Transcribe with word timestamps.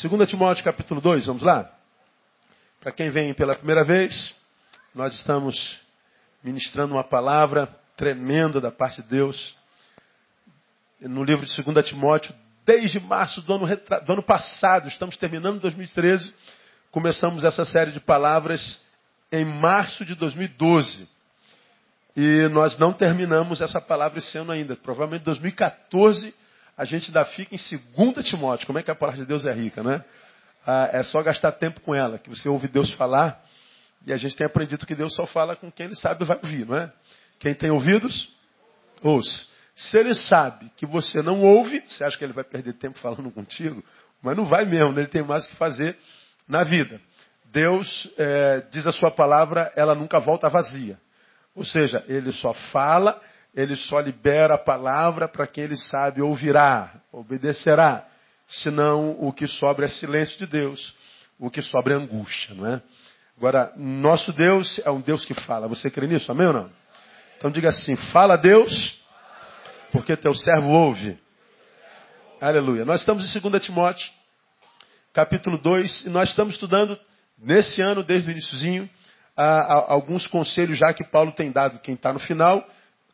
2 0.00 0.30
Timóteo 0.30 0.62
capítulo 0.62 1.00
2, 1.00 1.26
vamos 1.26 1.42
lá? 1.42 1.68
Para 2.78 2.92
quem 2.92 3.10
vem 3.10 3.34
pela 3.34 3.56
primeira 3.56 3.82
vez, 3.84 4.32
nós 4.94 5.12
estamos 5.14 5.76
ministrando 6.40 6.94
uma 6.94 7.02
palavra 7.02 7.66
tremenda 7.96 8.60
da 8.60 8.70
parte 8.70 9.02
de 9.02 9.08
Deus 9.08 9.56
no 11.00 11.24
livro 11.24 11.44
de 11.44 11.62
2 11.62 11.88
Timóteo, 11.88 12.32
desde 12.64 13.00
março 13.00 13.42
do 13.42 13.52
ano, 13.52 13.66
do 13.66 14.12
ano 14.12 14.22
passado, 14.22 14.86
estamos 14.86 15.16
terminando 15.16 15.60
2013, 15.60 16.32
começamos 16.92 17.42
essa 17.42 17.64
série 17.64 17.90
de 17.90 17.98
palavras 17.98 18.80
em 19.32 19.44
março 19.44 20.04
de 20.04 20.14
2012. 20.14 21.08
E 22.16 22.48
nós 22.50 22.78
não 22.78 22.92
terminamos 22.92 23.60
essa 23.60 23.80
palavra 23.80 24.18
esse 24.20 24.38
ano 24.38 24.52
ainda. 24.52 24.76
Provavelmente 24.76 25.22
em 25.22 25.24
2014 25.24 26.32
a 26.78 26.84
gente 26.84 27.08
ainda 27.08 27.24
fica 27.24 27.56
em 27.56 28.12
2 28.12 28.28
Timóteo. 28.28 28.64
Como 28.64 28.78
é 28.78 28.82
que 28.84 28.90
a 28.90 28.94
palavra 28.94 29.20
de 29.20 29.26
Deus 29.26 29.44
é 29.44 29.52
rica, 29.52 29.82
né? 29.82 30.04
Ah, 30.64 30.88
é 30.92 31.02
só 31.02 31.20
gastar 31.22 31.50
tempo 31.52 31.80
com 31.80 31.92
ela, 31.92 32.18
que 32.18 32.30
você 32.30 32.48
ouve 32.48 32.68
Deus 32.68 32.92
falar. 32.94 33.42
E 34.06 34.12
a 34.12 34.16
gente 34.16 34.36
tem 34.36 34.46
aprendido 34.46 34.86
que 34.86 34.94
Deus 34.94 35.12
só 35.14 35.26
fala 35.26 35.56
com 35.56 35.72
quem 35.72 35.86
ele 35.86 35.96
sabe 35.96 36.24
vai 36.24 36.38
ouvir, 36.40 36.64
não 36.64 36.76
é? 36.76 36.92
Quem 37.40 37.52
tem 37.52 37.70
ouvidos, 37.72 38.32
ouça. 39.02 39.46
Se 39.74 39.98
ele 39.98 40.14
sabe 40.14 40.70
que 40.76 40.86
você 40.86 41.20
não 41.20 41.42
ouve, 41.42 41.80
você 41.80 42.04
acha 42.04 42.16
que 42.16 42.24
ele 42.24 42.32
vai 42.32 42.44
perder 42.44 42.74
tempo 42.74 42.96
falando 42.98 43.28
contigo? 43.32 43.82
Mas 44.22 44.36
não 44.36 44.44
vai 44.44 44.64
mesmo, 44.64 44.92
né? 44.92 45.00
ele 45.00 45.08
tem 45.08 45.22
mais 45.22 45.44
o 45.44 45.48
que 45.48 45.56
fazer 45.56 45.96
na 46.46 46.62
vida. 46.62 47.00
Deus 47.46 48.08
é, 48.16 48.62
diz 48.70 48.86
a 48.86 48.92
sua 48.92 49.10
palavra, 49.10 49.72
ela 49.74 49.96
nunca 49.96 50.20
volta 50.20 50.48
vazia. 50.48 50.98
Ou 51.56 51.64
seja, 51.64 52.04
ele 52.06 52.30
só 52.30 52.54
fala, 52.70 53.20
ele 53.54 53.76
só 53.76 54.00
libera 54.00 54.54
a 54.54 54.58
palavra 54.58 55.28
para 55.28 55.46
quem 55.46 55.64
ele 55.64 55.76
sabe 55.76 56.22
ouvirá, 56.22 57.00
obedecerá. 57.12 58.06
Senão 58.46 59.16
o 59.20 59.32
que 59.32 59.46
sobra 59.46 59.86
é 59.86 59.88
silêncio 59.88 60.38
de 60.38 60.46
Deus, 60.46 60.94
o 61.38 61.50
que 61.50 61.60
sobra 61.60 61.94
é 61.94 61.96
angústia, 61.96 62.54
não 62.54 62.66
é? 62.66 62.82
Agora, 63.36 63.72
nosso 63.76 64.32
Deus 64.32 64.80
é 64.84 64.90
um 64.90 65.00
Deus 65.00 65.24
que 65.24 65.34
fala. 65.34 65.68
Você 65.68 65.90
crê 65.90 66.06
nisso? 66.06 66.30
Amém 66.32 66.46
ou 66.46 66.52
não? 66.52 66.70
Então 67.36 67.50
diga 67.50 67.68
assim: 67.68 67.94
fala 68.10 68.36
Deus, 68.36 68.98
porque 69.92 70.16
teu 70.16 70.34
servo 70.34 70.70
ouve. 70.70 71.18
Aleluia. 72.40 72.84
Nós 72.84 73.00
estamos 73.00 73.34
em 73.34 73.40
2 73.40 73.64
Timóteo, 73.64 74.08
capítulo 75.12 75.58
2, 75.58 76.06
e 76.06 76.08
nós 76.08 76.30
estamos 76.30 76.54
estudando 76.54 76.98
nesse 77.38 77.80
ano, 77.82 78.02
desde 78.02 78.28
o 78.28 78.32
iníciozinho, 78.32 78.88
alguns 79.36 80.26
conselhos 80.26 80.78
já 80.78 80.92
que 80.92 81.04
Paulo 81.04 81.32
tem 81.32 81.52
dado 81.52 81.78
quem 81.78 81.94
está 81.94 82.12
no 82.12 82.18
final, 82.18 82.66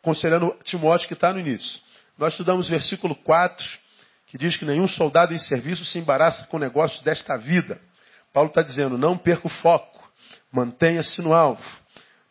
aconselhando 0.05 0.55
Timóteo 0.65 1.09
que 1.09 1.15
está 1.15 1.33
no 1.33 1.41
início. 1.41 1.81
Nós 2.19 2.35
estudamos 2.35 2.69
versículo 2.69 3.17
4, 3.17 3.67
que 4.27 4.37
diz 4.37 4.55
que 4.57 4.67
nenhum 4.67 4.87
soldado 4.87 5.33
em 5.33 5.39
serviço 5.39 5.83
se 5.87 5.99
embaraça 5.99 6.47
com 6.49 6.59
negócios 6.59 7.03
desta 7.03 7.39
vida. 7.39 7.81
Paulo 8.33 8.51
está 8.51 8.61
dizendo, 8.61 8.99
não 8.99 9.17
perca 9.17 9.47
o 9.47 9.51
foco, 9.51 10.07
mantenha-se 10.53 11.23
no 11.23 11.33
alvo. 11.33 11.65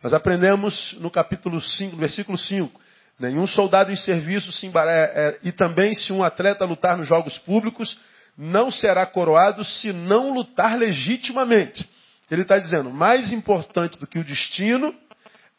Nós 0.03 0.13
aprendemos 0.13 0.93
no 0.99 1.09
capítulo 1.09 1.59
5, 1.59 1.95
no 1.95 1.99
versículo 1.99 2.37
5, 2.37 2.83
Nenhum 3.19 3.45
soldado 3.45 3.91
em 3.91 3.95
serviço 3.95 4.51
se 4.51 4.65
embaraça. 4.65 4.97
É, 4.97 5.27
é, 5.27 5.39
e 5.43 5.51
também, 5.51 5.93
se 5.93 6.11
um 6.11 6.23
atleta 6.23 6.65
lutar 6.65 6.97
nos 6.97 7.07
jogos 7.07 7.37
públicos, 7.39 7.97
não 8.35 8.71
será 8.71 9.05
coroado 9.05 9.63
se 9.63 9.93
não 9.93 10.33
lutar 10.33 10.77
legitimamente. 10.77 11.87
Ele 12.29 12.41
está 12.41 12.57
dizendo: 12.57 12.89
mais 12.89 13.31
importante 13.31 13.99
do 13.99 14.07
que 14.07 14.17
o 14.17 14.25
destino 14.25 14.93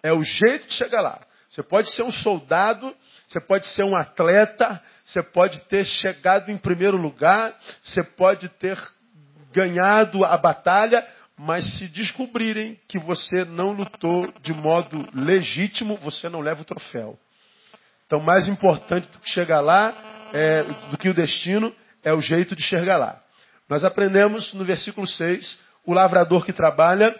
é 0.03 0.13
o 0.13 0.23
jeito 0.23 0.67
de 0.67 0.75
chegar 0.75 1.01
lá. 1.01 1.21
Você 1.55 1.63
pode 1.63 1.89
ser 1.93 2.03
um 2.03 2.11
soldado, 2.11 2.93
você 3.29 3.41
pode 3.41 3.69
ser 3.69 3.85
um 3.85 3.95
atleta, 3.95 4.83
você 5.05 5.23
pode 5.23 5.61
ter 5.69 5.85
chegado 5.85 6.51
em 6.51 6.59
primeiro 6.59 6.97
lugar, 6.97 7.57
você 7.81 8.03
pode 8.03 8.49
ter 8.49 8.77
ganhado 9.53 10.25
a 10.25 10.37
batalha, 10.37 11.07
mas 11.39 11.65
se 11.79 11.87
descobrirem 11.87 12.77
que 12.89 12.99
você 12.99 13.45
não 13.45 13.71
lutou 13.71 14.33
de 14.43 14.53
modo 14.53 15.09
legítimo, 15.15 15.97
você 15.99 16.29
não 16.29 16.41
leva 16.41 16.63
o 16.63 16.65
troféu. 16.65 17.17
Então, 18.05 18.19
mais 18.19 18.49
importante 18.49 19.07
do 19.07 19.21
que 19.21 19.31
chegar 19.31 19.61
lá, 19.61 19.95
é, 20.33 20.65
do 20.91 20.99
que 20.99 21.09
o 21.09 21.15
destino, 21.15 21.73
é 22.03 22.13
o 22.13 22.21
jeito 22.21 22.57
de 22.57 22.65
chegar 22.65 22.99
lá. 22.99 23.23
Nós 23.69 23.85
aprendemos 23.85 24.53
no 24.55 24.65
versículo 24.65 25.07
6, 25.07 25.61
o 25.87 25.95
lavrador 25.95 26.45
que 26.45 26.53
trabalha 26.53 27.15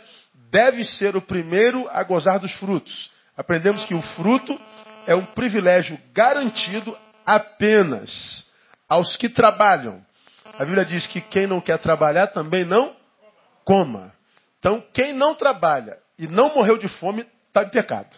deve 0.51 0.83
ser 0.83 1.15
o 1.15 1.23
primeiro 1.23 1.89
a 1.89 2.03
gozar 2.03 2.41
dos 2.41 2.53
frutos. 2.55 3.14
Aprendemos 3.37 3.85
que 3.85 3.95
o 3.95 4.03
fruto 4.03 4.59
é 5.07 5.15
um 5.15 5.25
privilégio 5.25 5.99
garantido 6.13 6.97
apenas 7.27 8.45
aos 8.89 9.17
que 9.17 9.29
trabalham. 9.29 10.05
A 10.59 10.65
Bíblia 10.65 10.85
diz 10.85 11.07
que 11.07 11.21
quem 11.21 11.47
não 11.47 11.61
quer 11.61 11.79
trabalhar 11.79 12.29
também 12.29 12.65
não 12.65 12.95
coma. 13.65 14.13
Então, 14.59 14.83
quem 14.93 15.13
não 15.13 15.35
trabalha 15.35 15.99
e 16.19 16.27
não 16.27 16.55
morreu 16.55 16.79
de 16.79 16.89
fome 16.89 17.27
está 17.49 17.63
em 17.63 17.69
pecado. 17.69 18.17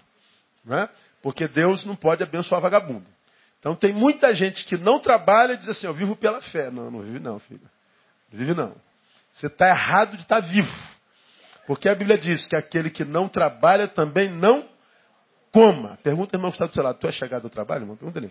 Não 0.64 0.76
é? 0.76 0.88
Porque 1.22 1.48
Deus 1.48 1.84
não 1.84 1.96
pode 1.96 2.22
abençoar 2.22 2.60
vagabundo. 2.60 3.06
Então 3.58 3.74
tem 3.74 3.92
muita 3.92 4.34
gente 4.34 4.64
que 4.64 4.76
não 4.76 5.00
trabalha 5.00 5.54
e 5.54 5.56
diz 5.56 5.68
assim, 5.68 5.86
eu 5.86 5.94
vivo 5.94 6.14
pela 6.14 6.40
fé. 6.40 6.70
Não, 6.70 6.90
não 6.90 7.00
vive 7.00 7.18
não, 7.18 7.38
filho. 7.40 7.68
Não 8.30 8.38
vive 8.38 8.54
não. 8.54 8.76
Você 9.32 9.48
está 9.48 9.68
errado 9.68 10.16
de 10.16 10.22
estar 10.22 10.40
tá 10.40 10.46
vivo. 10.46 10.72
Porque 11.66 11.88
a 11.88 11.94
Bíblia 11.94 12.16
diz 12.16 12.46
que 12.46 12.54
aquele 12.54 12.90
que 12.90 13.04
não 13.04 13.28
trabalha 13.28 13.88
também 13.88 14.30
não 14.30 14.68
coma. 15.56 15.98
Pergunta, 16.02 16.36
irmão, 16.36 16.50
que 16.50 16.56
está 16.56 16.66
do 16.66 16.74
seu 16.74 16.82
lado. 16.82 16.98
Tu 16.98 17.08
é 17.08 17.12
chegado 17.12 17.44
ao 17.44 17.50
trabalho, 17.50 17.84
irmão? 17.84 17.96
Pergunta 17.96 18.18
ali. 18.18 18.30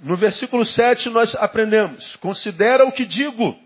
No 0.00 0.16
versículo 0.16 0.64
7 0.64 1.10
nós 1.10 1.34
aprendemos: 1.34 2.16
Considera 2.16 2.86
o 2.86 2.92
que 2.92 3.04
digo, 3.04 3.58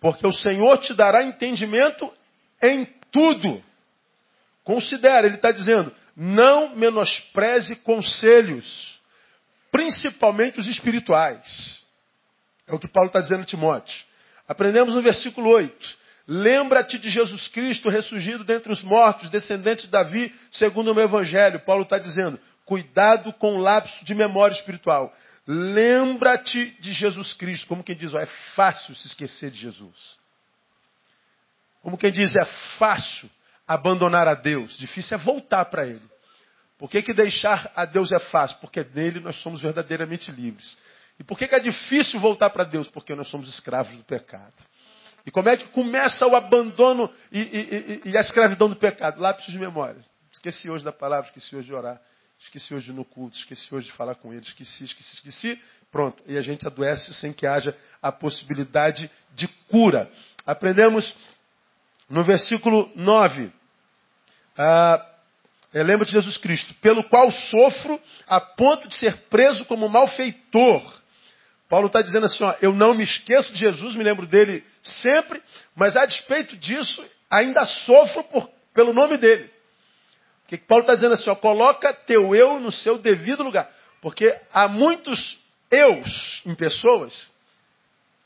porque 0.00 0.24
o 0.24 0.32
Senhor 0.32 0.78
te 0.78 0.94
dará 0.94 1.24
entendimento 1.24 2.12
em 2.62 2.84
tudo. 3.10 3.60
Considera, 4.62 5.26
ele 5.26 5.36
está 5.36 5.50
dizendo, 5.50 5.92
não 6.14 6.76
menospreze 6.76 7.74
conselhos, 7.76 9.00
principalmente 9.72 10.60
os 10.60 10.68
espirituais. 10.68 11.82
É 12.68 12.74
o 12.74 12.78
que 12.78 12.86
Paulo 12.86 13.08
está 13.08 13.20
dizendo 13.20 13.42
a 13.42 13.46
Timóteo. 13.46 14.04
Aprendemos 14.46 14.94
no 14.94 15.02
versículo 15.02 15.48
8. 15.50 15.97
Lembra-te 16.30 16.98
de 16.98 17.08
Jesus 17.08 17.48
Cristo 17.48 17.88
ressurgido 17.88 18.44
dentre 18.44 18.70
os 18.70 18.82
mortos, 18.82 19.30
descendente 19.30 19.86
de 19.86 19.88
Davi, 19.88 20.30
segundo 20.52 20.92
o 20.92 20.94
meu 20.94 21.04
evangelho. 21.04 21.58
Paulo 21.60 21.84
está 21.84 21.98
dizendo, 21.98 22.38
cuidado 22.66 23.32
com 23.32 23.54
o 23.54 23.58
lapso 23.58 24.04
de 24.04 24.14
memória 24.14 24.54
espiritual. 24.54 25.10
Lembra-te 25.46 26.66
de 26.80 26.92
Jesus 26.92 27.32
Cristo. 27.32 27.66
Como 27.66 27.82
quem 27.82 27.96
diz, 27.96 28.12
ó, 28.12 28.18
é 28.18 28.26
fácil 28.54 28.94
se 28.94 29.06
esquecer 29.06 29.50
de 29.50 29.58
Jesus. 29.58 30.18
Como 31.80 31.96
quem 31.96 32.12
diz, 32.12 32.36
é 32.36 32.44
fácil 32.78 33.30
abandonar 33.66 34.28
a 34.28 34.34
Deus, 34.34 34.76
difícil 34.76 35.16
é 35.16 35.20
voltar 35.20 35.64
para 35.64 35.86
Ele. 35.86 36.02
Por 36.76 36.90
que, 36.90 37.00
que 37.00 37.14
deixar 37.14 37.72
a 37.74 37.86
Deus 37.86 38.12
é 38.12 38.18
fácil? 38.18 38.58
Porque 38.60 38.86
nele 38.94 39.18
nós 39.20 39.36
somos 39.36 39.62
verdadeiramente 39.62 40.30
livres. 40.30 40.76
E 41.18 41.24
por 41.24 41.38
que, 41.38 41.48
que 41.48 41.54
é 41.54 41.60
difícil 41.60 42.20
voltar 42.20 42.50
para 42.50 42.64
Deus? 42.64 42.86
Porque 42.88 43.14
nós 43.14 43.28
somos 43.28 43.48
escravos 43.48 43.96
do 43.96 44.04
pecado. 44.04 44.52
E 45.28 45.30
como 45.30 45.50
é 45.50 45.58
que 45.58 45.66
começa 45.66 46.26
o 46.26 46.34
abandono 46.34 47.12
e, 47.30 47.38
e, 47.38 48.00
e, 48.06 48.10
e 48.12 48.16
a 48.16 48.22
escravidão 48.22 48.66
do 48.66 48.76
pecado? 48.76 49.20
Lápis 49.20 49.44
de 49.44 49.58
memória. 49.58 50.00
Esqueci 50.32 50.70
hoje 50.70 50.82
da 50.82 50.90
palavra, 50.90 51.26
esqueci 51.26 51.54
hoje 51.54 51.66
de 51.66 51.74
orar, 51.74 52.00
esqueci 52.40 52.72
hoje 52.72 52.90
no 52.94 53.04
culto, 53.04 53.36
esqueci 53.36 53.74
hoje 53.74 53.88
de 53.88 53.92
falar 53.92 54.14
com 54.14 54.32
ele, 54.32 54.40
esqueci, 54.40 54.84
esqueci, 54.84 55.16
esqueci. 55.16 55.62
Pronto. 55.92 56.22
E 56.26 56.38
a 56.38 56.40
gente 56.40 56.66
adoece 56.66 57.12
sem 57.12 57.30
que 57.30 57.46
haja 57.46 57.76
a 58.00 58.10
possibilidade 58.10 59.10
de 59.34 59.46
cura. 59.68 60.10
Aprendemos 60.46 61.14
no 62.08 62.24
versículo 62.24 62.90
9, 62.96 63.52
ah, 64.56 65.06
lembra 65.74 66.06
de 66.06 66.12
Jesus 66.12 66.38
Cristo, 66.38 66.72
pelo 66.80 67.04
qual 67.04 67.30
sofro 67.30 68.00
a 68.26 68.40
ponto 68.40 68.88
de 68.88 68.94
ser 68.94 69.24
preso 69.28 69.66
como 69.66 69.90
malfeitor. 69.90 71.02
Paulo 71.68 71.88
está 71.88 72.00
dizendo 72.00 72.26
assim, 72.26 72.42
ó, 72.42 72.54
eu 72.62 72.72
não 72.72 72.94
me 72.94 73.04
esqueço 73.04 73.52
de 73.52 73.58
Jesus, 73.58 73.94
me 73.94 74.02
lembro 74.02 74.26
dele 74.26 74.64
sempre, 74.82 75.42
mas 75.76 75.96
a 75.96 76.06
despeito 76.06 76.56
disso, 76.56 77.04
ainda 77.30 77.64
sofro 77.64 78.24
por, 78.24 78.48
pelo 78.72 78.92
nome 78.94 79.18
dele. 79.18 79.50
O 80.44 80.48
que 80.48 80.56
Paulo 80.56 80.82
está 80.82 80.94
dizendo 80.94 81.14
assim, 81.14 81.28
ó, 81.28 81.34
coloca 81.34 81.92
teu 81.92 82.34
eu 82.34 82.58
no 82.58 82.72
seu 82.72 82.98
devido 82.98 83.42
lugar. 83.42 83.70
Porque 84.00 84.34
há 84.52 84.66
muitos 84.66 85.38
eus 85.70 86.40
em 86.46 86.54
pessoas 86.54 87.30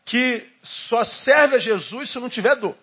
que 0.05 0.47
só 0.63 1.05
serve 1.05 1.57
a 1.57 1.59
Jesus 1.59 2.13
se 2.13 2.21
não 2.21 2.29
tiver 2.29 2.55
dor. 2.57 2.77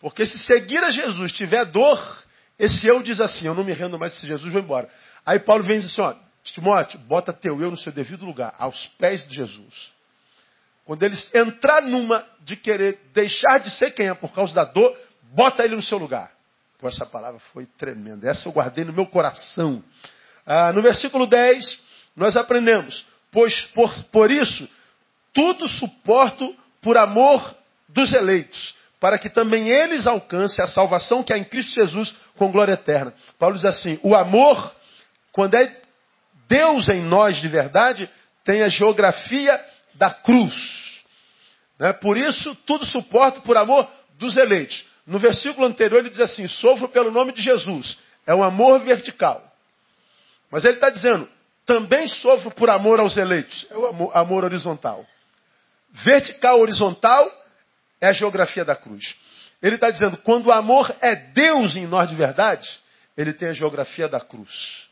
Porque 0.00 0.26
se 0.26 0.38
seguir 0.40 0.82
a 0.82 0.90
Jesus 0.90 1.32
tiver 1.32 1.64
dor, 1.66 2.24
esse 2.58 2.86
eu 2.86 3.02
diz 3.02 3.20
assim, 3.20 3.46
eu 3.46 3.54
não 3.54 3.64
me 3.64 3.72
rendo 3.72 3.98
mais 3.98 4.12
se 4.14 4.26
Jesus, 4.26 4.52
vou 4.52 4.60
embora. 4.60 4.90
Aí 5.24 5.38
Paulo 5.38 5.62
vem 5.62 5.78
e 5.78 5.80
diz 5.80 5.92
assim, 5.92 6.02
ó, 6.02 6.14
Timóteo, 6.42 6.98
bota 7.00 7.32
teu 7.32 7.60
eu 7.60 7.70
no 7.70 7.76
seu 7.76 7.92
devido 7.92 8.24
lugar, 8.24 8.54
aos 8.58 8.86
pés 8.98 9.26
de 9.28 9.34
Jesus. 9.34 9.90
Quando 10.84 11.02
eles 11.02 11.32
entrar 11.34 11.82
numa 11.82 12.26
de 12.40 12.56
querer 12.56 12.98
deixar 13.12 13.58
de 13.58 13.70
ser 13.70 13.92
quem 13.92 14.08
é 14.08 14.14
por 14.14 14.32
causa 14.32 14.54
da 14.54 14.64
dor, 14.64 14.96
bota 15.34 15.64
ele 15.64 15.76
no 15.76 15.82
seu 15.82 15.98
lugar. 15.98 16.32
Essa 16.82 17.04
palavra 17.04 17.38
foi 17.52 17.66
tremenda. 17.66 18.28
Essa 18.28 18.48
eu 18.48 18.52
guardei 18.52 18.84
no 18.84 18.92
meu 18.92 19.06
coração. 19.06 19.84
Ah, 20.46 20.72
no 20.72 20.80
versículo 20.80 21.26
10, 21.26 21.78
nós 22.16 22.36
aprendemos: 22.36 23.06
Pois 23.30 23.60
por, 23.66 23.92
por 24.04 24.30
isso, 24.30 24.68
tudo 25.32 25.68
suporto 25.68 26.56
por 26.80 26.96
amor 26.96 27.54
dos 27.88 28.12
eleitos, 28.12 28.74
para 28.98 29.18
que 29.18 29.28
também 29.28 29.68
eles 29.68 30.06
alcancem 30.06 30.64
a 30.64 30.68
salvação 30.68 31.22
que 31.22 31.32
há 31.32 31.38
em 31.38 31.44
Cristo 31.44 31.72
Jesus 31.72 32.14
com 32.36 32.50
glória 32.50 32.72
eterna. 32.72 33.14
Paulo 33.38 33.56
diz 33.56 33.64
assim: 33.64 33.98
o 34.02 34.14
amor, 34.14 34.74
quando 35.32 35.54
é 35.54 35.79
Deus 36.50 36.88
em 36.88 37.00
nós 37.00 37.40
de 37.40 37.46
verdade, 37.46 38.10
tem 38.44 38.62
a 38.62 38.68
geografia 38.68 39.64
da 39.94 40.10
cruz. 40.12 40.52
Né? 41.78 41.92
Por 41.92 42.18
isso, 42.18 42.56
tudo 42.66 42.84
suporto 42.84 43.40
por 43.42 43.56
amor 43.56 43.88
dos 44.18 44.36
eleitos. 44.36 44.84
No 45.06 45.20
versículo 45.20 45.64
anterior 45.64 46.00
ele 46.00 46.10
diz 46.10 46.18
assim: 46.18 46.48
sofro 46.48 46.88
pelo 46.88 47.12
nome 47.12 47.32
de 47.32 47.40
Jesus. 47.40 47.96
É 48.26 48.34
um 48.34 48.42
amor 48.42 48.80
vertical. 48.80 49.42
Mas 50.50 50.64
ele 50.64 50.74
está 50.74 50.90
dizendo, 50.90 51.28
também 51.64 52.08
sofro 52.08 52.50
por 52.50 52.68
amor 52.68 52.98
aos 52.98 53.16
eleitos. 53.16 53.66
É 53.70 53.76
o 53.76 53.86
amor, 53.86 54.16
amor 54.16 54.44
horizontal. 54.44 55.06
Vertical, 55.92 56.58
horizontal, 56.60 57.30
é 58.00 58.08
a 58.08 58.12
geografia 58.12 58.64
da 58.64 58.74
cruz. 58.74 59.14
Ele 59.62 59.76
está 59.76 59.90
dizendo, 59.90 60.16
quando 60.18 60.46
o 60.46 60.52
amor 60.52 60.92
é 61.00 61.14
Deus 61.14 61.76
em 61.76 61.86
nós 61.86 62.08
de 62.08 62.16
verdade, 62.16 62.68
ele 63.16 63.32
tem 63.32 63.48
a 63.48 63.52
geografia 63.52 64.08
da 64.08 64.20
cruz. 64.20 64.89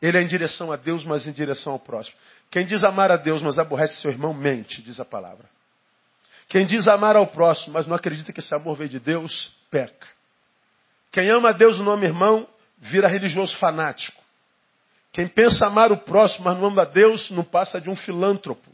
Ele 0.00 0.18
é 0.18 0.22
em 0.22 0.26
direção 0.26 0.70
a 0.70 0.76
Deus, 0.76 1.04
mas 1.04 1.26
em 1.26 1.32
direção 1.32 1.72
ao 1.72 1.78
próximo. 1.78 2.16
Quem 2.50 2.66
diz 2.66 2.84
amar 2.84 3.10
a 3.10 3.16
Deus, 3.16 3.42
mas 3.42 3.58
aborrece 3.58 4.00
seu 4.00 4.10
irmão, 4.10 4.34
mente, 4.34 4.82
diz 4.82 5.00
a 5.00 5.04
palavra. 5.04 5.48
Quem 6.48 6.66
diz 6.66 6.86
amar 6.86 7.16
ao 7.16 7.26
próximo, 7.26 7.72
mas 7.72 7.86
não 7.86 7.96
acredita 7.96 8.32
que 8.32 8.40
esse 8.40 8.54
amor 8.54 8.76
veio 8.76 8.90
de 8.90 9.00
Deus, 9.00 9.52
peca. 9.70 10.06
Quem 11.10 11.30
ama 11.30 11.50
a 11.50 11.52
Deus 11.52 11.78
no 11.78 11.84
nome 11.84 12.06
irmão, 12.06 12.46
vira 12.78 13.08
religioso 13.08 13.56
fanático. 13.58 14.22
Quem 15.12 15.26
pensa 15.26 15.66
amar 15.66 15.90
o 15.90 15.96
próximo, 15.96 16.44
mas 16.44 16.58
não 16.58 16.66
ama 16.66 16.82
a 16.82 16.84
Deus, 16.84 17.30
não 17.30 17.42
passa 17.42 17.80
de 17.80 17.88
um 17.88 17.96
filântropo. 17.96 18.70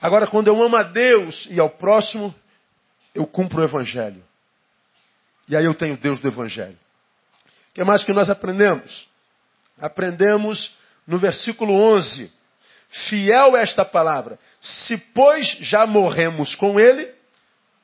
Agora, 0.00 0.26
quando 0.26 0.48
eu 0.48 0.60
amo 0.60 0.74
a 0.76 0.82
Deus 0.82 1.46
e 1.50 1.60
ao 1.60 1.70
próximo, 1.70 2.34
eu 3.14 3.26
cumpro 3.26 3.60
o 3.60 3.64
Evangelho. 3.64 4.24
E 5.46 5.54
aí 5.54 5.64
eu 5.64 5.74
tenho 5.74 5.96
Deus 5.96 6.18
do 6.20 6.26
Evangelho. 6.26 6.78
O 7.70 7.74
que 7.74 7.84
mais 7.84 8.02
que 8.02 8.12
nós 8.12 8.30
aprendemos? 8.30 9.06
Aprendemos 9.80 10.74
no 11.06 11.18
versículo 11.18 11.74
11. 11.74 12.32
Fiel 13.08 13.56
é 13.56 13.62
esta 13.62 13.84
palavra. 13.84 14.38
Se, 14.60 14.96
pois, 14.96 15.46
já 15.60 15.86
morremos 15.86 16.54
com 16.56 16.78
Ele, 16.78 17.10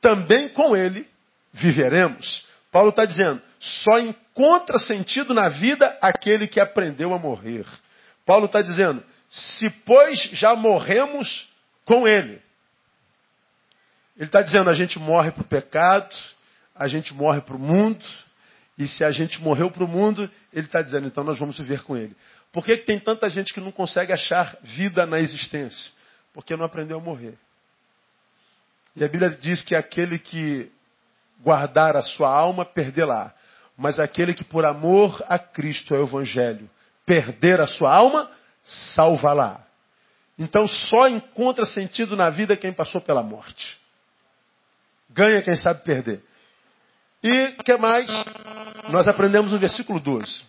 também 0.01 0.49
com 0.49 0.75
Ele 0.75 1.07
viveremos. 1.51 2.45
Paulo 2.71 2.89
está 2.89 3.05
dizendo, 3.05 3.41
só 3.59 3.99
encontra 3.99 4.77
sentido 4.77 5.33
na 5.33 5.49
vida 5.49 5.97
aquele 6.01 6.47
que 6.47 6.59
aprendeu 6.59 7.13
a 7.13 7.19
morrer. 7.19 7.65
Paulo 8.25 8.45
está 8.45 8.61
dizendo, 8.61 9.03
se 9.29 9.69
pois 9.85 10.19
já 10.33 10.55
morremos 10.55 11.49
com 11.85 12.07
ele. 12.07 12.41
Ele 14.15 14.25
está 14.25 14.41
dizendo, 14.41 14.69
a 14.69 14.75
gente 14.75 14.99
morre 14.99 15.31
para 15.31 15.41
o 15.41 15.47
pecado, 15.47 16.15
a 16.75 16.87
gente 16.87 17.13
morre 17.13 17.41
para 17.41 17.55
o 17.55 17.59
mundo, 17.59 18.05
e 18.79 18.87
se 18.87 19.03
a 19.03 19.11
gente 19.11 19.41
morreu 19.41 19.69
para 19.69 19.83
o 19.83 19.87
mundo, 19.87 20.31
ele 20.53 20.65
está 20.65 20.81
dizendo, 20.81 21.05
então 21.05 21.21
nós 21.21 21.37
vamos 21.37 21.57
viver 21.57 21.83
com 21.83 21.97
ele. 21.97 22.15
Por 22.49 22.63
que, 22.63 22.77
que 22.77 22.85
tem 22.85 22.97
tanta 22.97 23.29
gente 23.29 23.53
que 23.53 23.59
não 23.59 23.73
consegue 23.73 24.13
achar 24.13 24.55
vida 24.63 25.05
na 25.05 25.19
existência? 25.19 25.91
Porque 26.33 26.55
não 26.55 26.63
aprendeu 26.63 26.97
a 26.97 27.01
morrer. 27.01 27.37
E 28.95 29.03
a 29.03 29.07
Bíblia 29.09 29.31
diz 29.31 29.61
que 29.61 29.75
aquele 29.75 30.17
que 30.17 30.71
guardar 31.41 31.97
a 31.97 32.01
sua 32.01 32.29
alma, 32.29 32.63
perdê-la. 32.63 33.33
Mas 33.77 33.99
aquele 33.99 34.33
que 34.33 34.45
por 34.45 34.65
amor 34.65 35.21
a 35.27 35.37
Cristo 35.37 35.93
é 35.93 35.99
o 35.99 36.03
Evangelho, 36.03 36.69
perder 37.05 37.59
a 37.59 37.67
sua 37.67 37.93
alma, 37.93 38.31
salva-la. 38.95 39.61
Então 40.37 40.65
só 40.69 41.09
encontra 41.09 41.65
sentido 41.65 42.15
na 42.15 42.29
vida 42.29 42.55
quem 42.55 42.71
passou 42.71 43.01
pela 43.01 43.21
morte. 43.21 43.77
Ganha 45.09 45.41
quem 45.41 45.55
sabe 45.57 45.83
perder. 45.83 46.23
E 47.21 47.55
o 47.59 47.63
que 47.63 47.77
mais? 47.77 48.09
Nós 48.91 49.07
aprendemos 49.07 49.51
no 49.51 49.59
versículo 49.59 49.99
12. 49.99 50.43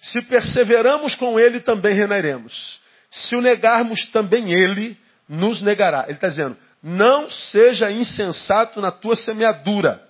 Se 0.00 0.22
perseveramos 0.22 1.14
com 1.14 1.38
ele, 1.38 1.60
também 1.60 1.94
reinaremos. 1.94 2.80
Se 3.10 3.36
o 3.36 3.40
negarmos, 3.40 4.06
também 4.06 4.52
ele 4.52 4.98
nos 5.28 5.60
negará. 5.60 6.04
Ele 6.04 6.14
está 6.14 6.28
dizendo, 6.28 6.56
não 6.82 7.28
seja 7.28 7.90
insensato 7.90 8.80
na 8.80 8.90
tua 8.90 9.16
semeadura. 9.16 10.08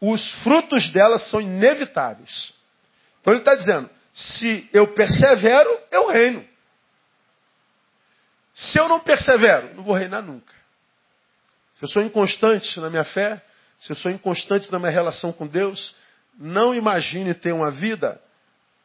Os 0.00 0.32
frutos 0.42 0.90
dela 0.90 1.18
são 1.18 1.40
inevitáveis. 1.40 2.52
Então 3.20 3.32
ele 3.32 3.40
está 3.40 3.54
dizendo: 3.54 3.90
se 4.14 4.68
eu 4.72 4.94
persevero, 4.94 5.70
eu 5.90 6.08
reino. 6.08 6.44
Se 8.54 8.78
eu 8.78 8.88
não 8.88 9.00
persevero, 9.00 9.74
não 9.74 9.82
vou 9.82 9.94
reinar 9.94 10.22
nunca. 10.22 10.52
Se 11.76 11.84
eu 11.84 11.88
sou 11.88 12.02
inconstante 12.02 12.78
na 12.78 12.90
minha 12.90 13.04
fé, 13.04 13.42
se 13.82 13.90
eu 13.90 13.96
sou 13.96 14.10
inconstante 14.10 14.70
na 14.70 14.78
minha 14.78 14.92
relação 14.92 15.32
com 15.32 15.44
Deus, 15.46 15.94
não 16.38 16.72
imagine 16.72 17.34
ter 17.34 17.52
uma 17.52 17.70
vida 17.70 18.20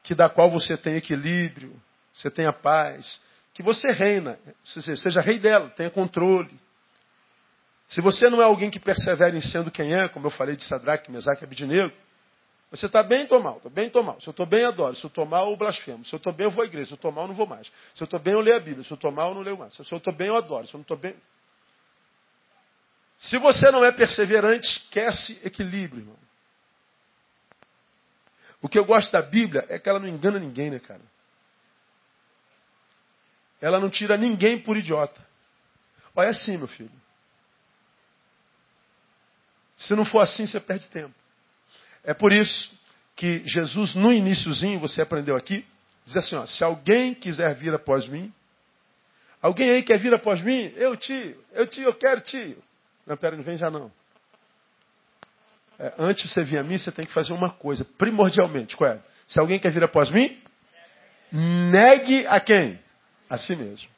que 0.03 0.15
da 0.15 0.27
qual 0.27 0.49
você 0.49 0.75
tem 0.75 0.95
equilíbrio, 0.95 1.79
você 2.13 2.31
tenha 2.31 2.51
paz, 2.51 3.19
que 3.53 3.61
você 3.61 3.91
reina, 3.91 4.39
seja 4.63 5.21
rei 5.21 5.37
dela, 5.37 5.69
tenha 5.69 5.91
controle. 5.91 6.59
Se 7.89 8.01
você 8.01 8.27
não 8.27 8.41
é 8.41 8.45
alguém 8.45 8.71
que 8.71 8.79
persevera 8.79 9.37
em 9.37 9.41
sendo 9.41 9.69
quem 9.69 9.93
é, 9.93 10.07
como 10.07 10.25
eu 10.25 10.31
falei 10.31 10.55
de 10.55 10.65
Sadraque, 10.65 11.11
Mesaque 11.11 11.43
e 11.43 11.45
Abidinego, 11.45 11.93
você 12.71 12.87
está 12.87 13.01
bem, 13.01 13.23
estou 13.23 13.41
mal. 13.41 13.57
Estou 13.57 13.71
bem, 13.71 13.87
estou 13.87 14.03
mal. 14.03 14.19
Se 14.19 14.27
eu 14.27 14.31
estou 14.31 14.45
bem, 14.45 14.65
adoro. 14.65 14.95
Se 14.95 15.03
eu 15.05 15.07
estou 15.07 15.25
mal, 15.25 15.49
eu 15.49 15.55
blasfemo. 15.55 16.03
Se 16.03 16.13
eu 16.13 16.17
estou 16.17 16.33
bem, 16.33 16.45
eu 16.45 16.51
vou 16.51 16.63
à 16.63 16.65
igreja. 16.65 16.87
Se 16.87 16.93
eu 16.93 16.95
estou 16.95 17.11
mal, 17.13 17.23
eu 17.23 17.27
não 17.29 17.35
vou 17.35 17.47
mais. 17.47 17.67
Se 17.93 18.01
eu 18.01 18.05
estou 18.05 18.19
bem, 18.19 18.33
eu 18.33 18.41
leio 18.41 18.57
a 18.57 18.59
Bíblia. 18.59 18.83
Se 18.83 18.91
eu 18.91 18.95
estou 18.95 19.09
mal, 19.09 19.29
eu 19.29 19.35
não 19.35 19.41
leio 19.41 19.57
mais. 19.57 19.73
Se 19.73 19.89
eu 19.89 19.97
estou 19.97 20.13
bem, 20.13 20.27
eu 20.27 20.35
adoro. 20.35 20.67
Se 20.67 20.73
eu 20.73 20.79
não 20.79 20.81
estou 20.81 20.97
bem... 20.97 21.15
Se 23.19 23.37
você 23.37 23.71
não 23.71 23.83
é 23.83 23.91
perseverante, 23.91 24.67
esquece 24.67 25.39
equilíbrio, 25.43 26.01
irmão. 26.01 26.17
O 28.61 28.69
que 28.69 28.77
eu 28.77 28.85
gosto 28.85 29.11
da 29.11 29.21
Bíblia 29.21 29.65
é 29.69 29.79
que 29.79 29.89
ela 29.89 29.99
não 29.99 30.07
engana 30.07 30.39
ninguém, 30.39 30.69
né, 30.69 30.79
cara? 30.79 31.01
Ela 33.59 33.79
não 33.79 33.89
tira 33.89 34.17
ninguém 34.17 34.59
por 34.59 34.77
idiota. 34.77 35.19
Olha 36.15 36.29
assim, 36.29 36.57
meu 36.57 36.67
filho. 36.67 36.91
Se 39.77 39.95
não 39.95 40.05
for 40.05 40.19
assim, 40.19 40.45
você 40.45 40.59
perde 40.59 40.87
tempo. 40.89 41.13
É 42.03 42.13
por 42.13 42.31
isso 42.31 42.71
que 43.15 43.43
Jesus, 43.45 43.95
no 43.95 44.11
iníciozinho, 44.11 44.79
você 44.79 45.01
aprendeu 45.01 45.35
aqui, 45.35 45.65
diz 46.05 46.17
assim, 46.17 46.35
ó, 46.35 46.45
se 46.45 46.63
alguém 46.63 47.13
quiser 47.13 47.55
vir 47.55 47.73
após 47.73 48.07
mim, 48.07 48.33
alguém 49.41 49.69
aí 49.69 49.83
quer 49.83 49.99
vir 49.99 50.13
após 50.13 50.41
mim? 50.41 50.71
Eu, 50.75 50.95
tio, 50.95 51.43
eu, 51.51 51.67
tio, 51.67 51.83
eu 51.83 51.93
quero, 51.95 52.21
tio. 52.21 52.63
Não, 53.07 53.15
pera, 53.15 53.37
não 53.37 53.43
vem 53.43 53.57
já 53.57 53.71
não. 53.71 53.89
É, 55.79 55.93
antes 55.97 56.23
de 56.23 56.33
você 56.33 56.43
vir 56.43 56.57
a 56.57 56.63
mim, 56.63 56.77
você 56.77 56.91
tem 56.91 57.05
que 57.05 57.13
fazer 57.13 57.31
uma 57.33 57.51
coisa, 57.51 57.85
primordialmente, 57.97 58.75
qual 58.75 58.91
é? 58.91 58.99
Se 59.27 59.39
alguém 59.39 59.59
quer 59.59 59.71
vir 59.71 59.83
após 59.83 60.09
mim, 60.11 60.41
negue 61.31 62.27
a 62.27 62.39
quem? 62.39 62.79
A 63.29 63.37
si 63.37 63.55
mesmo. 63.55 63.89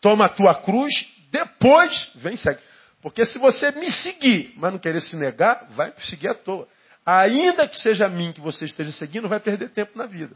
Toma 0.00 0.26
a 0.26 0.28
tua 0.28 0.54
cruz, 0.54 0.92
depois 1.30 2.10
vem 2.14 2.36
segue. 2.36 2.60
Porque 3.02 3.24
se 3.26 3.38
você 3.38 3.70
me 3.72 3.90
seguir, 3.90 4.54
mas 4.56 4.72
não 4.72 4.78
querer 4.78 5.00
se 5.00 5.16
negar, 5.16 5.66
vai 5.70 5.92
seguir 5.98 6.28
à 6.28 6.34
toa. 6.34 6.66
Ainda 7.04 7.68
que 7.68 7.76
seja 7.76 8.06
a 8.06 8.08
mim 8.08 8.32
que 8.32 8.40
você 8.40 8.64
esteja 8.64 8.90
seguindo, 8.92 9.28
vai 9.28 9.38
perder 9.38 9.70
tempo 9.70 9.96
na 9.96 10.06
vida. 10.06 10.34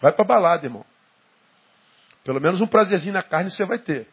Vai 0.00 0.12
para 0.12 0.24
balada, 0.24 0.66
irmão. 0.66 0.84
Pelo 2.24 2.40
menos 2.40 2.60
um 2.60 2.66
prazerzinho 2.66 3.12
na 3.12 3.22
carne 3.22 3.50
você 3.50 3.64
vai 3.64 3.78
ter. 3.78 4.08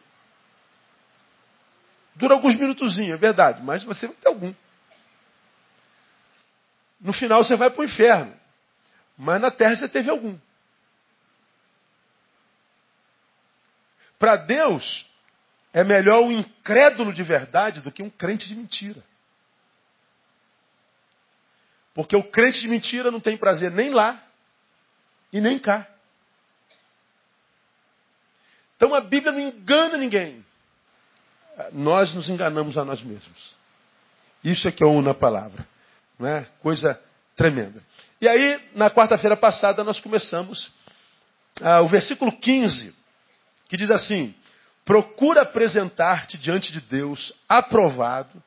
Dura 2.16 2.34
alguns 2.34 2.54
minutozinhos, 2.54 3.14
é 3.14 3.16
verdade, 3.16 3.62
mas 3.62 3.84
você 3.84 4.06
vai 4.06 4.16
ter 4.16 4.28
algum. 4.28 4.52
No 7.00 7.12
final 7.12 7.44
você 7.44 7.56
vai 7.56 7.70
para 7.70 7.80
o 7.80 7.84
inferno. 7.84 8.34
Mas 9.18 9.40
na 9.40 9.50
terra 9.50 9.76
você 9.76 9.88
teve 9.88 10.10
algum. 10.10 10.38
Para 14.18 14.36
Deus, 14.36 15.06
é 15.74 15.84
melhor 15.84 16.22
um 16.22 16.32
incrédulo 16.32 17.12
de 17.12 17.22
verdade 17.22 17.82
do 17.82 17.92
que 17.92 18.02
um 18.02 18.08
crente 18.08 18.48
de 18.48 18.54
mentira. 18.54 19.02
Porque 21.92 22.16
o 22.16 22.24
crente 22.24 22.60
de 22.60 22.68
mentira 22.68 23.10
não 23.10 23.20
tem 23.20 23.36
prazer 23.36 23.70
nem 23.70 23.90
lá 23.90 24.22
e 25.32 25.40
nem 25.40 25.58
cá. 25.58 25.86
Então 28.76 28.94
a 28.94 29.00
Bíblia 29.00 29.32
não 29.32 29.40
engana 29.40 29.96
ninguém. 29.98 30.44
Nós 31.72 32.12
nos 32.14 32.28
enganamos 32.28 32.76
a 32.76 32.84
nós 32.84 33.02
mesmos. 33.02 33.56
Isso 34.44 34.68
é 34.68 34.72
que 34.72 34.84
é 34.84 34.86
uma 34.86 35.14
palavra. 35.14 35.66
Não 36.18 36.28
é? 36.28 36.46
Coisa 36.62 37.00
tremenda. 37.34 37.82
E 38.20 38.28
aí, 38.28 38.60
na 38.74 38.90
quarta-feira 38.90 39.36
passada, 39.36 39.84
nós 39.84 40.00
começamos 40.00 40.72
ah, 41.62 41.82
o 41.82 41.88
versículo 41.88 42.32
15, 42.32 42.94
que 43.68 43.76
diz 43.76 43.90
assim: 43.90 44.34
procura 44.84 45.42
apresentar-te 45.42 46.38
diante 46.38 46.72
de 46.72 46.80
Deus 46.80 47.32
aprovado, 47.48 48.42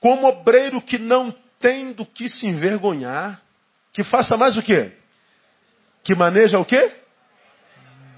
como 0.00 0.26
obreiro 0.26 0.80
que 0.80 0.98
não 0.98 1.34
tem 1.60 1.92
do 1.92 2.04
que 2.04 2.28
se 2.28 2.46
envergonhar 2.46 3.40
que 3.92 4.02
faça 4.02 4.36
mais 4.36 4.56
o 4.56 4.62
quê? 4.62 4.92
Que 6.02 6.14
maneja 6.14 6.58
o 6.58 6.64
quê? 6.64 6.92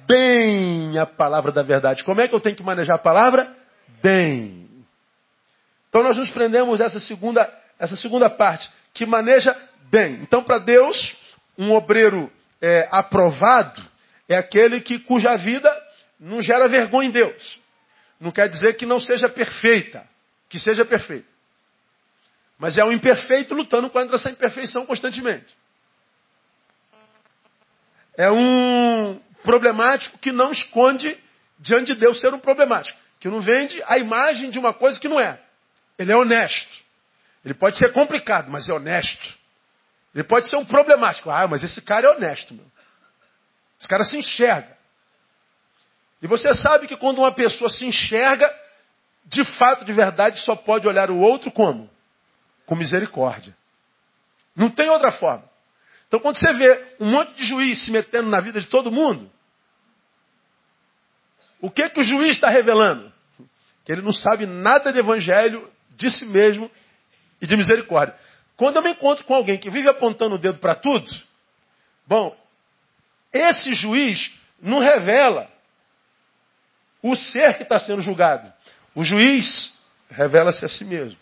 Bem 0.07 0.99
a 0.99 1.07
palavra 1.07 1.53
da 1.53 1.63
verdade. 1.63 2.05
Como 2.05 2.21
é 2.21 2.29
que 2.29 2.35
eu 2.35 2.41
tenho 2.41 2.57
que 2.57 2.63
manejar 2.63 2.97
a 2.97 2.99
palavra? 2.99 3.55
Bem. 4.03 4.69
Então 5.89 6.03
nós 6.03 6.17
nos 6.17 6.31
prendemos 6.31 6.81
essa 6.81 7.01
segunda, 7.01 7.53
essa 7.79 7.97
segunda 7.97 8.29
parte, 8.29 8.71
que 8.93 9.07
maneja 9.07 9.57
bem. 9.91 10.21
Então, 10.23 10.43
para 10.43 10.59
Deus, 10.59 11.15
um 11.59 11.73
obreiro 11.73 12.31
é, 12.61 12.89
aprovado 12.91 13.83
é 14.29 14.37
aquele 14.37 14.81
que 14.81 14.99
cuja 14.99 15.37
vida 15.37 15.73
não 16.19 16.41
gera 16.41 16.69
vergonha 16.69 17.09
em 17.09 17.13
Deus. 17.13 17.61
Não 18.21 18.31
quer 18.31 18.49
dizer 18.49 18.77
que 18.77 18.87
não 18.87 18.99
seja 18.99 19.29
perfeita, 19.29 20.07
que 20.49 20.59
seja 20.59 20.85
perfeita. 20.85 21.29
Mas 22.59 22.79
é 22.79 22.85
um 22.85 22.93
imperfeito 22.93 23.55
lutando 23.55 23.91
contra 23.91 24.17
essa 24.17 24.31
imperfeição 24.31 24.87
constantemente. 24.87 25.55
É 28.17 28.31
um 28.31 29.21
problemático 29.47 30.19
que 30.19 30.33
não 30.33 30.51
esconde 30.51 31.17
diante 31.61 31.95
de 31.95 32.01
Deus 32.01 32.21
ser 32.21 32.35
um 32.35 32.41
problemático. 32.41 32.99
Que 33.21 33.29
não 33.29 33.41
vende 33.41 33.81
a 33.87 33.97
imagem 33.97 34.51
de 34.51 34.59
uma 34.59 34.75
coisa 34.75 35.01
que 35.01 35.09
não 35.09 35.21
é. 35.21 35.41
Ele 35.97 36.13
é 36.13 36.17
honesto. 36.17 36.85
Ele 37.45 37.55
pode 37.55 37.79
ser 37.79 37.93
complicado, 37.93 38.51
mas 38.51 38.69
é 38.69 38.73
honesto. 38.73 39.35
Ele 40.13 40.25
pode 40.25 40.49
ser 40.51 40.57
um 40.57 40.65
problemático. 40.65 41.31
Ah, 41.31 41.47
mas 41.47 41.63
esse 41.63 41.81
cara 41.81 42.09
é 42.09 42.11
honesto, 42.11 42.53
meu. 42.53 42.67
Esse 43.79 43.89
cara 43.89 44.03
se 44.03 44.17
enxerga. 44.17 44.77
E 46.21 46.27
você 46.27 46.53
sabe 46.55 46.89
que 46.89 46.97
quando 46.97 47.19
uma 47.19 47.33
pessoa 47.33 47.71
se 47.71 47.87
enxerga, 47.87 48.53
de 49.27 49.45
fato, 49.45 49.85
de 49.85 49.93
verdade, 49.93 50.41
só 50.41 50.57
pode 50.57 50.89
olhar 50.89 51.11
o 51.11 51.21
outro 51.21 51.53
como? 51.53 51.89
Com 52.67 52.75
misericórdia. 52.75 53.57
Não 54.57 54.71
tem 54.71 54.89
outra 54.89 55.13
forma. 55.13 55.45
Então, 56.09 56.21
quando 56.21 56.39
você 56.39 56.53
vê 56.53 56.97
um 57.01 57.11
monte 57.11 57.35
de 57.35 57.45
juiz 57.45 57.85
se 57.85 57.91
metendo 57.91 58.29
na 58.29 58.41
vida 58.41 58.61
de 58.61 58.67
todo 58.67 58.91
mundo, 58.91 59.31
o 61.67 61.71
que, 61.71 61.89
que 61.91 62.01
o 62.01 62.05
juiz 62.05 62.37
está 62.37 62.49
revelando? 62.49 63.13
Que 63.85 63.93
ele 63.93 64.03
não 64.03 64.13
sabe 64.13 64.47
nada 64.47 64.93
de 64.93 65.01
evangelho, 65.01 65.69
de 65.97 66.09
si 66.11 66.25
mesmo 66.25 66.71
e 67.43 67.47
de 67.47 67.57
misericórdia. 67.57 68.15
Quando 68.57 68.77
eu 68.77 68.83
me 68.83 68.93
encontro 68.93 69.25
com 69.25 69.35
alguém 69.35 69.59
que 69.59 69.69
vive 69.69 69.89
apontando 69.89 70.37
o 70.37 70.39
dedo 70.39 70.59
para 70.59 70.77
tudo, 70.77 71.13
bom, 72.07 72.37
esse 73.33 73.73
juiz 73.75 74.33
não 74.63 74.79
revela 74.79 75.51
o 77.03 77.17
ser 77.17 77.57
que 77.57 77.65
está 77.65 77.81
sendo 77.81 78.01
julgado. 78.01 78.53
O 78.95 79.03
juiz 79.03 79.75
revela-se 80.09 80.65
a 80.65 80.69
si 80.69 80.85
mesmo. 80.85 81.19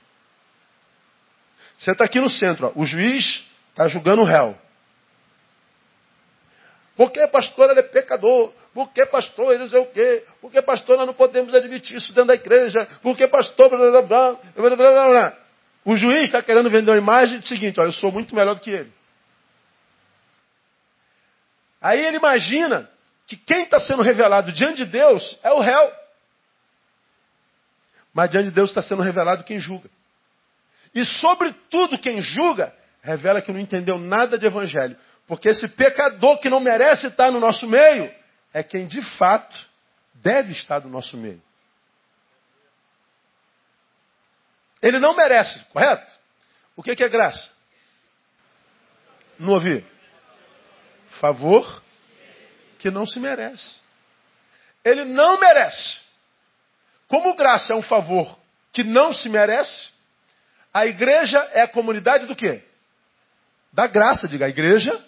Você 1.78 1.90
está 1.90 2.04
aqui 2.04 2.20
no 2.20 2.28
centro, 2.28 2.66
ó. 2.66 2.80
o 2.80 2.84
juiz 2.84 3.44
está 3.70 3.88
julgando 3.88 4.22
o 4.22 4.26
réu. 4.26 4.56
Porque 6.96 7.26
pastor 7.28 7.70
ele 7.70 7.80
é 7.80 7.82
pecador? 7.82 8.52
Porque 8.72 9.04
pastor 9.06 9.54
ele 9.54 9.68
sei 9.68 9.80
o 9.80 9.86
quê? 9.86 10.24
Porque 10.40 10.62
pastor 10.62 10.96
nós 10.96 11.06
não 11.06 11.14
podemos 11.14 11.54
admitir 11.54 11.96
isso 11.96 12.12
dentro 12.12 12.28
da 12.28 12.34
igreja? 12.34 12.86
Porque 13.02 13.26
pastor 13.26 13.68
blá 13.68 13.78
blá 13.78 14.02
blá 14.02 14.36
blá 14.54 14.76
blá 14.76 15.08
blá. 15.10 15.38
O 15.84 15.96
juiz 15.96 16.22
está 16.22 16.42
querendo 16.42 16.70
vender 16.70 16.90
uma 16.92 16.98
imagem 16.98 17.40
do 17.40 17.46
seguinte, 17.46 17.80
ó, 17.80 17.84
eu 17.84 17.92
sou 17.92 18.10
muito 18.10 18.34
melhor 18.34 18.54
do 18.54 18.60
que 18.60 18.70
ele. 18.70 18.92
Aí 21.80 22.02
ele 22.06 22.16
imagina 22.16 22.88
que 23.26 23.36
quem 23.36 23.64
está 23.64 23.78
sendo 23.80 24.02
revelado 24.02 24.52
diante 24.52 24.84
de 24.84 24.86
Deus 24.86 25.38
é 25.42 25.50
o 25.50 25.60
réu. 25.60 25.92
Mas 28.14 28.30
diante 28.30 28.46
de 28.46 28.54
Deus 28.54 28.70
está 28.70 28.80
sendo 28.80 29.02
revelado 29.02 29.44
quem 29.44 29.58
julga. 29.58 29.90
E 30.94 31.04
sobretudo 31.04 31.98
quem 31.98 32.22
julga, 32.22 32.72
revela 33.02 33.42
que 33.42 33.52
não 33.52 33.60
entendeu 33.60 33.98
nada 33.98 34.38
de 34.38 34.46
evangelho. 34.46 34.96
Porque 35.26 35.48
esse 35.48 35.66
pecador 35.68 36.38
que 36.38 36.50
não 36.50 36.60
merece 36.60 37.06
estar 37.06 37.30
no 37.30 37.40
nosso 37.40 37.66
meio, 37.66 38.12
é 38.52 38.62
quem 38.62 38.86
de 38.86 39.00
fato 39.16 39.56
deve 40.14 40.52
estar 40.52 40.80
no 40.80 40.88
nosso 40.88 41.16
meio. 41.16 41.42
Ele 44.82 44.98
não 44.98 45.16
merece, 45.16 45.64
correto? 45.66 46.12
O 46.76 46.82
que 46.82 46.90
é 46.90 47.08
graça? 47.08 47.50
Não 49.38 49.54
ouvi? 49.54 49.84
Favor 51.20 51.82
que 52.78 52.90
não 52.90 53.06
se 53.06 53.18
merece. 53.18 53.76
Ele 54.84 55.04
não 55.04 55.40
merece. 55.40 55.98
Como 57.08 57.34
graça 57.34 57.72
é 57.72 57.76
um 57.76 57.82
favor 57.82 58.38
que 58.72 58.84
não 58.84 59.14
se 59.14 59.28
merece, 59.28 59.88
a 60.72 60.84
igreja 60.84 61.38
é 61.52 61.62
a 61.62 61.68
comunidade 61.68 62.26
do 62.26 62.36
quê? 62.36 62.62
Da 63.72 63.86
graça, 63.86 64.28
diga. 64.28 64.46
A 64.46 64.48
igreja 64.48 65.02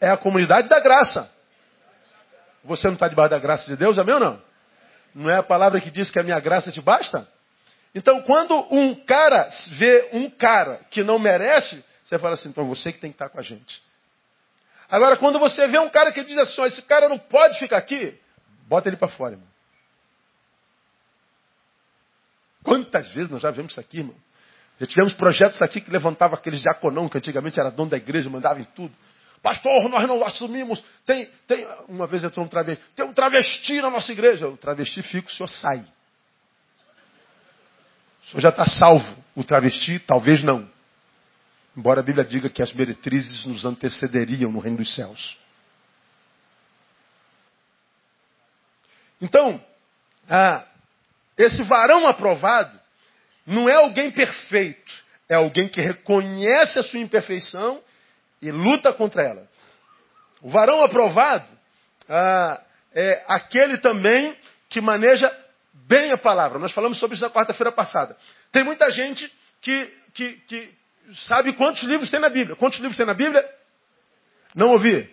é 0.00 0.10
a 0.10 0.16
comunidade 0.16 0.68
da 0.68 0.80
graça. 0.80 1.30
Você 2.64 2.86
não 2.86 2.94
está 2.94 3.08
debaixo 3.08 3.30
da 3.30 3.38
graça 3.38 3.66
de 3.66 3.76
Deus, 3.76 3.98
amém 3.98 4.14
ou 4.14 4.20
não? 4.20 4.42
Não 5.14 5.30
é 5.30 5.36
a 5.36 5.42
palavra 5.42 5.80
que 5.80 5.90
diz 5.90 6.10
que 6.10 6.18
a 6.18 6.22
minha 6.22 6.38
graça 6.40 6.70
te 6.70 6.80
basta? 6.80 7.26
Então, 7.94 8.20
quando 8.22 8.54
um 8.70 8.94
cara 8.94 9.48
vê 9.70 10.10
um 10.12 10.28
cara 10.28 10.80
que 10.90 11.02
não 11.02 11.18
merece, 11.18 11.82
você 12.04 12.18
fala 12.18 12.34
assim, 12.34 12.50
então 12.50 12.66
você 12.66 12.92
que 12.92 12.98
tem 12.98 13.10
que 13.10 13.14
estar 13.14 13.30
com 13.30 13.38
a 13.38 13.42
gente. 13.42 13.82
Agora, 14.90 15.16
quando 15.16 15.38
você 15.38 15.66
vê 15.66 15.78
um 15.78 15.88
cara 15.88 16.12
que 16.12 16.22
diz 16.22 16.36
assim, 16.36 16.62
esse 16.64 16.82
cara 16.82 17.08
não 17.08 17.18
pode 17.18 17.58
ficar 17.58 17.78
aqui, 17.78 18.18
bota 18.68 18.88
ele 18.88 18.96
para 18.96 19.08
fora, 19.08 19.32
irmão. 19.32 19.48
Quantas 22.62 23.08
vezes 23.10 23.30
nós 23.30 23.40
já 23.40 23.50
vimos 23.50 23.72
isso 23.72 23.80
aqui, 23.80 23.98
irmão? 23.98 24.16
Já 24.78 24.86
tivemos 24.86 25.14
projetos 25.14 25.62
aqui 25.62 25.80
que 25.80 25.90
levantava 25.90 26.34
aqueles 26.34 26.60
diaconão 26.60 27.08
que 27.08 27.16
antigamente 27.16 27.58
era 27.58 27.70
dono 27.70 27.90
da 27.90 27.96
igreja, 27.96 28.28
mandava 28.28 28.60
em 28.60 28.64
tudo. 28.64 28.94
Pastor, 29.46 29.88
nós 29.88 30.08
não 30.08 30.24
assumimos. 30.24 30.82
Tem, 31.06 31.30
tem, 31.46 31.64
uma 31.86 32.08
vez 32.08 32.24
entrou 32.24 32.44
um 32.44 32.48
travesti. 32.48 32.84
Tem 32.96 33.06
um 33.06 33.12
travesti 33.12 33.80
na 33.80 33.88
nossa 33.88 34.10
igreja. 34.10 34.48
O 34.48 34.56
travesti 34.56 35.00
fica, 35.04 35.28
o 35.28 35.30
senhor 35.30 35.46
sai. 35.46 35.86
O 38.24 38.26
senhor 38.26 38.40
já 38.40 38.48
está 38.48 38.66
salvo. 38.66 39.16
O 39.36 39.44
travesti, 39.44 40.00
talvez 40.00 40.42
não. 40.42 40.68
Embora 41.76 42.00
a 42.00 42.02
Bíblia 42.02 42.24
diga 42.24 42.50
que 42.50 42.60
as 42.60 42.72
meretrizes 42.72 43.44
nos 43.44 43.64
antecederiam 43.64 44.50
no 44.50 44.58
reino 44.58 44.78
dos 44.78 44.92
céus. 44.92 45.38
Então, 49.22 49.64
ah, 50.28 50.66
esse 51.38 51.62
varão 51.62 52.08
aprovado 52.08 52.76
não 53.46 53.68
é 53.68 53.76
alguém 53.76 54.10
perfeito, 54.10 54.92
é 55.28 55.36
alguém 55.36 55.68
que 55.68 55.80
reconhece 55.80 56.80
a 56.80 56.82
sua 56.82 56.98
imperfeição 56.98 57.80
e 58.46 58.52
luta 58.52 58.92
contra 58.92 59.22
ela. 59.22 59.48
O 60.40 60.48
varão 60.48 60.84
aprovado 60.84 61.46
ah, 62.08 62.62
é 62.94 63.24
aquele 63.26 63.78
também 63.78 64.36
que 64.68 64.80
maneja 64.80 65.30
bem 65.72 66.12
a 66.12 66.18
palavra. 66.18 66.58
Nós 66.58 66.72
falamos 66.72 66.98
sobre 66.98 67.16
isso 67.16 67.24
na 67.24 67.30
quarta-feira 67.30 67.72
passada. 67.72 68.16
Tem 68.52 68.62
muita 68.62 68.88
gente 68.90 69.30
que, 69.60 69.92
que, 70.14 70.32
que 70.46 70.74
sabe 71.26 71.52
quantos 71.54 71.82
livros 71.82 72.08
tem 72.08 72.20
na 72.20 72.28
Bíblia. 72.28 72.56
Quantos 72.56 72.78
livros 72.78 72.96
tem 72.96 73.06
na 73.06 73.14
Bíblia? 73.14 73.44
Não 74.54 74.70
ouvi. 74.70 75.12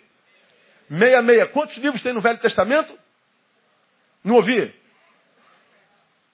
Meia, 0.89 1.21
meia. 1.21 1.47
Quantos 1.47 1.75
livros 1.77 2.01
tem 2.03 2.13
no 2.13 2.21
Velho 2.21 2.37
Testamento? 2.37 2.97
Não 4.23 4.35
ouvi. 4.35 4.73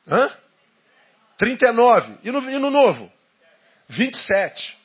Hã? 0.06 0.32
39. 1.38 2.18
E 2.24 2.32
no, 2.32 2.52
e 2.52 2.60
no 2.60 2.70
Novo? 2.70 3.10
27. 3.88 4.78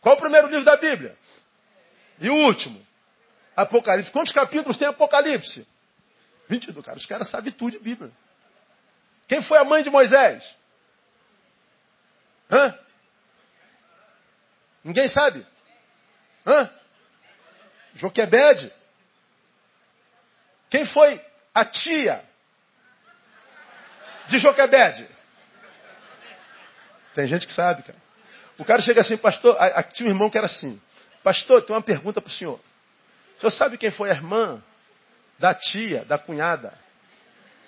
Qual 0.00 0.16
o 0.16 0.18
primeiro 0.18 0.48
livro 0.48 0.64
da 0.64 0.76
Bíblia? 0.76 1.16
E 2.20 2.30
o 2.30 2.34
último? 2.46 2.84
Apocalipse. 3.56 4.10
Quantos 4.10 4.32
capítulos 4.32 4.76
tem 4.76 4.88
Apocalipse? 4.88 5.66
22. 6.48 6.84
Cara, 6.84 6.98
os 6.98 7.06
caras 7.06 7.30
sabem 7.30 7.52
tudo 7.52 7.72
de 7.72 7.78
Bíblia. 7.78 8.10
Quem 9.28 9.42
foi 9.42 9.58
a 9.58 9.64
mãe 9.64 9.82
de 9.82 9.90
Moisés? 9.90 10.44
Hã? 12.50 12.78
Ninguém 14.84 15.08
sabe? 15.08 15.46
Hã? 16.46 16.70
Joquebede? 17.94 18.72
Quem 20.70 20.84
foi 20.86 21.24
a 21.54 21.64
tia 21.64 22.24
de 24.28 24.38
Joquebede? 24.38 25.08
Tem 27.14 27.26
gente 27.26 27.46
que 27.46 27.52
sabe, 27.52 27.82
cara. 27.82 27.98
O 28.58 28.64
cara 28.64 28.80
chega 28.80 29.00
assim, 29.00 29.16
pastor, 29.16 29.56
aqui 29.60 29.94
tinha 29.94 30.08
um 30.08 30.12
irmão 30.12 30.30
que 30.30 30.38
era 30.38 30.46
assim. 30.46 30.80
Pastor, 31.22 31.62
tem 31.62 31.74
uma 31.74 31.82
pergunta 31.82 32.20
para 32.20 32.28
o 32.28 32.32
senhor. 32.32 32.60
O 33.36 33.40
senhor 33.40 33.50
sabe 33.52 33.78
quem 33.78 33.90
foi 33.90 34.10
a 34.10 34.14
irmã 34.14 34.62
da 35.38 35.54
tia, 35.54 36.04
da 36.04 36.18
cunhada, 36.18 36.72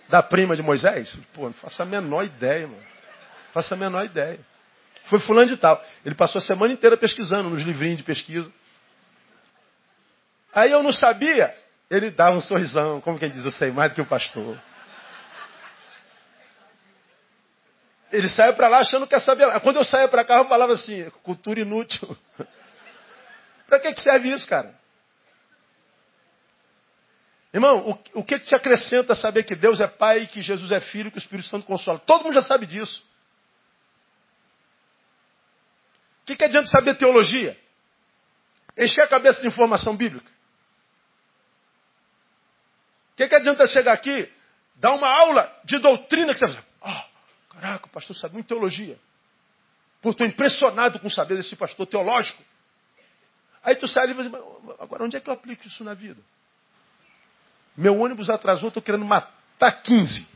da 0.09 0.23
prima 0.23 0.57
de 0.57 0.63
Moisés? 0.63 1.17
Pô, 1.33 1.45
não 1.45 1.53
faço 1.55 1.83
a 1.83 1.85
menor 1.85 2.25
ideia, 2.25 2.67
mano. 2.67 2.81
Não 2.81 3.53
faço 3.53 3.75
a 3.75 3.77
menor 3.77 4.05
ideia. 4.05 4.39
Foi 5.07 5.19
fulano 5.21 5.49
de 5.49 5.57
tal. 5.57 5.83
Ele 6.05 6.15
passou 6.15 6.39
a 6.39 6.43
semana 6.43 6.73
inteira 6.73 6.97
pesquisando 6.97 7.51
nos 7.51 7.63
livrinhos 7.63 7.99
de 7.99 8.05
pesquisa. 8.05 8.51
Aí 10.53 10.71
eu 10.71 10.83
não 10.83 10.93
sabia, 10.93 11.55
ele 11.91 12.11
dava 12.11 12.37
um 12.37 12.41
sorrisão, 12.41 13.01
como 13.01 13.19
quem 13.19 13.31
diz, 13.31 13.45
eu 13.45 13.51
sei 13.53 13.73
mais 13.73 13.91
do 13.91 13.97
que 13.97 14.01
o 14.01 14.07
pastor. 14.07 14.61
Ele 18.13 18.29
saiu 18.29 18.55
para 18.55 18.69
lá 18.69 18.79
achando 18.79 19.09
que 19.09 19.15
ia 19.15 19.21
saber. 19.21 19.61
Quando 19.61 19.77
eu 19.77 19.85
saía 19.85 20.07
para 20.07 20.25
cá, 20.25 20.37
eu 20.37 20.49
falava 20.49 20.75
assim, 20.75 21.11
cultura 21.25 21.61
inútil. 21.61 22.17
Para 23.75 23.81
que, 23.81 23.95
que 23.95 24.03
serve 24.03 24.33
isso, 24.33 24.49
cara? 24.49 24.73
Irmão, 27.53 27.91
o, 27.91 28.21
o 28.21 28.25
que, 28.25 28.39
que 28.39 28.47
te 28.47 28.55
acrescenta 28.55 29.17
saber 29.17 29.43
que 29.43 29.57
Deus 29.57 29.81
é 29.81 29.89
Pai, 29.89 30.29
que 30.29 30.41
Jesus 30.41 30.71
é 30.71 30.81
Filho, 30.81 31.11
que 31.11 31.17
o 31.17 31.19
Espírito 31.19 31.49
Santo 31.49 31.67
consola? 31.67 31.99
Todo 31.99 32.23
mundo 32.23 32.35
já 32.35 32.43
sabe 32.43 32.67
disso. 32.67 33.05
O 36.23 36.27
que, 36.27 36.37
que 36.37 36.45
adianta 36.45 36.69
saber 36.69 36.95
teologia? 36.95 37.59
Encher 38.79 39.03
a 39.03 39.09
cabeça 39.09 39.41
de 39.41 39.49
informação 39.49 39.97
bíblica. 39.97 40.31
O 43.13 43.17
que, 43.17 43.27
que 43.27 43.35
adianta 43.35 43.67
chegar 43.67 43.93
aqui, 43.93 44.33
dar 44.77 44.93
uma 44.93 45.09
aula 45.09 45.53
de 45.65 45.79
doutrina 45.79 46.33
que 46.33 46.39
você 46.39 46.47
vai 46.47 46.65
oh, 46.81 47.55
caraca, 47.55 47.87
o 47.87 47.91
pastor 47.91 48.15
sabe 48.15 48.35
muito 48.35 48.47
teologia. 48.47 48.97
Pô, 50.01 50.11
estou 50.11 50.27
impressionado 50.27 51.01
com 51.01 51.09
o 51.09 51.11
saber 51.11 51.37
desse 51.37 51.57
pastor 51.57 51.87
teológico. 51.89 52.41
Aí 53.65 53.75
tu 53.77 53.89
sai 53.89 54.05
ali 54.05 54.13
e 54.13 54.15
vai 54.15 54.27
dizer, 54.27 54.45
agora 54.79 55.05
onde 55.05 55.17
é 55.17 55.21
que 55.21 55.29
eu 55.29 55.35
aplico 55.35 55.67
isso 55.67 55.83
na 55.83 55.95
vida? 55.95 56.21
Meu 57.77 57.99
ônibus 57.99 58.29
atrasou, 58.29 58.69
estou 58.69 58.83
querendo 58.83 59.05
matar 59.05 59.83
15. 59.83 60.27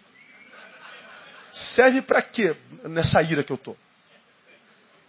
Serve 1.75 2.03
para 2.03 2.23
quê 2.23 2.57
nessa 2.85 3.23
ira 3.23 3.45
que 3.45 3.53
eu 3.53 3.57
estou? 3.57 3.77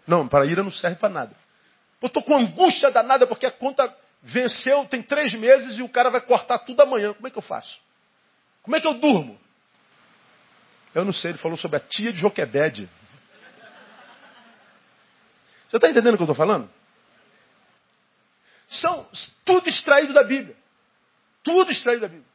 Não, 0.06 0.28
para 0.28 0.46
ira 0.46 0.64
não 0.64 0.72
serve 0.72 0.98
para 0.98 1.10
nada. 1.10 1.36
Eu 2.02 2.08
estou 2.08 2.22
com 2.22 2.38
angústia 2.38 2.92
danada 2.92 3.26
porque 3.26 3.46
a 3.46 3.52
conta 3.52 3.94
venceu, 4.22 4.86
tem 4.86 5.02
três 5.02 5.34
meses 5.34 5.78
e 5.78 5.82
o 5.82 5.90
cara 5.90 6.10
vai 6.10 6.22
cortar 6.22 6.60
tudo 6.60 6.82
amanhã. 6.82 7.14
Como 7.14 7.28
é 7.28 7.32
que 7.32 7.38
eu 7.38 7.42
faço? 7.42 7.80
Como 8.64 8.76
é 8.76 8.82
que 8.82 8.88
eu 8.88 8.96
durmo? 8.96 9.40
Eu 10.94 11.06
não 11.06 11.14
sei, 11.14 11.32
ele 11.32 11.38
falou 11.38 11.58
sobre 11.58 11.78
a 11.78 11.80
tia 11.80 12.12
de 12.12 12.20
Joquebede. 12.20 12.90
Você 15.70 15.78
está 15.78 15.90
entendendo 15.90 16.16
o 16.16 16.18
que 16.18 16.24
eu 16.24 16.26
estou 16.26 16.36
falando? 16.36 16.70
São 18.70 19.08
tudo 19.44 19.68
extraído 19.68 20.14
da 20.14 20.24
Bíblia. 20.24 20.56
Tudo 21.44 21.72
extraído 21.72 22.02
da 22.02 22.08
Bíblia. 22.08 22.30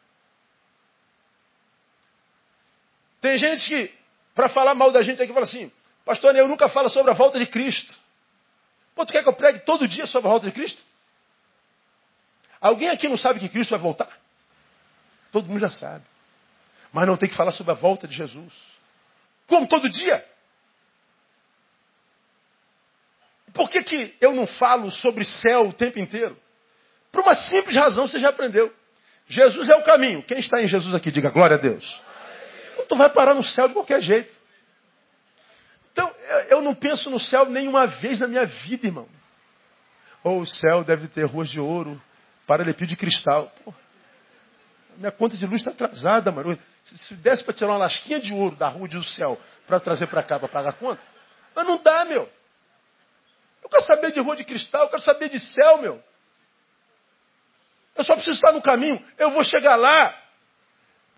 Tem 3.20 3.38
gente 3.38 3.66
que, 3.66 3.94
para 4.34 4.48
falar 4.48 4.74
mal 4.74 4.92
da 4.92 5.02
gente 5.02 5.22
aqui, 5.22 5.32
fala 5.32 5.46
assim, 5.46 5.72
pastor, 6.04 6.34
eu 6.36 6.48
nunca 6.48 6.68
falo 6.68 6.90
sobre 6.90 7.10
a 7.10 7.14
volta 7.14 7.38
de 7.38 7.46
Cristo. 7.46 7.94
Pô, 8.94 9.06
tu 9.06 9.12
quer 9.12 9.22
que 9.22 9.28
eu 9.28 9.34
pregue 9.34 9.60
todo 9.60 9.88
dia 9.88 10.06
sobre 10.06 10.28
a 10.28 10.30
volta 10.30 10.46
de 10.46 10.52
Cristo? 10.52 10.82
Alguém 12.60 12.88
aqui 12.88 13.08
não 13.08 13.16
sabe 13.16 13.40
que 13.40 13.48
Cristo 13.48 13.70
vai 13.70 13.78
voltar? 13.78 14.10
Todo 15.30 15.48
mundo 15.48 15.60
já 15.60 15.70
sabe. 15.70 16.04
Mas 16.92 17.06
não 17.06 17.16
tem 17.16 17.28
que 17.28 17.36
falar 17.36 17.52
sobre 17.52 17.72
a 17.72 17.74
volta 17.74 18.06
de 18.06 18.14
Jesus. 18.14 18.52
Como 19.46 19.66
todo 19.66 19.88
dia? 19.88 20.24
Por 23.54 23.70
que, 23.70 23.82
que 23.82 24.14
eu 24.20 24.34
não 24.34 24.46
falo 24.46 24.90
sobre 24.90 25.24
céu 25.24 25.68
o 25.68 25.72
tempo 25.72 25.98
inteiro? 26.00 26.36
Por 27.12 27.22
uma 27.22 27.34
simples 27.34 27.76
razão, 27.76 28.08
você 28.08 28.18
já 28.18 28.30
aprendeu. 28.30 28.74
Jesus 29.28 29.68
é 29.68 29.76
o 29.76 29.84
caminho. 29.84 30.22
Quem 30.24 30.40
está 30.40 30.60
em 30.60 30.66
Jesus 30.66 30.92
aqui, 30.94 31.10
diga 31.10 31.30
glória 31.30 31.56
a 31.56 31.60
Deus. 31.60 31.84
Então, 32.72 32.86
tu 32.86 32.96
vai 32.96 33.08
parar 33.08 33.34
no 33.34 33.44
céu 33.44 33.68
de 33.68 33.74
qualquer 33.74 34.02
jeito. 34.02 34.34
Então, 35.92 36.12
eu 36.48 36.60
não 36.60 36.74
penso 36.74 37.08
no 37.08 37.20
céu 37.20 37.46
nenhuma 37.46 37.86
vez 37.86 38.18
na 38.18 38.26
minha 38.26 38.44
vida, 38.44 38.88
irmão. 38.88 39.08
Ou 40.24 40.38
oh, 40.38 40.40
o 40.40 40.46
céu 40.46 40.82
deve 40.82 41.06
ter 41.06 41.24
ruas 41.24 41.48
de 41.48 41.60
ouro, 41.60 42.02
paralelepípedo 42.46 42.90
de 42.90 42.96
cristal. 42.96 43.52
Pô, 43.64 43.72
minha 44.96 45.12
conta 45.12 45.36
de 45.36 45.46
luz 45.46 45.60
está 45.60 45.70
atrasada, 45.70 46.32
mano. 46.32 46.58
Se 46.82 47.14
desse 47.16 47.44
para 47.44 47.54
tirar 47.54 47.70
uma 47.70 47.78
lasquinha 47.78 48.18
de 48.18 48.34
ouro 48.34 48.56
da 48.56 48.68
rua 48.68 48.88
do 48.88 49.04
céu 49.04 49.38
para 49.66 49.78
trazer 49.78 50.08
para 50.08 50.22
cá 50.22 50.38
para 50.38 50.48
pagar 50.48 50.70
a 50.70 50.72
conta, 50.72 51.00
mas 51.54 51.66
não 51.66 51.80
dá, 51.80 52.04
meu. 52.04 52.28
Eu 53.64 53.70
quero 53.70 53.84
saber 53.84 54.12
de 54.12 54.20
rua 54.20 54.36
de 54.36 54.44
cristal, 54.44 54.82
eu 54.82 54.90
quero 54.90 55.02
saber 55.02 55.30
de 55.30 55.40
céu, 55.40 55.78
meu. 55.78 56.04
Eu 57.96 58.04
só 58.04 58.14
preciso 58.14 58.36
estar 58.36 58.52
no 58.52 58.60
caminho. 58.60 59.02
Eu 59.16 59.30
vou 59.30 59.42
chegar 59.42 59.76
lá. 59.76 60.14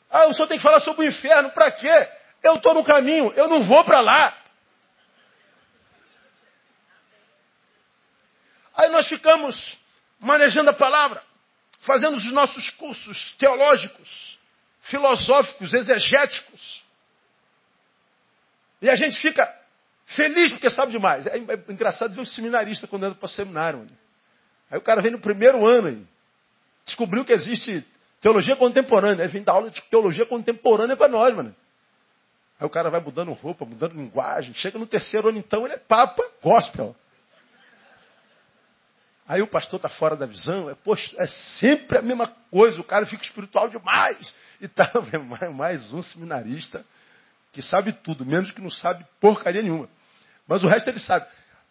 Ah, 0.09 0.27
o 0.27 0.33
senhor 0.33 0.47
tem 0.47 0.57
que 0.57 0.63
falar 0.63 0.81
sobre 0.81 1.05
o 1.05 1.09
inferno. 1.09 1.51
Para 1.51 1.73
quê? 1.73 2.09
Eu 2.43 2.57
estou 2.57 2.73
no 2.75 2.85
caminho. 2.85 3.33
Eu 3.35 3.49
não 3.49 3.65
vou 3.65 3.85
para 3.85 4.01
lá. 4.01 4.37
Aí 8.77 8.91
nós 8.91 9.09
ficamos 9.09 9.77
manejando 10.21 10.71
a 10.71 10.75
palavra, 10.75 11.23
fazendo 11.81 12.17
os 12.17 12.31
nossos 12.31 12.71
cursos 12.71 13.33
teológicos, 13.39 14.39
filosóficos, 14.83 15.73
exegéticos. 15.73 16.85
E 18.83 18.91
a 18.91 18.95
gente 18.95 19.19
fica 19.19 19.53
feliz 20.07 20.53
porque 20.53 20.71
sabe 20.71 20.93
demais. 20.93 21.27
É, 21.27 21.37
é 21.37 21.73
engraçado 21.73 22.15
ver 22.15 22.21
um 22.21 22.27
seminarista 22.27 22.87
quando 22.87 23.05
anda 23.05 23.15
para 23.15 23.27
o 23.27 23.29
seminário. 23.29 23.81
Mano. 23.81 23.91
Aí 24.71 24.79
o 24.79 24.83
cara 24.83 25.03
vem 25.03 25.13
no 25.13 25.21
primeiro 25.21 25.67
ano 25.67 25.89
aí. 25.89 26.07
Descobriu 26.85 27.25
que 27.25 27.33
existe 27.33 27.85
teologia 28.21 28.57
contemporânea. 28.57 29.25
Aí 29.25 29.31
vem 29.31 29.43
dar 29.43 29.53
aula 29.53 29.71
de 29.71 29.83
teologia 29.83 30.27
contemporânea 30.27 30.97
para 30.97 31.09
nós, 31.09 31.35
mano. 31.35 31.55
Aí 32.59 32.67
o 32.67 32.71
cara 32.71 32.89
vai 32.89 33.01
mudando 33.01 33.33
roupa, 33.33 33.65
mudando 33.65 33.95
linguagem. 33.95 34.55
Chega 34.55 34.79
no 34.79 34.87
terceiro 34.87 35.29
ano, 35.29 35.39
então, 35.39 35.65
ele 35.65 35.75
é 35.75 35.79
papa 35.79 36.23
gospel. 36.43 36.97
Aí 39.29 39.43
o 39.43 39.47
pastor 39.47 39.79
está 39.79 39.89
fora 39.89 40.15
da 40.15 40.25
visão, 40.25 40.71
é, 40.71 40.75
poxa, 40.75 41.15
é 41.19 41.27
sempre 41.59 41.99
a 41.99 42.03
mesma 42.03 42.29
coisa, 42.49 42.81
o 42.81 42.85
cara 42.85 43.05
fica 43.07 43.25
espiritual 43.25 43.69
demais. 43.69 44.35
E 44.61 44.69
tá, 44.69 44.91
é 45.43 45.49
mais 45.49 45.93
um 45.93 46.01
seminarista 46.01 46.85
que 47.53 47.61
sabe 47.61 47.93
tudo, 47.93 48.25
menos 48.25 48.53
que 48.53 48.61
não 48.61 48.71
sabe 48.71 49.05
porcaria 49.21 49.63
nenhuma. 49.63 49.89
Mas 50.47 50.63
o 50.63 50.69
resto 50.69 50.89
ele 50.89 50.99
sabe. 50.99 51.27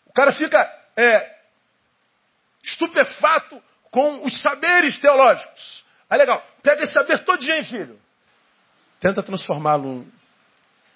O 0.06 0.14
cara 0.14 0.32
fica 0.34 0.58
é, 0.98 1.36
estupefato 2.64 3.62
com 3.92 4.26
os 4.26 4.42
saberes 4.42 5.00
teológicos. 5.00 5.86
Aí 6.10 6.18
legal, 6.18 6.46
pega 6.62 6.84
esse 6.84 6.94
saber 6.94 7.24
todinho, 7.24 7.66
filho. 7.66 8.00
Tenta 9.00 9.24
transformá-lo 9.24 10.06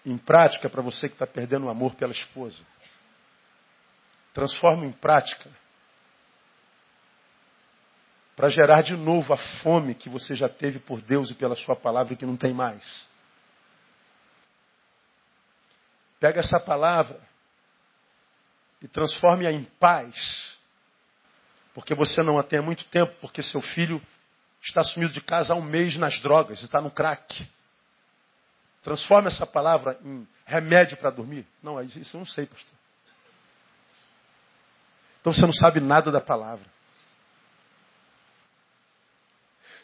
em 0.06 0.18
prática 0.18 0.70
para 0.70 0.82
você 0.82 1.08
que 1.08 1.16
está 1.16 1.28
perdendo 1.28 1.66
o 1.66 1.70
amor 1.70 1.96
pela 1.96 2.12
esposa. 2.12 2.64
Transforma 4.34 4.86
em 4.86 4.92
prática 4.92 5.50
para 8.36 8.48
gerar 8.48 8.82
de 8.82 8.96
novo 8.96 9.34
a 9.34 9.38
fome 9.62 9.94
que 9.94 10.08
você 10.08 10.34
já 10.34 10.48
teve 10.48 10.80
por 10.80 11.02
Deus 11.02 11.30
e 11.30 11.36
pela 11.36 11.56
Sua 11.56 11.76
palavra 11.76 12.16
que 12.16 12.26
não 12.26 12.38
tem 12.38 12.54
mais. 12.54 13.06
Pega 16.22 16.40
essa 16.40 16.60
palavra 16.60 17.20
e 18.82 18.88
transforme-a 18.88 19.52
em 19.52 19.64
paz, 19.80 20.58
porque 21.74 21.94
você 21.94 22.22
não 22.24 22.38
a 22.38 22.44
tem 22.44 22.60
há 22.60 22.62
muito 22.62 22.86
tempo, 22.86 23.14
porque 23.22 23.44
seu 23.44 23.62
filho 23.62 24.02
está 24.62 24.84
sumido 24.84 25.14
de 25.14 25.22
casa 25.22 25.54
há 25.54 25.56
um 25.56 25.62
mês 25.62 25.96
nas 25.98 26.20
drogas 26.22 26.62
e 26.62 26.66
está 26.66 26.82
no 26.82 26.92
crack. 26.92 27.48
Transforme 28.84 29.28
essa 29.28 29.46
palavra 29.46 30.00
em 30.04 30.28
remédio 30.46 30.98
para 30.98 31.10
dormir. 31.10 31.46
Não, 31.62 31.82
isso 31.82 32.16
eu 32.16 32.20
não 32.20 32.28
sei, 32.28 32.46
pastor. 32.46 32.74
Então 35.22 35.34
você 35.34 35.42
não 35.42 35.54
sabe 35.54 35.80
nada 35.80 36.12
da 36.12 36.22
palavra. 36.22 36.66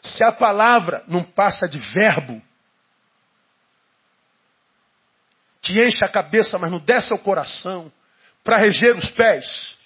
Se 0.02 0.24
a 0.24 0.32
palavra 0.32 1.04
não 1.06 1.24
passa 1.24 1.68
de 1.68 1.78
verbo, 1.78 2.42
que 5.60 5.84
enche 5.84 6.04
a 6.04 6.08
cabeça, 6.08 6.58
mas 6.58 6.70
não 6.70 6.78
desce 6.78 7.12
ao 7.12 7.18
coração, 7.18 7.92
para 8.46 8.58
reger 8.58 8.96
os 8.96 9.10
pés, 9.10 9.76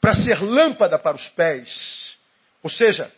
para 0.00 0.14
ser 0.14 0.40
lâmpada 0.40 0.96
para 0.96 1.16
os 1.16 1.28
pés, 1.30 2.16
ou 2.62 2.70
seja, 2.70 3.12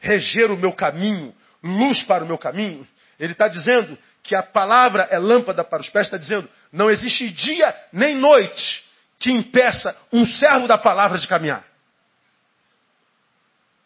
reger 0.00 0.50
o 0.50 0.56
meu 0.56 0.72
caminho, 0.72 1.32
luz 1.62 2.02
para 2.02 2.24
o 2.24 2.26
meu 2.26 2.36
caminho. 2.36 2.84
Ele 3.16 3.30
está 3.30 3.46
dizendo 3.46 3.96
que 4.20 4.34
a 4.34 4.42
palavra 4.42 5.04
é 5.12 5.16
lâmpada 5.16 5.62
para 5.62 5.80
os 5.80 5.88
pés, 5.88 6.08
está 6.08 6.16
dizendo, 6.16 6.50
não 6.72 6.90
existe 6.90 7.30
dia 7.30 7.72
nem 7.92 8.16
noite 8.16 8.84
que 9.20 9.30
impeça 9.30 9.96
um 10.12 10.26
servo 10.26 10.66
da 10.66 10.76
palavra 10.76 11.16
de 11.16 11.28
caminhar. 11.28 11.64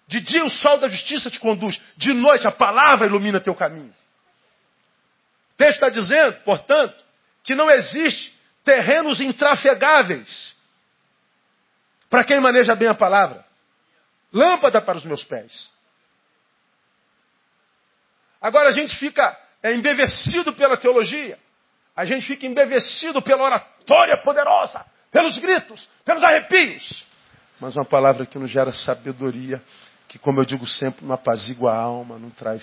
De 0.06 0.22
dia 0.22 0.42
o 0.42 0.48
sol 0.48 0.78
da 0.78 0.88
justiça 0.88 1.30
te 1.30 1.38
conduz, 1.38 1.78
de 1.98 2.14
noite 2.14 2.48
a 2.48 2.50
palavra 2.50 3.06
ilumina 3.06 3.40
teu 3.40 3.54
caminho. 3.54 3.94
O 5.52 5.56
texto 5.58 5.74
está 5.74 5.90
dizendo, 5.90 6.40
portanto, 6.44 6.96
que 7.44 7.54
não 7.54 7.70
existe 7.70 8.37
terrenos 8.64 9.20
intrafegáveis 9.20 10.54
para 12.10 12.24
quem 12.24 12.40
maneja 12.40 12.74
bem 12.74 12.88
a 12.88 12.94
palavra. 12.94 13.44
Lâmpada 14.32 14.80
para 14.80 14.98
os 14.98 15.04
meus 15.04 15.24
pés. 15.24 15.70
Agora 18.40 18.68
a 18.68 18.72
gente 18.72 18.96
fica 18.96 19.36
é, 19.62 19.74
embevecido 19.74 20.52
pela 20.52 20.76
teologia. 20.76 21.38
A 21.96 22.04
gente 22.04 22.26
fica 22.26 22.46
embevecido 22.46 23.20
pela 23.20 23.42
oratória 23.42 24.22
poderosa, 24.22 24.84
pelos 25.10 25.38
gritos, 25.38 25.88
pelos 26.04 26.22
arrepios. 26.22 27.04
Mas 27.58 27.74
uma 27.74 27.84
palavra 27.84 28.24
que 28.24 28.38
nos 28.38 28.50
gera 28.50 28.72
sabedoria 28.72 29.62
que, 30.06 30.18
como 30.18 30.40
eu 30.40 30.44
digo 30.44 30.66
sempre, 30.66 31.04
não 31.04 31.14
apazigua 31.14 31.72
a 31.72 31.76
alma, 31.76 32.18
não 32.18 32.30
traz 32.30 32.62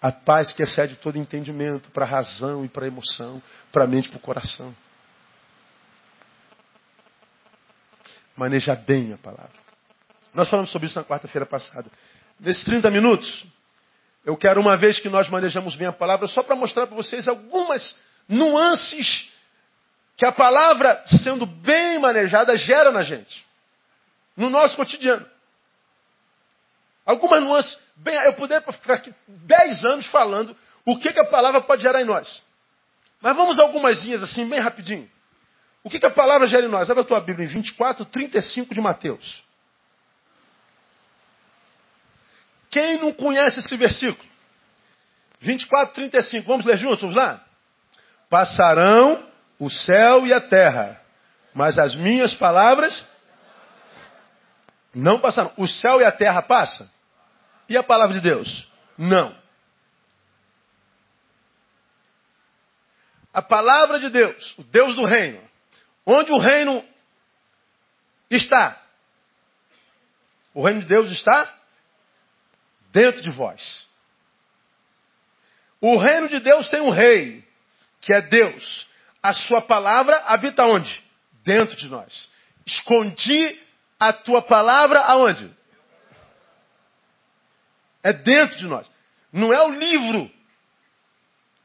a 0.00 0.12
paz 0.12 0.52
que 0.52 0.62
excede 0.62 0.96
todo 0.96 1.18
entendimento 1.18 1.90
para 1.90 2.04
a 2.04 2.08
razão 2.08 2.64
e 2.64 2.68
para 2.68 2.84
a 2.84 2.88
emoção, 2.88 3.42
para 3.72 3.84
a 3.84 3.86
mente 3.86 4.06
e 4.06 4.10
para 4.10 4.18
o 4.18 4.20
coração. 4.20 4.74
manejar 8.38 8.76
bem 8.76 9.12
a 9.12 9.18
palavra. 9.18 9.58
Nós 10.32 10.48
falamos 10.48 10.70
sobre 10.70 10.86
isso 10.86 10.98
na 10.98 11.04
quarta-feira 11.04 11.44
passada. 11.44 11.90
Nesses 12.38 12.64
30 12.64 12.90
minutos, 12.90 13.44
eu 14.24 14.36
quero, 14.36 14.60
uma 14.60 14.76
vez 14.76 15.00
que 15.00 15.08
nós 15.08 15.28
manejamos 15.28 15.74
bem 15.74 15.88
a 15.88 15.92
palavra, 15.92 16.28
só 16.28 16.42
para 16.42 16.54
mostrar 16.54 16.86
para 16.86 16.94
vocês 16.94 17.26
algumas 17.26 17.96
nuances 18.28 19.28
que 20.16 20.24
a 20.24 20.32
palavra, 20.32 21.02
sendo 21.22 21.44
bem 21.44 21.98
manejada, 21.98 22.56
gera 22.56 22.92
na 22.92 23.02
gente. 23.02 23.44
No 24.36 24.48
nosso 24.48 24.76
cotidiano. 24.76 25.26
Algumas 27.04 27.42
nuances. 27.42 27.78
Bem, 27.98 28.14
eu 28.24 28.32
poderia 28.34 28.60
ficar 28.72 28.94
aqui 28.94 29.14
10 29.26 29.84
anos 29.84 30.06
falando 30.06 30.56
o 30.84 30.98
que, 30.98 31.12
que 31.12 31.20
a 31.20 31.26
palavra 31.26 31.60
pode 31.60 31.82
gerar 31.82 32.00
em 32.00 32.04
nós. 32.04 32.42
Mas 33.20 33.36
vamos 33.36 33.58
algumas 33.58 33.98
assim, 34.22 34.48
bem 34.48 34.60
rapidinho. 34.60 35.10
O 35.82 35.90
que, 35.90 35.98
que 35.98 36.06
a 36.06 36.10
palavra 36.10 36.46
gera 36.46 36.66
em 36.66 36.68
nós? 36.68 36.88
Abra 36.88 37.02
a 37.02 37.06
tua 37.06 37.20
Bíblia 37.20 37.46
em 37.46 37.48
24, 37.48 38.04
35 38.04 38.74
de 38.74 38.80
Mateus. 38.80 39.42
Quem 42.70 42.98
não 42.98 43.12
conhece 43.12 43.60
esse 43.60 43.76
versículo? 43.76 44.28
24, 45.40 45.94
35. 45.94 46.46
Vamos 46.46 46.66
ler 46.66 46.78
juntos? 46.78 47.00
Vamos 47.00 47.16
lá? 47.16 47.44
Passarão 48.28 49.26
o 49.58 49.70
céu 49.70 50.26
e 50.26 50.32
a 50.32 50.40
terra, 50.40 51.00
mas 51.54 51.78
as 51.78 51.96
minhas 51.96 52.34
palavras 52.34 53.04
não 54.94 55.18
passarão. 55.18 55.52
O 55.56 55.66
céu 55.66 56.00
e 56.00 56.04
a 56.04 56.12
terra 56.12 56.42
passam? 56.42 56.88
E 57.68 57.76
a 57.76 57.82
palavra 57.82 58.14
de 58.14 58.20
Deus? 58.20 58.68
Não. 58.96 59.36
A 63.32 63.42
palavra 63.42 64.00
de 64.00 64.10
Deus, 64.10 64.54
o 64.58 64.64
Deus 64.64 64.96
do 64.96 65.04
reino, 65.04 65.40
onde 66.04 66.32
o 66.32 66.38
reino 66.38 66.84
está? 68.30 68.82
O 70.54 70.64
reino 70.64 70.80
de 70.80 70.86
Deus 70.86 71.10
está 71.12 71.54
dentro 72.90 73.22
de 73.22 73.30
vós. 73.30 73.86
O 75.80 75.98
reino 75.98 76.28
de 76.28 76.40
Deus 76.40 76.68
tem 76.68 76.80
um 76.80 76.90
rei, 76.90 77.46
que 78.00 78.12
é 78.12 78.22
Deus. 78.22 78.88
A 79.22 79.32
sua 79.32 79.60
palavra 79.60 80.16
habita 80.26 80.64
onde? 80.64 81.04
Dentro 81.44 81.76
de 81.76 81.88
nós. 81.88 82.28
Escondi 82.66 83.60
a 84.00 84.12
tua 84.12 84.42
palavra 84.42 85.00
aonde? 85.00 85.54
É 88.08 88.12
dentro 88.14 88.56
de 88.56 88.66
nós. 88.66 88.90
Não 89.30 89.52
é 89.52 89.62
o 89.66 89.70
livro. 89.70 90.30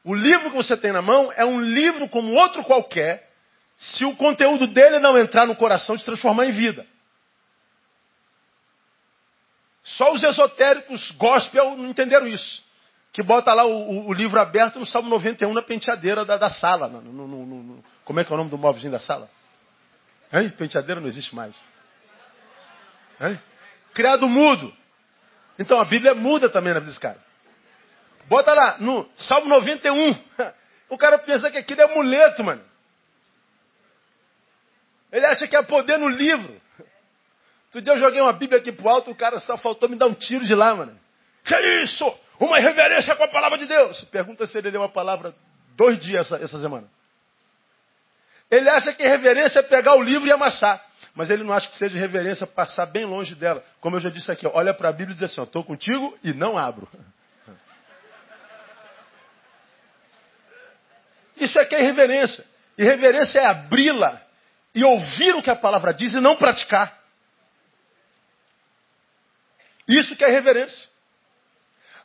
O 0.04 0.14
livro 0.14 0.50
que 0.50 0.56
você 0.56 0.76
tem 0.76 0.92
na 0.92 1.00
mão 1.00 1.32
é 1.34 1.42
um 1.42 1.58
livro 1.58 2.06
como 2.10 2.34
outro 2.34 2.62
qualquer, 2.64 3.30
se 3.78 4.04
o 4.04 4.14
conteúdo 4.14 4.66
dele 4.66 4.98
não 4.98 5.16
entrar 5.16 5.46
no 5.46 5.56
coração 5.56 5.94
e 5.94 5.98
se 5.98 6.04
transformar 6.04 6.44
em 6.44 6.52
vida. 6.52 6.86
Só 9.82 10.12
os 10.12 10.22
esotéricos 10.22 11.10
gospel 11.12 11.78
não 11.78 11.88
entenderam 11.88 12.26
isso. 12.26 12.62
Que 13.10 13.22
bota 13.22 13.54
lá 13.54 13.64
o, 13.64 14.08
o, 14.08 14.12
livro 14.12 14.38
aberto 14.38 14.78
no 14.78 14.84
Salmo 14.84 15.08
91 15.08 15.50
na 15.54 15.62
penteadeira 15.62 16.26
da, 16.26 16.36
da 16.36 16.50
sala. 16.50 16.88
No, 16.88 17.00
no, 17.00 17.26
no, 17.26 17.84
como 18.04 18.20
é 18.20 18.24
que 18.24 18.30
é 18.30 18.34
o 18.34 18.36
nome 18.36 18.50
do 18.50 18.58
móvelzinho 18.58 18.92
da 18.92 19.00
sala? 19.00 19.30
Hein? 20.30 20.50
Penteadeira 20.50 21.00
não 21.00 21.08
existe 21.08 21.34
mais. 21.34 21.54
Hein? 23.18 23.40
Criado 23.94 24.28
mudo. 24.28 24.83
Então 25.58 25.80
a 25.80 25.84
Bíblia 25.84 26.14
muda 26.14 26.48
também 26.48 26.72
na 26.72 26.80
vida 26.80 26.90
desse 26.90 27.00
cara. 27.00 27.18
Bota 28.26 28.52
lá, 28.54 28.76
no 28.78 29.08
Salmo 29.16 29.48
91. 29.48 30.18
O 30.86 30.98
cara 30.98 31.18
pensa 31.18 31.50
que 31.50 31.56
aquilo 31.56 31.80
é 31.80 31.84
amuleto, 31.84 32.44
mano. 32.44 32.62
Ele 35.10 35.24
acha 35.26 35.48
que 35.48 35.56
é 35.56 35.62
poder 35.62 35.98
no 35.98 36.08
livro. 36.08 36.60
Outro 37.66 37.82
dia 37.82 37.94
eu 37.94 37.98
joguei 37.98 38.20
uma 38.20 38.34
Bíblia 38.34 38.60
aqui 38.60 38.70
pro 38.70 38.88
alto, 38.88 39.10
o 39.10 39.14
cara 39.14 39.40
só 39.40 39.56
faltou 39.56 39.88
me 39.88 39.96
dar 39.96 40.06
um 40.06 40.14
tiro 40.14 40.44
de 40.44 40.54
lá, 40.54 40.74
mano. 40.74 40.96
Que 41.42 41.58
isso? 41.82 42.04
Uma 42.38 42.60
irreverência 42.60 43.16
com 43.16 43.24
a 43.24 43.28
palavra 43.28 43.58
de 43.58 43.66
Deus. 43.66 44.00
Pergunta 44.04 44.46
se 44.46 44.56
ele 44.56 44.70
leu 44.70 44.82
a 44.82 44.88
palavra 44.88 45.34
dois 45.74 45.98
dias 45.98 46.26
essa, 46.26 46.44
essa 46.44 46.60
semana. 46.60 46.88
Ele 48.50 48.68
acha 48.68 48.92
que 48.92 49.02
reverência 49.06 49.60
é 49.60 49.62
pegar 49.62 49.94
o 49.96 50.02
livro 50.02 50.28
e 50.28 50.32
amassar. 50.32 50.84
Mas 51.14 51.30
ele 51.30 51.44
não 51.44 51.52
acha 51.52 51.68
que 51.68 51.76
seja 51.76 51.98
reverência 51.98 52.46
passar 52.46 52.86
bem 52.86 53.04
longe 53.04 53.34
dela. 53.34 53.64
Como 53.80 53.96
eu 53.96 54.00
já 54.00 54.10
disse 54.10 54.30
aqui, 54.30 54.46
olha 54.46 54.74
para 54.74 54.88
a 54.88 54.92
Bíblia 54.92 55.14
e 55.14 55.18
diz 55.18 55.30
assim: 55.30 55.42
estou 55.42 55.62
contigo 55.62 56.18
e 56.22 56.32
não 56.32 56.58
abro. 56.58 56.88
Isso 61.36 61.58
é 61.58 61.64
que 61.64 61.74
é 61.74 61.82
irreverência. 61.82 62.44
Irreverência 62.76 63.40
é 63.40 63.46
abri-la 63.46 64.20
e 64.74 64.84
ouvir 64.84 65.36
o 65.36 65.42
que 65.42 65.50
a 65.50 65.56
palavra 65.56 65.94
diz 65.94 66.14
e 66.14 66.20
não 66.20 66.36
praticar. 66.36 67.00
Isso 69.86 70.16
que 70.16 70.24
é 70.24 70.28
reverência. 70.28 70.88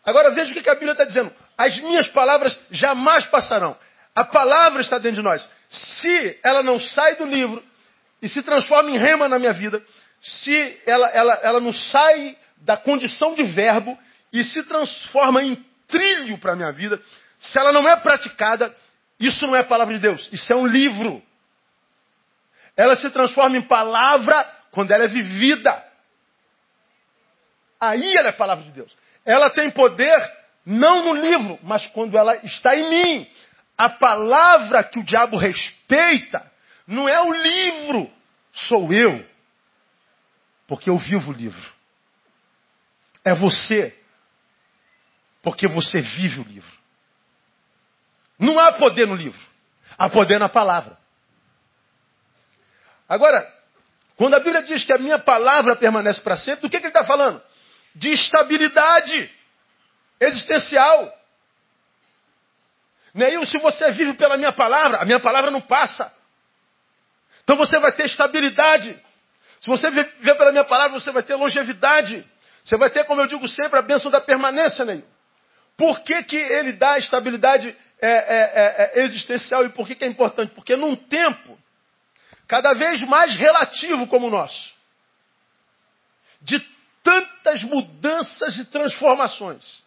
Agora 0.04 0.32
veja 0.32 0.52
o 0.52 0.64
que 0.64 0.70
a 0.70 0.74
Bíblia 0.74 0.92
está 0.92 1.06
dizendo. 1.06 1.34
As 1.58 1.78
minhas 1.80 2.08
palavras 2.08 2.58
jamais 2.72 3.26
passarão. 3.28 3.78
A 4.16 4.24
palavra 4.24 4.82
está 4.82 4.98
dentro 4.98 5.18
de 5.18 5.22
nós. 5.22 5.48
Se 5.70 6.40
ela 6.44 6.62
não 6.62 6.80
sai 6.80 7.16
do 7.16 7.26
livro 7.26 7.64
e 8.22 8.28
se 8.28 8.42
transforma 8.42 8.92
em 8.92 8.98
rema 8.98 9.28
na 9.28 9.40
minha 9.40 9.54
vida, 9.54 9.82
se 10.22 10.82
ela, 10.86 11.08
ela, 11.10 11.34
ela 11.42 11.60
não 11.60 11.74
sai 11.74 12.38
da 12.58 12.76
condição 12.76 13.36
de 13.36 13.44
verbo 13.44 13.98
e 14.34 14.44
se 14.44 14.64
transforma 14.64 15.42
em 15.42 15.56
trilho 15.88 16.38
para 16.38 16.54
a 16.54 16.56
minha 16.56 16.72
vida, 16.72 17.02
se 17.40 17.58
ela 17.58 17.72
não 17.72 17.88
é 17.88 17.96
praticada, 17.96 18.76
isso 19.20 19.46
não 19.48 19.56
é 19.56 19.64
palavra 19.64 19.94
de 19.94 20.02
Deus, 20.02 20.30
isso 20.32 20.52
é 20.52 20.56
um 20.56 20.68
livro. 20.68 21.22
Ela 22.76 22.96
se 22.96 23.10
transforma 23.10 23.58
em 23.58 23.62
palavra 23.62 24.44
quando 24.72 24.92
ela 24.92 25.06
é 25.06 25.08
vivida. 25.08 25.84
Aí 27.80 28.12
ela 28.18 28.30
é 28.30 28.34
palavra 28.34 28.64
de 28.64 28.72
Deus. 28.72 28.96
Ela 29.26 29.50
tem 29.50 29.70
poder 29.72 30.40
não 30.66 31.04
no 31.06 31.14
livro, 31.14 31.60
mas 31.64 31.86
quando 31.88 32.18
ela 32.18 32.36
está 32.38 32.76
em 32.76 32.90
mim. 32.90 33.28
A 33.78 33.90
palavra 33.90 34.84
que 34.84 35.00
o 35.00 35.04
diabo 35.04 35.38
respeita 35.38 36.49
não 36.90 37.08
é 37.08 37.22
o 37.22 37.32
livro, 37.32 38.12
sou 38.54 38.92
eu. 38.92 39.26
Porque 40.68 40.90
eu 40.90 40.98
vivo 40.98 41.32
o 41.32 41.34
livro. 41.34 41.74
É 43.24 43.34
você. 43.34 43.98
Porque 45.42 45.68
você 45.68 46.00
vive 46.00 46.42
o 46.42 46.44
livro. 46.44 46.78
Não 48.38 48.60
há 48.60 48.74
poder 48.74 49.08
no 49.08 49.16
livro. 49.16 49.42
Há 49.98 50.10
poder 50.10 50.40
na 50.40 50.50
palavra. 50.50 50.98
Agora, 53.08 53.52
quando 54.16 54.36
a 54.36 54.40
Bíblia 54.40 54.64
diz 54.64 54.84
que 54.84 54.94
a 54.94 54.98
minha 54.98 55.18
palavra 55.18 55.76
permanece 55.76 56.22
para 56.22 56.38
sempre, 56.38 56.62
do 56.62 56.70
que, 56.70 56.80
que 56.80 56.86
ele 56.86 56.90
está 56.90 57.06
falando? 57.06 57.42
de 57.96 58.12
estabilidade 58.12 59.32
existencial. 60.20 61.14
Neil, 63.14 63.46
se 63.46 63.58
você 63.58 63.92
vive 63.92 64.14
pela 64.14 64.38
minha 64.38 64.54
palavra, 64.54 65.02
a 65.02 65.06
minha 65.06 65.20
palavra 65.20 65.50
não 65.52 65.62
passa. 65.62 66.14
Então 67.50 67.58
você 67.58 67.80
vai 67.80 67.92
ter 67.92 68.06
estabilidade. 68.06 68.96
Se 69.60 69.68
você 69.68 69.90
viver 69.90 70.36
pela 70.36 70.52
minha 70.52 70.64
palavra, 70.64 71.00
você 71.00 71.12
vai 71.12 71.24
ter 71.24 71.34
longevidade. 71.34 72.24
Você 72.64 72.78
vai 72.78 72.92
ter, 72.92 73.06
como 73.06 73.22
eu 73.22 73.26
digo 73.26 73.48
sempre, 73.48 73.80
a 73.80 73.82
bênção 73.82 74.12
da 74.12 74.22
permanência. 74.22 75.04
Por 75.76 76.00
que, 76.02 76.22
que 76.26 76.36
ele 76.36 76.74
dá 76.74 77.00
estabilidade 77.00 77.76
é, 78.00 78.08
é, 78.08 78.12
é, 78.12 78.92
é, 78.94 79.04
existencial 79.04 79.66
e 79.66 79.70
por 79.70 79.88
que, 79.88 79.96
que 79.96 80.06
é 80.06 80.08
importante? 80.08 80.54
Porque 80.54 80.76
num 80.76 80.96
tempo 80.96 81.58
cada 82.48 82.74
vez 82.76 83.02
mais 83.02 83.36
relativo 83.36 84.06
como 84.06 84.28
o 84.28 84.30
nosso, 84.30 84.72
de 86.44 86.60
tantas 87.02 87.64
mudanças 87.64 88.60
e 88.60 88.66
transformações. 88.66 89.84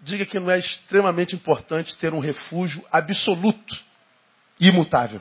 Diga 0.00 0.24
que 0.24 0.40
não 0.40 0.50
é 0.50 0.58
extremamente 0.58 1.36
importante 1.36 1.94
ter 1.98 2.14
um 2.14 2.18
refúgio 2.18 2.82
absoluto 2.90 3.91
imutável. 4.68 5.20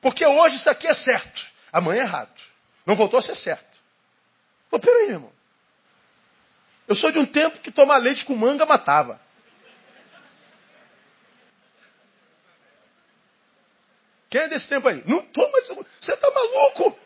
Porque 0.00 0.24
hoje 0.24 0.56
isso 0.56 0.70
aqui 0.70 0.86
é 0.86 0.94
certo, 0.94 1.42
amanhã 1.72 2.02
é 2.02 2.04
errado. 2.04 2.40
Não 2.86 2.94
voltou 2.94 3.18
a 3.18 3.22
ser 3.22 3.34
certo. 3.36 3.76
Pô, 4.70 4.78
peraí, 4.78 5.10
irmão. 5.10 5.32
Eu 6.86 6.94
sou 6.94 7.10
de 7.10 7.18
um 7.18 7.26
tempo 7.26 7.58
que 7.58 7.72
tomar 7.72 7.96
leite 7.96 8.24
com 8.24 8.36
manga 8.36 8.64
matava. 8.64 9.20
Quem 14.30 14.40
é 14.42 14.48
desse 14.48 14.68
tempo 14.68 14.86
aí? 14.86 15.02
Não 15.06 15.22
toma. 15.26 15.60
Você 15.60 16.12
está 16.12 16.30
maluco? 16.30 16.96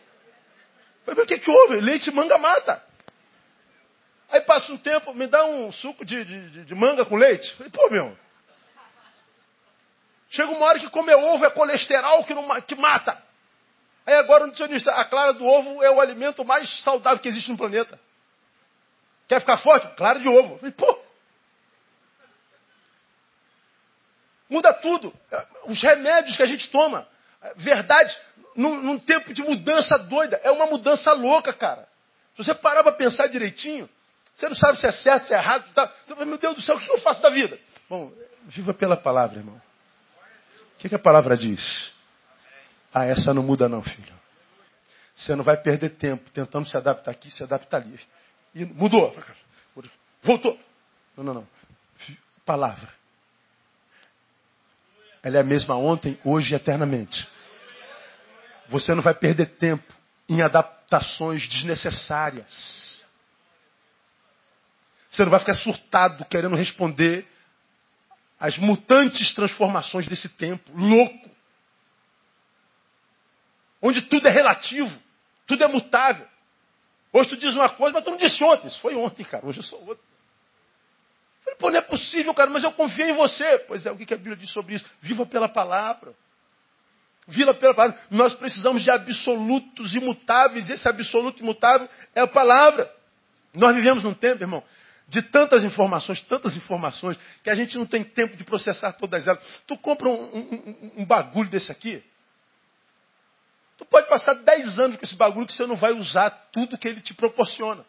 Falei, 1.04 1.24
o 1.24 1.26
que, 1.26 1.38
que 1.38 1.50
houve? 1.50 1.80
Leite 1.80 2.10
manga 2.10 2.36
mata. 2.36 2.84
Aí 4.30 4.40
passa 4.42 4.70
um 4.72 4.78
tempo, 4.78 5.14
me 5.14 5.26
dá 5.26 5.44
um 5.44 5.72
suco 5.72 6.04
de, 6.04 6.24
de, 6.24 6.64
de 6.64 6.74
manga 6.74 7.04
com 7.04 7.16
leite. 7.16 7.54
Falei, 7.56 7.70
pô, 7.70 7.88
meu. 7.90 8.16
Chega 10.30 10.50
uma 10.52 10.64
hora 10.64 10.78
que 10.78 10.88
comer 10.88 11.16
ovo 11.16 11.44
é 11.44 11.50
colesterol 11.50 12.24
que, 12.24 12.32
não, 12.32 12.60
que 12.62 12.76
mata. 12.76 13.20
Aí 14.06 14.14
agora 14.14 14.44
o 14.44 14.46
nutricionista, 14.46 14.90
a 14.92 15.04
clara 15.04 15.32
do 15.32 15.44
ovo 15.44 15.82
é 15.82 15.90
o 15.90 16.00
alimento 16.00 16.44
mais 16.44 16.82
saudável 16.82 17.18
que 17.18 17.28
existe 17.28 17.50
no 17.50 17.56
planeta. 17.56 17.98
Quer 19.28 19.40
ficar 19.40 19.58
forte? 19.58 19.88
Clara 19.96 20.18
de 20.20 20.28
ovo. 20.28 20.58
Falei, 20.58 20.72
pô. 20.72 20.98
Muda 24.48 24.72
tudo. 24.74 25.12
Os 25.66 25.82
remédios 25.82 26.36
que 26.36 26.42
a 26.42 26.46
gente 26.46 26.68
toma. 26.70 27.06
verdade 27.56 28.16
num, 28.54 28.80
num 28.82 28.98
tempo 28.98 29.32
de 29.32 29.42
mudança 29.42 29.98
doida. 29.98 30.40
É 30.44 30.50
uma 30.50 30.66
mudança 30.66 31.12
louca, 31.12 31.52
cara. 31.52 31.88
Se 32.36 32.44
você 32.44 32.54
parar 32.54 32.82
para 32.82 32.92
pensar 32.92 33.26
direitinho, 33.26 33.88
você 34.34 34.48
não 34.48 34.54
sabe 34.54 34.78
se 34.78 34.86
é 34.86 34.92
certo, 34.92 35.26
se 35.26 35.34
é 35.34 35.36
errado. 35.36 35.72
Tá... 35.72 35.92
Meu 36.24 36.38
Deus 36.38 36.54
do 36.54 36.62
céu, 36.62 36.76
o 36.76 36.80
que 36.80 36.90
eu 36.90 36.98
faço 36.98 37.20
da 37.20 37.30
vida? 37.30 37.58
Bom, 37.88 38.12
viva 38.44 38.72
pela 38.72 38.96
palavra, 38.96 39.38
irmão. 39.38 39.60
Que, 40.80 40.88
que 40.88 40.94
a 40.94 40.98
palavra 40.98 41.36
diz? 41.36 41.92
Ah, 42.92 43.04
essa 43.04 43.34
não 43.34 43.42
muda 43.42 43.68
não, 43.68 43.82
filho. 43.82 44.14
Você 45.14 45.36
não 45.36 45.44
vai 45.44 45.58
perder 45.58 45.90
tempo 45.90 46.30
tentando 46.30 46.66
se 46.66 46.74
adaptar 46.74 47.10
aqui, 47.10 47.30
se 47.30 47.42
adaptar 47.42 47.82
ali. 47.82 48.00
E 48.54 48.64
mudou. 48.64 49.14
Voltou. 50.22 50.58
Não, 51.14 51.22
não, 51.22 51.34
não. 51.34 51.48
Palavra. 52.46 52.90
Ela 55.22 55.36
é 55.36 55.40
a 55.40 55.44
mesma 55.44 55.76
ontem, 55.76 56.18
hoje 56.24 56.54
e 56.54 56.56
eternamente. 56.56 57.28
Você 58.68 58.94
não 58.94 59.02
vai 59.02 59.12
perder 59.12 59.56
tempo 59.56 59.92
em 60.26 60.40
adaptações 60.40 61.46
desnecessárias. 61.46 63.04
Você 65.10 65.22
não 65.24 65.30
vai 65.30 65.40
ficar 65.40 65.54
surtado 65.54 66.24
querendo 66.24 66.56
responder 66.56 67.28
às 68.40 68.57
mutantes 68.57 69.35
transformações 69.35 70.09
desse 70.09 70.29
tempo, 70.31 70.72
louco. 70.74 71.31
Onde 73.83 74.00
tudo 74.03 74.26
é 74.26 74.31
relativo, 74.31 74.98
tudo 75.46 75.62
é 75.62 75.68
mutável. 75.68 76.26
Hoje 77.12 77.29
tu 77.29 77.37
diz 77.37 77.55
uma 77.55 77.68
coisa, 77.68 77.92
mas 77.92 78.05
tu 78.05 78.11
não 78.11 78.16
disse 78.16 78.42
ontem. 78.42 78.68
Isso 78.68 78.81
foi 78.81 78.94
ontem, 78.94 79.24
cara. 79.24 79.44
Hoje 79.44 79.59
eu 79.59 79.62
sou 79.62 79.81
outro. 79.87 80.03
falei, 81.44 81.59
pô, 81.59 81.70
não 81.70 81.79
é 81.79 81.83
possível, 81.83 82.33
cara, 82.33 82.50
mas 82.50 82.64
eu 82.64 82.72
confio 82.72 83.05
em 83.07 83.14
você. 83.14 83.59
Pois 83.61 83.85
é, 83.85 83.90
o 83.90 83.96
que 83.96 84.14
a 84.14 84.16
Bíblia 84.16 84.37
diz 84.37 84.50
sobre 84.50 84.74
isso? 84.76 84.87
Viva 85.03 85.26
pela 85.26 85.48
palavra. 85.48 86.14
Viva 87.26 87.53
pela 87.53 87.74
palavra. 87.74 88.00
Nós 88.11 88.33
precisamos 88.35 88.83
de 88.83 88.90
absolutos 88.90 89.92
imutáveis. 89.92 90.70
Esse 90.70 90.88
absoluto 90.88 91.42
imutável 91.42 91.88
é 92.14 92.20
a 92.20 92.29
palavra. 92.29 92.90
Nós 93.55 93.74
vivemos 93.74 94.05
num 94.05 94.14
tempo, 94.14 94.42
irmão, 94.42 94.62
de 95.10 95.22
tantas 95.22 95.64
informações, 95.64 96.22
tantas 96.22 96.56
informações, 96.56 97.18
que 97.42 97.50
a 97.50 97.54
gente 97.54 97.76
não 97.76 97.84
tem 97.84 98.04
tempo 98.04 98.36
de 98.36 98.44
processar 98.44 98.92
todas 98.92 99.26
elas. 99.26 99.42
Tu 99.66 99.76
compra 99.78 100.08
um, 100.08 100.38
um, 100.38 100.92
um 100.98 101.04
bagulho 101.04 101.50
desse 101.50 101.70
aqui, 101.70 102.02
tu 103.76 103.84
pode 103.84 104.08
passar 104.08 104.34
10 104.34 104.78
anos 104.78 104.96
com 104.96 105.04
esse 105.04 105.16
bagulho 105.16 105.46
que 105.46 105.52
você 105.52 105.66
não 105.66 105.76
vai 105.76 105.92
usar 105.92 106.30
tudo 106.52 106.78
que 106.78 106.86
ele 106.86 107.00
te 107.00 107.12
proporciona. 107.12 107.84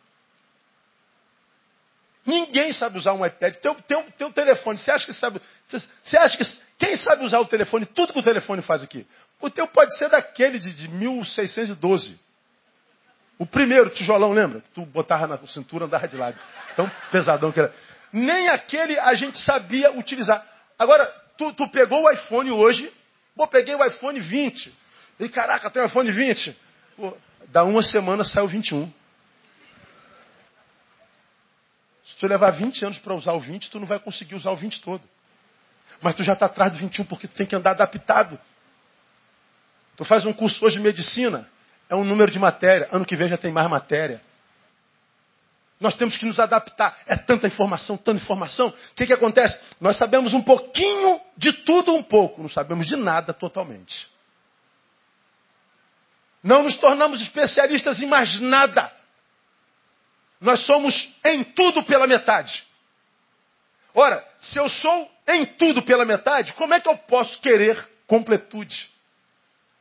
Ninguém 2.25 2.71
sabe 2.73 2.97
usar 2.97 3.13
um 3.13 3.25
iPad. 3.25 3.55
Teu, 3.55 3.75
teu, 3.75 4.11
teu 4.11 4.31
telefone, 4.31 4.77
você 4.77 4.91
acha 4.91 5.05
que 5.05 5.13
sabe. 5.13 5.41
Você 5.67 6.17
acha 6.17 6.37
que. 6.37 6.43
Quem 6.77 6.95
sabe 6.97 7.23
usar 7.23 7.39
o 7.39 7.45
telefone? 7.45 7.85
Tudo 7.85 8.13
que 8.13 8.19
o 8.19 8.23
telefone 8.23 8.61
faz 8.61 8.83
aqui. 8.83 9.07
O 9.39 9.49
teu 9.49 9.67
pode 9.67 9.95
ser 9.97 10.09
daquele 10.09 10.59
de, 10.59 10.71
de 10.73 10.87
1612. 10.87 12.19
O 13.41 13.45
primeiro 13.47 13.89
tijolão, 13.89 14.33
lembra? 14.33 14.63
Tu 14.71 14.85
botava 14.85 15.25
na 15.25 15.35
cintura, 15.47 15.85
andava 15.85 16.07
de 16.07 16.15
lado. 16.15 16.39
Tão 16.75 16.87
pesadão 17.11 17.51
que 17.51 17.59
era. 17.59 17.73
Nem 18.13 18.47
aquele 18.49 18.99
a 18.99 19.15
gente 19.15 19.35
sabia 19.39 19.91
utilizar. 19.97 20.45
Agora, 20.77 21.07
tu, 21.39 21.51
tu 21.53 21.67
pegou 21.71 22.03
o 22.03 22.11
iPhone 22.11 22.51
hoje. 22.51 22.93
Pô, 23.35 23.47
peguei 23.47 23.73
o 23.73 23.83
iPhone 23.83 24.19
20. 24.19 24.71
E 25.21 25.27
caraca, 25.27 25.71
tem 25.71 25.81
o 25.81 25.87
iPhone 25.87 26.11
20. 26.11 26.55
Pô, 26.95 27.17
da 27.47 27.63
uma 27.63 27.81
semana 27.81 28.23
saiu 28.23 28.47
21. 28.47 28.93
Se 32.05 32.17
tu 32.17 32.27
levar 32.27 32.51
20 32.51 32.85
anos 32.85 32.99
para 32.99 33.15
usar 33.15 33.33
o 33.33 33.39
20, 33.39 33.71
tu 33.71 33.79
não 33.79 33.87
vai 33.87 33.97
conseguir 33.97 34.35
usar 34.35 34.51
o 34.51 34.55
20 34.55 34.83
todo. 34.83 35.01
Mas 35.99 36.15
tu 36.15 36.21
já 36.21 36.33
está 36.33 36.45
atrás 36.45 36.73
do 36.73 36.77
21 36.77 37.05
porque 37.05 37.27
tu 37.27 37.33
tem 37.33 37.47
que 37.47 37.55
andar 37.55 37.71
adaptado. 37.71 38.39
Tu 39.97 40.05
faz 40.05 40.27
um 40.27 40.31
curso 40.31 40.63
hoje 40.63 40.77
de 40.77 40.83
medicina, 40.83 41.49
é 41.91 41.95
um 41.95 42.05
número 42.05 42.31
de 42.31 42.39
matéria. 42.39 42.87
Ano 42.89 43.05
que 43.05 43.17
vem 43.17 43.27
já 43.27 43.37
tem 43.37 43.51
mais 43.51 43.69
matéria. 43.69 44.21
Nós 45.77 45.93
temos 45.97 46.17
que 46.17 46.25
nos 46.25 46.39
adaptar. 46.39 46.97
É 47.05 47.17
tanta 47.17 47.47
informação, 47.47 47.97
tanta 47.97 48.21
informação. 48.21 48.69
O 48.69 48.95
que, 48.95 49.05
que 49.05 49.11
acontece? 49.11 49.59
Nós 49.79 49.97
sabemos 49.97 50.33
um 50.33 50.41
pouquinho 50.41 51.19
de 51.35 51.51
tudo 51.51 51.93
um 51.93 52.01
pouco, 52.01 52.41
não 52.41 52.49
sabemos 52.49 52.87
de 52.87 52.95
nada 52.95 53.33
totalmente. 53.33 54.09
Não 56.41 56.63
nos 56.63 56.77
tornamos 56.77 57.21
especialistas 57.21 58.01
em 58.01 58.05
mais 58.05 58.39
nada. 58.39 58.89
Nós 60.39 60.65
somos 60.65 61.09
em 61.25 61.43
tudo 61.43 61.83
pela 61.83 62.07
metade. 62.07 62.63
Ora, 63.93 64.25
se 64.39 64.57
eu 64.57 64.69
sou 64.69 65.11
em 65.27 65.45
tudo 65.45 65.83
pela 65.83 66.05
metade, 66.05 66.53
como 66.53 66.73
é 66.73 66.79
que 66.79 66.87
eu 66.87 66.97
posso 66.99 67.37
querer 67.41 67.85
completude? 68.07 68.89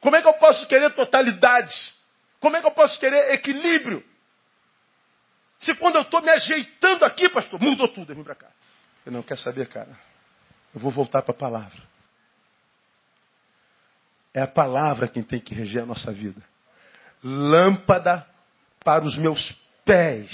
Como 0.01 0.16
é 0.16 0.23
que 0.23 0.27
eu 0.27 0.35
posso 0.35 0.66
querer 0.66 0.90
totalidade? 0.94 2.00
Como 2.40 2.57
é 2.57 2.61
que 2.61 2.66
eu 2.66 2.72
posso 2.72 2.98
querer 2.98 3.35
equilíbrio? 3.35 4.03
Se 5.59 5.74
quando 5.74 5.96
eu 5.96 6.03
estou 6.03 6.22
me 6.22 6.31
ajeitando 6.31 7.05
aqui, 7.05 7.29
pastor, 7.29 7.61
mudou 7.61 7.87
tudo, 7.88 8.12
eu 8.12 8.16
vim 8.16 8.24
para 8.24 8.35
cá. 8.35 8.48
Eu 9.05 9.12
não 9.12 9.22
quer 9.22 9.37
saber, 9.37 9.68
cara. 9.68 9.98
Eu 10.74 10.81
vou 10.81 10.90
voltar 10.90 11.22
para 11.22 11.35
a 11.35 11.38
palavra. 11.38 11.83
É 14.33 14.40
a 14.40 14.46
palavra 14.46 15.09
quem 15.09 15.22
tem 15.22 15.40
que 15.40 15.55
reger 15.55 15.83
a 15.83 15.87
nossa 15.87 16.12
vida. 16.12 16.42
Lâmpada 17.22 18.26
para 18.83 19.05
os 19.05 19.18
meus 19.18 19.53
pés. 19.85 20.31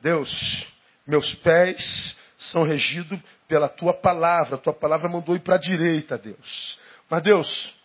Deus, 0.00 0.66
meus 1.06 1.32
pés 1.36 2.16
são 2.38 2.64
regidos 2.64 3.20
pela 3.46 3.68
tua 3.68 3.94
palavra. 3.94 4.56
A 4.56 4.58
tua 4.58 4.74
palavra 4.74 5.08
mandou 5.08 5.36
ir 5.36 5.40
para 5.40 5.56
a 5.56 5.60
direita, 5.60 6.18
Deus. 6.18 6.78
Mas 7.08 7.22
Deus, 7.22 7.75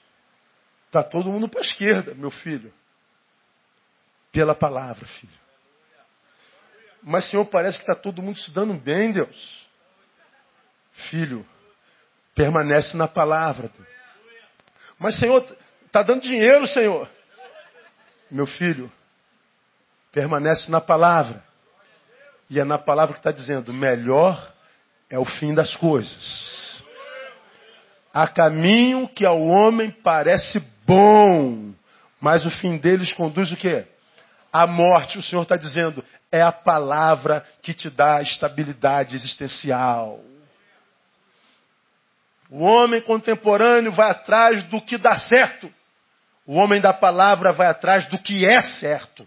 está 0.91 1.01
todo 1.01 1.31
mundo 1.31 1.47
para 1.47 1.61
a 1.61 1.63
esquerda, 1.63 2.13
meu 2.13 2.29
filho. 2.29 2.71
Pela 4.29 4.53
palavra, 4.53 5.05
filho. 5.05 5.39
Mas, 7.01 7.29
Senhor, 7.29 7.45
parece 7.45 7.77
que 7.77 7.83
está 7.83 7.95
todo 7.95 8.21
mundo 8.21 8.37
se 8.37 8.51
dando 8.51 8.73
bem, 8.73 9.13
Deus. 9.13 9.67
Filho, 11.09 11.45
permanece 12.35 12.95
na 12.97 13.07
palavra. 13.07 13.71
Mas, 14.99 15.17
Senhor, 15.17 15.45
está 15.85 16.03
dando 16.03 16.21
dinheiro, 16.21 16.67
Senhor. 16.67 17.09
Meu 18.29 18.45
filho, 18.45 18.91
permanece 20.11 20.69
na 20.69 20.81
palavra. 20.81 21.41
E 22.49 22.59
é 22.59 22.65
na 22.65 22.77
palavra 22.77 23.13
que 23.13 23.19
está 23.19 23.31
dizendo: 23.31 23.73
melhor 23.73 24.53
é 25.09 25.17
o 25.17 25.23
fim 25.23 25.53
das 25.53 25.73
coisas. 25.77 26.61
Há 28.13 28.27
caminho 28.27 29.07
que 29.07 29.25
ao 29.25 29.41
homem 29.41 29.89
parece 29.89 30.59
bom, 30.91 31.73
mas 32.19 32.45
o 32.45 32.49
fim 32.49 32.77
deles 32.77 33.13
conduz 33.13 33.49
o 33.51 33.55
quê? 33.55 33.87
A 34.51 34.67
morte, 34.67 35.17
o 35.17 35.23
Senhor 35.23 35.43
está 35.43 35.55
dizendo, 35.55 36.03
é 36.29 36.41
a 36.41 36.51
palavra 36.51 37.45
que 37.61 37.73
te 37.73 37.89
dá 37.89 38.21
estabilidade 38.21 39.15
existencial. 39.15 40.19
O 42.49 42.63
homem 42.65 43.01
contemporâneo 43.01 43.93
vai 43.93 44.11
atrás 44.11 44.63
do 44.65 44.81
que 44.81 44.97
dá 44.97 45.15
certo. 45.15 45.73
O 46.45 46.55
homem 46.55 46.81
da 46.81 46.91
palavra 46.91 47.53
vai 47.53 47.67
atrás 47.67 48.05
do 48.07 48.19
que 48.19 48.45
é 48.45 48.61
certo. 48.61 49.25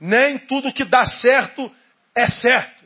Nem 0.00 0.38
tudo 0.38 0.72
que 0.72 0.84
dá 0.86 1.04
certo 1.04 1.70
é 2.14 2.26
certo. 2.26 2.84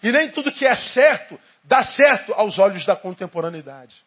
E 0.00 0.12
nem 0.12 0.30
tudo 0.30 0.52
que 0.52 0.64
é 0.64 0.76
certo 0.76 1.40
dá 1.64 1.82
certo 1.82 2.32
aos 2.34 2.56
olhos 2.60 2.86
da 2.86 2.94
contemporaneidade. 2.94 4.06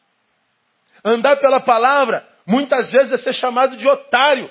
Andar 1.03 1.37
pela 1.37 1.59
palavra, 1.59 2.27
muitas 2.45 2.89
vezes 2.91 3.13
é 3.13 3.17
ser 3.17 3.33
chamado 3.33 3.77
de 3.77 3.87
otário. 3.87 4.49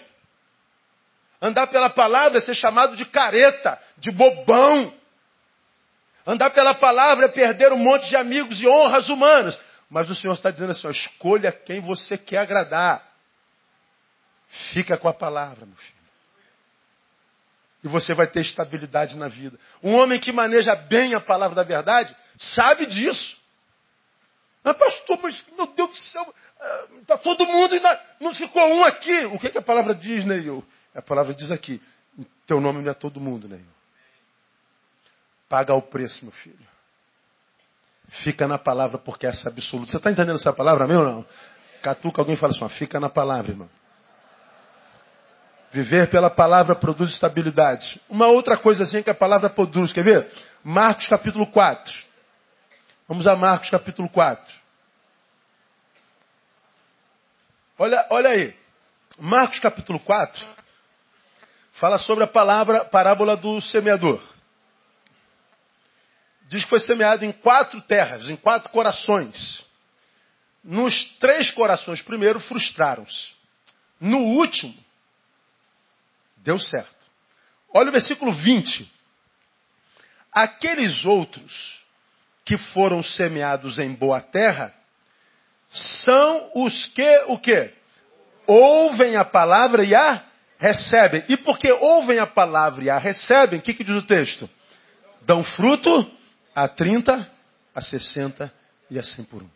Andar 1.40 1.66
pela 1.68 1.90
palavra 1.90 2.38
é 2.38 2.40
ser 2.40 2.54
chamado 2.54 2.96
de 2.96 3.04
careta, 3.04 3.78
de 3.98 4.10
bobão. 4.10 4.92
Andar 6.26 6.50
pela 6.50 6.74
palavra 6.74 7.26
é 7.26 7.28
perder 7.28 7.72
um 7.72 7.78
monte 7.78 8.08
de 8.08 8.16
amigos 8.16 8.60
e 8.60 8.68
honras 8.68 9.08
humanas. 9.08 9.58
Mas 9.88 10.10
o 10.10 10.14
Senhor 10.14 10.34
está 10.34 10.50
dizendo 10.50 10.72
assim: 10.72 10.86
ó, 10.86 10.90
escolha 10.90 11.52
quem 11.52 11.80
você 11.80 12.18
quer 12.18 12.38
agradar. 12.38 13.06
Fica 14.72 14.96
com 14.96 15.08
a 15.08 15.14
palavra, 15.14 15.64
meu 15.64 15.76
filho. 15.76 15.98
E 17.84 17.88
você 17.88 18.14
vai 18.14 18.26
ter 18.26 18.40
estabilidade 18.40 19.16
na 19.16 19.28
vida. 19.28 19.58
Um 19.82 19.94
homem 19.94 20.18
que 20.18 20.32
maneja 20.32 20.74
bem 20.74 21.14
a 21.14 21.20
palavra 21.20 21.54
da 21.54 21.62
verdade 21.62 22.14
sabe 22.36 22.86
disso. 22.86 23.36
Mas, 24.62 24.76
pastor, 24.76 25.18
mas, 25.22 25.44
meu 25.56 25.66
Deus 25.68 25.90
do 25.90 25.96
céu, 25.96 26.34
está 27.00 27.14
ah, 27.14 27.18
todo 27.18 27.46
mundo 27.46 27.74
e 27.76 27.80
não 28.20 28.34
ficou 28.34 28.62
um 28.62 28.84
aqui. 28.84 29.26
O 29.26 29.38
que, 29.38 29.50
que 29.50 29.58
a 29.58 29.62
palavra 29.62 29.94
diz, 29.94 30.24
Neil? 30.24 30.64
A 30.94 31.02
palavra 31.02 31.34
diz 31.34 31.50
aqui: 31.50 31.80
teu 32.46 32.60
nome 32.60 32.82
não 32.82 32.90
é 32.90 32.94
todo 32.94 33.20
mundo, 33.20 33.48
Neil. 33.48 33.64
Paga 35.48 35.74
o 35.74 35.82
preço, 35.82 36.24
meu 36.24 36.32
filho. 36.32 36.66
Fica 38.24 38.48
na 38.48 38.58
palavra 38.58 38.98
porque 38.98 39.26
essa 39.26 39.48
é 39.48 39.52
absoluta. 39.52 39.90
Você 39.90 39.96
está 39.96 40.10
entendendo 40.10 40.36
essa 40.36 40.52
palavra, 40.52 40.86
meu 40.86 41.00
ou 41.00 41.04
não? 41.04 41.26
Catuca 41.82 42.20
alguém 42.20 42.36
fala 42.36 42.52
assim: 42.52 42.68
fica 42.70 42.98
na 42.98 43.08
palavra, 43.08 43.52
irmão. 43.52 43.70
Viver 45.70 46.08
pela 46.08 46.30
palavra 46.30 46.74
produz 46.74 47.10
estabilidade. 47.10 48.00
Uma 48.08 48.26
outra 48.26 48.56
coisa 48.56 48.84
assim 48.84 49.02
que 49.02 49.10
a 49.10 49.14
palavra 49.14 49.50
produz, 49.50 49.92
quer 49.92 50.02
ver? 50.02 50.30
Marcos 50.64 51.06
capítulo 51.06 51.46
4. 51.50 52.07
Vamos 53.08 53.26
a 53.26 53.34
Marcos 53.34 53.70
capítulo 53.70 54.06
4. 54.10 54.54
Olha, 57.78 58.06
olha 58.10 58.28
aí. 58.28 58.54
Marcos 59.18 59.58
capítulo 59.60 59.98
4 59.98 60.46
fala 61.72 61.98
sobre 61.98 62.24
a 62.24 62.26
palavra 62.26 62.84
parábola 62.84 63.34
do 63.34 63.62
semeador. 63.62 64.22
Diz 66.48 66.64
que 66.64 66.68
foi 66.68 66.80
semeado 66.80 67.24
em 67.24 67.32
quatro 67.32 67.80
terras, 67.80 68.28
em 68.28 68.36
quatro 68.36 68.70
corações. 68.70 69.64
Nos 70.62 71.02
três 71.18 71.50
corações 71.52 72.02
primeiro 72.02 72.38
frustraram-se. 72.40 73.32
No 73.98 74.18
último, 74.18 74.76
deu 76.36 76.60
certo. 76.60 77.06
Olha 77.72 77.88
o 77.88 77.92
versículo 77.92 78.34
20. 78.34 78.86
Aqueles 80.30 81.06
outros 81.06 81.78
que 82.48 82.56
foram 82.72 83.02
semeados 83.02 83.78
em 83.78 83.92
boa 83.94 84.22
terra 84.22 84.72
são 85.68 86.50
os 86.54 86.86
que 86.86 87.24
o 87.26 87.38
quê? 87.38 87.74
Ouvem 88.46 89.16
a 89.16 89.24
palavra 89.24 89.84
e 89.84 89.94
a 89.94 90.24
recebem. 90.58 91.22
E 91.28 91.36
porque 91.36 91.70
ouvem 91.70 92.18
a 92.18 92.26
palavra 92.26 92.82
e 92.82 92.88
a 92.88 92.96
recebem, 92.96 93.58
o 93.58 93.62
que, 93.62 93.74
que 93.74 93.84
diz 93.84 93.94
o 93.94 94.06
texto? 94.06 94.48
Dão 95.26 95.44
fruto 95.44 96.10
a 96.54 96.66
30, 96.66 97.30
a 97.74 97.82
60 97.82 98.50
e 98.90 98.98
a 98.98 99.02
100 99.02 99.24
por 99.26 99.42
um. 99.42 99.50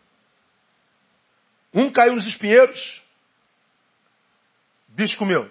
Um 1.73 1.91
caiu 1.91 2.13
nos 2.13 2.27
espinheiros, 2.27 3.01
bicho 4.89 5.17
comeu. 5.17 5.49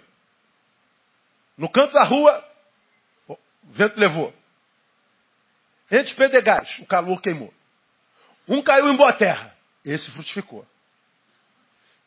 No 1.59 1.69
canto 1.69 1.93
da 1.93 2.05
rua, 2.05 2.49
o 3.27 3.37
vento 3.65 3.99
levou. 3.99 4.33
Entre 5.93 6.11
os 6.11 6.15
pedregais, 6.15 6.79
o 6.79 6.87
calor 6.87 7.21
queimou. 7.21 7.53
Um 8.49 8.63
caiu 8.63 8.89
em 8.89 8.97
boa 8.97 9.13
terra, 9.13 9.55
esse 9.85 10.11
frutificou. 10.13 10.67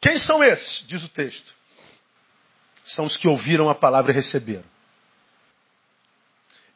Quem 0.01 0.17
são 0.17 0.43
esses? 0.43 0.83
Diz 0.87 1.03
o 1.03 1.09
texto. 1.09 1.53
São 2.85 3.05
os 3.05 3.15
que 3.15 3.27
ouviram 3.27 3.69
a 3.69 3.75
palavra 3.75 4.11
e 4.11 4.15
receberam. 4.15 4.65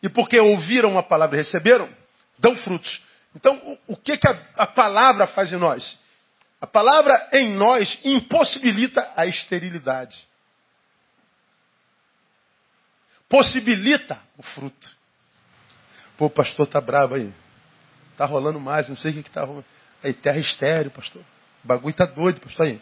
E 0.03 0.07
porque 0.07 0.39
ouviram 0.39 0.99
a 0.99 1.03
palavra 1.03 1.37
e 1.37 1.39
receberam, 1.39 1.89
dão 2.37 2.55
frutos. 2.57 3.01
Então, 3.35 3.79
o, 3.87 3.97
que, 3.97 4.15
que 4.15 4.27
a, 4.27 4.45
a 4.55 4.67
palavra 4.67 5.25
faz 5.27 5.51
em 5.51 5.57
nós? 5.57 5.99
A 6.61 6.67
palavra 6.67 7.29
em 7.33 7.53
nós 7.53 7.99
impossibilita 8.03 9.11
a 9.15 9.25
esterilidade. 9.25 10.27
Possibilita 13.27 14.21
o 14.37 14.43
fruto. 14.43 14.98
Pô, 16.19 16.25
o 16.25 16.29
pastor 16.29 16.67
tá 16.67 16.81
bravo 16.81 17.15
aí. 17.15 17.33
Tá 18.17 18.25
rolando 18.25 18.59
mais, 18.59 18.89
não 18.89 18.97
sei 18.97 19.11
o 19.11 19.13
que, 19.13 19.23
que 19.23 19.31
tá 19.31 19.45
rolando. 19.45 19.63
Aí, 20.03 20.13
terra 20.13 20.37
estéreo, 20.37 20.91
pastor. 20.91 21.21
O 21.63 21.67
bagulho 21.67 21.95
tá 21.95 22.05
doido, 22.05 22.41
pastor 22.41 22.65
aí. 22.65 22.81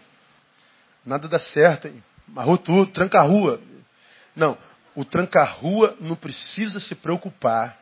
Nada 1.06 1.28
dá 1.28 1.40
certo 1.40 1.86
aí. 1.86 2.02
Marrou 2.28 2.58
tudo, 2.58 2.92
tranca 2.92 3.20
a 3.20 3.22
rua. 3.22 3.62
Não, 4.36 4.58
o 4.96 5.06
tranca-rua 5.06 5.96
não 6.00 6.16
precisa 6.16 6.80
se 6.80 6.96
preocupar 6.96 7.78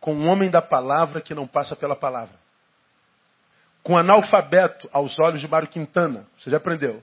com 0.00 0.14
um 0.14 0.28
homem 0.28 0.50
da 0.50 0.60
palavra 0.60 1.22
que 1.22 1.34
não 1.34 1.46
passa 1.46 1.74
pela 1.74 1.96
palavra. 1.96 2.34
Com 3.82 3.96
analfabeto 3.96 4.86
aos 4.92 5.18
olhos 5.18 5.40
de 5.40 5.48
Mário 5.48 5.68
Quintana. 5.68 6.26
Você 6.38 6.50
já 6.50 6.58
aprendeu. 6.58 7.02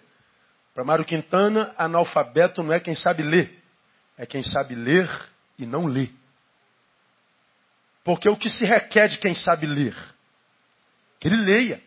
Para 0.76 0.84
Mário 0.84 1.04
Quintana, 1.04 1.74
analfabeto 1.76 2.62
não 2.62 2.74
é 2.74 2.80
quem 2.80 2.96
sabe 2.96 3.24
ler. 3.24 3.60
É 4.20 4.28
quem 4.28 4.44
sabe 4.44 4.76
ler 4.76 5.10
e 5.58 5.65
não 5.65 5.88
lê. 5.88 6.20
Porque 8.04 8.28
o 8.28 8.36
que 8.36 8.50
se 8.50 8.66
requer 8.66 9.08
de 9.08 9.18
quem 9.20 9.36
sabe 9.36 9.66
ler? 9.68 9.96
Que 11.20 11.28
ele 11.28 11.38
leia. 11.38 11.82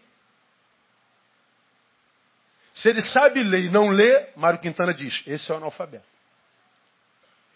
Se 2.74 2.88
ele 2.88 3.02
sabe 3.02 3.42
ler 3.42 3.64
e 3.64 3.70
não 3.70 3.88
lê, 3.88 4.30
Mário 4.36 4.60
Quintana 4.60 4.92
diz, 4.92 5.22
esse 5.26 5.50
é 5.50 5.54
o 5.54 5.58
analfabeto. 5.58 6.06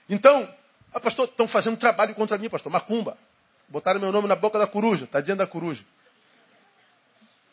Então, 0.08 0.52
ah, 0.92 1.00
pastor, 1.00 1.26
estão 1.28 1.46
fazendo 1.46 1.76
trabalho 1.76 2.14
contra 2.14 2.38
mim, 2.38 2.48
pastor, 2.48 2.72
macumba. 2.72 3.18
Botaram 3.68 4.00
meu 4.00 4.10
nome 4.10 4.26
na 4.26 4.36
boca 4.36 4.58
da 4.58 4.66
coruja, 4.66 5.06
tadinha 5.06 5.36
da 5.36 5.46
coruja. 5.46 5.84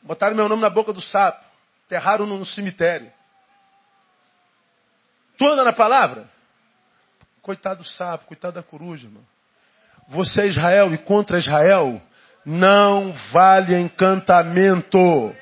Botaram 0.02 0.36
meu 0.36 0.48
nome 0.48 0.62
na 0.62 0.70
boca 0.70 0.94
do 0.94 1.02
sapo. 1.02 1.44
Enterraram 1.86 2.26
no 2.26 2.46
cemitério. 2.46 3.12
Tu 5.38 5.46
anda 5.46 5.64
na 5.64 5.74
palavra? 5.74 6.30
Coitado 7.42 7.84
do 7.84 7.90
sapo, 7.90 8.26
coitado 8.26 8.56
da 8.56 8.64
coruja, 8.64 9.08
irmão. 9.08 9.26
Você 10.08 10.42
é 10.42 10.48
Israel 10.48 10.94
e 10.94 10.98
contra 10.98 11.38
Israel 11.38 12.02
não 12.46 13.12
vale 13.32 13.76
encantamento. 13.76 15.36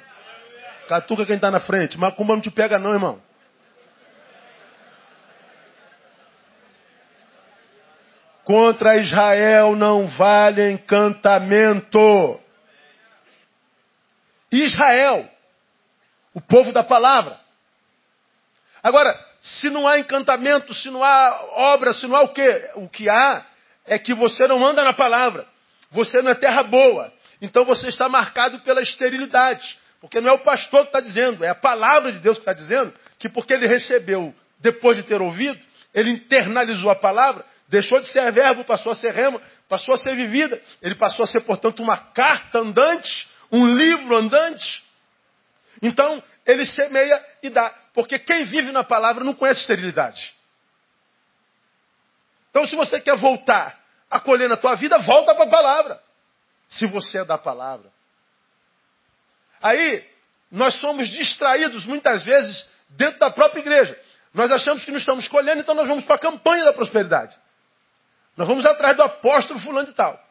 Catuca 0.88 1.26
quem 1.26 1.36
está 1.36 1.52
na 1.52 1.60
frente. 1.60 1.97
Macumba 1.97 2.34
não 2.34 2.41
te 2.41 2.49
pega 2.49 2.80
não, 2.80 2.93
irmão. 2.93 3.21
Contra 8.45 8.97
Israel 8.97 9.76
não 9.76 10.08
vale 10.08 10.71
encantamento. 10.71 12.39
Israel, 14.52 15.30
o 16.34 16.41
povo 16.41 16.71
da 16.71 16.84
palavra. 16.84 17.39
Agora, 18.82 19.17
se 19.41 19.69
não 19.69 19.88
há 19.88 19.99
encantamento, 19.99 20.73
se 20.73 20.89
não 20.89 21.04
há 21.04 21.45
obra, 21.73 21.93
se 21.93 22.06
não 22.06 22.15
há 22.15 22.21
o 22.21 22.34
quê? 22.34 22.71
O 22.76 22.88
que 22.88 23.09
há 23.09 23.45
é 23.86 23.99
que 23.99 24.13
você 24.13 24.47
não 24.47 24.65
anda 24.65 24.84
na 24.84 24.93
palavra. 24.93 25.45
Você 25.91 26.21
não 26.21 26.31
é 26.31 26.36
terra 26.36 26.63
boa. 26.63 27.11
Então 27.41 27.65
você 27.65 27.88
está 27.88 28.07
marcado 28.09 28.59
pela 28.59 28.81
esterilidade. 28.81 29.77
Porque 29.99 30.19
não 30.19 30.29
é 30.29 30.34
o 30.34 30.39
pastor 30.39 30.81
que 30.81 30.88
está 30.88 30.99
dizendo, 30.99 31.45
é 31.45 31.49
a 31.49 31.55
palavra 31.55 32.11
de 32.11 32.19
Deus 32.19 32.38
que 32.38 32.41
está 32.41 32.51
dizendo 32.51 32.93
que 33.17 33.29
porque 33.29 33.53
ele 33.53 33.67
recebeu, 33.67 34.36
depois 34.59 34.97
de 34.97 35.03
ter 35.03 35.21
ouvido, 35.21 35.57
ele 35.93 36.09
internalizou 36.11 36.89
a 36.89 36.95
palavra, 36.95 37.45
deixou 37.69 37.99
de 38.01 38.07
ser 38.07 38.29
verbo, 38.31 38.65
passou 38.65 38.91
a 38.91 38.95
ser 38.95 39.13
remo, 39.13 39.39
passou 39.69 39.93
a 39.93 39.97
ser 39.97 40.15
vivida. 40.15 40.61
Ele 40.81 40.95
passou 40.95 41.23
a 41.23 41.27
ser, 41.27 41.41
portanto, 41.41 41.81
uma 41.81 41.95
carta 41.95 42.59
andante, 42.59 43.27
um 43.51 43.65
livro 43.65 44.17
andante. 44.17 44.84
Então, 45.81 46.21
ele 46.45 46.65
semeia 46.65 47.23
e 47.41 47.49
dá. 47.49 47.73
Porque 47.93 48.19
quem 48.19 48.45
vive 48.45 48.71
na 48.71 48.84
palavra 48.84 49.23
não 49.23 49.34
conhece 49.34 49.61
esterilidade. 49.61 50.32
Então, 52.54 52.68
se 52.68 52.76
você 52.76 53.01
quer 53.01 53.18
voltar 53.18 53.80
a 54.12 54.20
colher 54.20 54.47
na 54.47 54.56
tua 54.56 54.76
vida, 54.76 54.99
volta 54.99 55.34
para 55.34 55.45
a 55.45 55.49
palavra. 55.49 55.99
Se 56.70 56.86
você 56.86 57.18
é 57.18 57.26
da 57.26 57.36
palavra. 57.36 57.91
Aí, 59.60 60.08
nós 60.51 60.76
somos 60.76 61.10
distraídos 61.10 61.84
muitas 61.88 62.22
vezes 62.22 62.70
dentro 62.89 63.18
da 63.18 63.32
própria 63.32 63.60
igreja. 63.60 63.99
Nós 64.32 64.51
achamos 64.51 64.86
que 64.86 64.91
não 64.91 64.99
estamos 64.99 65.28
colhendo, 65.28 65.62
então 65.62 65.74
nós 65.74 65.88
vamos 65.88 66.06
para 66.06 66.16
a 66.16 66.20
campanha 66.20 66.64
da 66.64 66.74
prosperidade. 66.74 67.36
Nós 68.38 68.47
vamos 68.47 68.64
atrás 68.68 68.95
do 68.95 69.01
apóstolo 69.01 69.60
fulano 69.60 69.88
de 69.88 69.93
tal. 69.93 70.24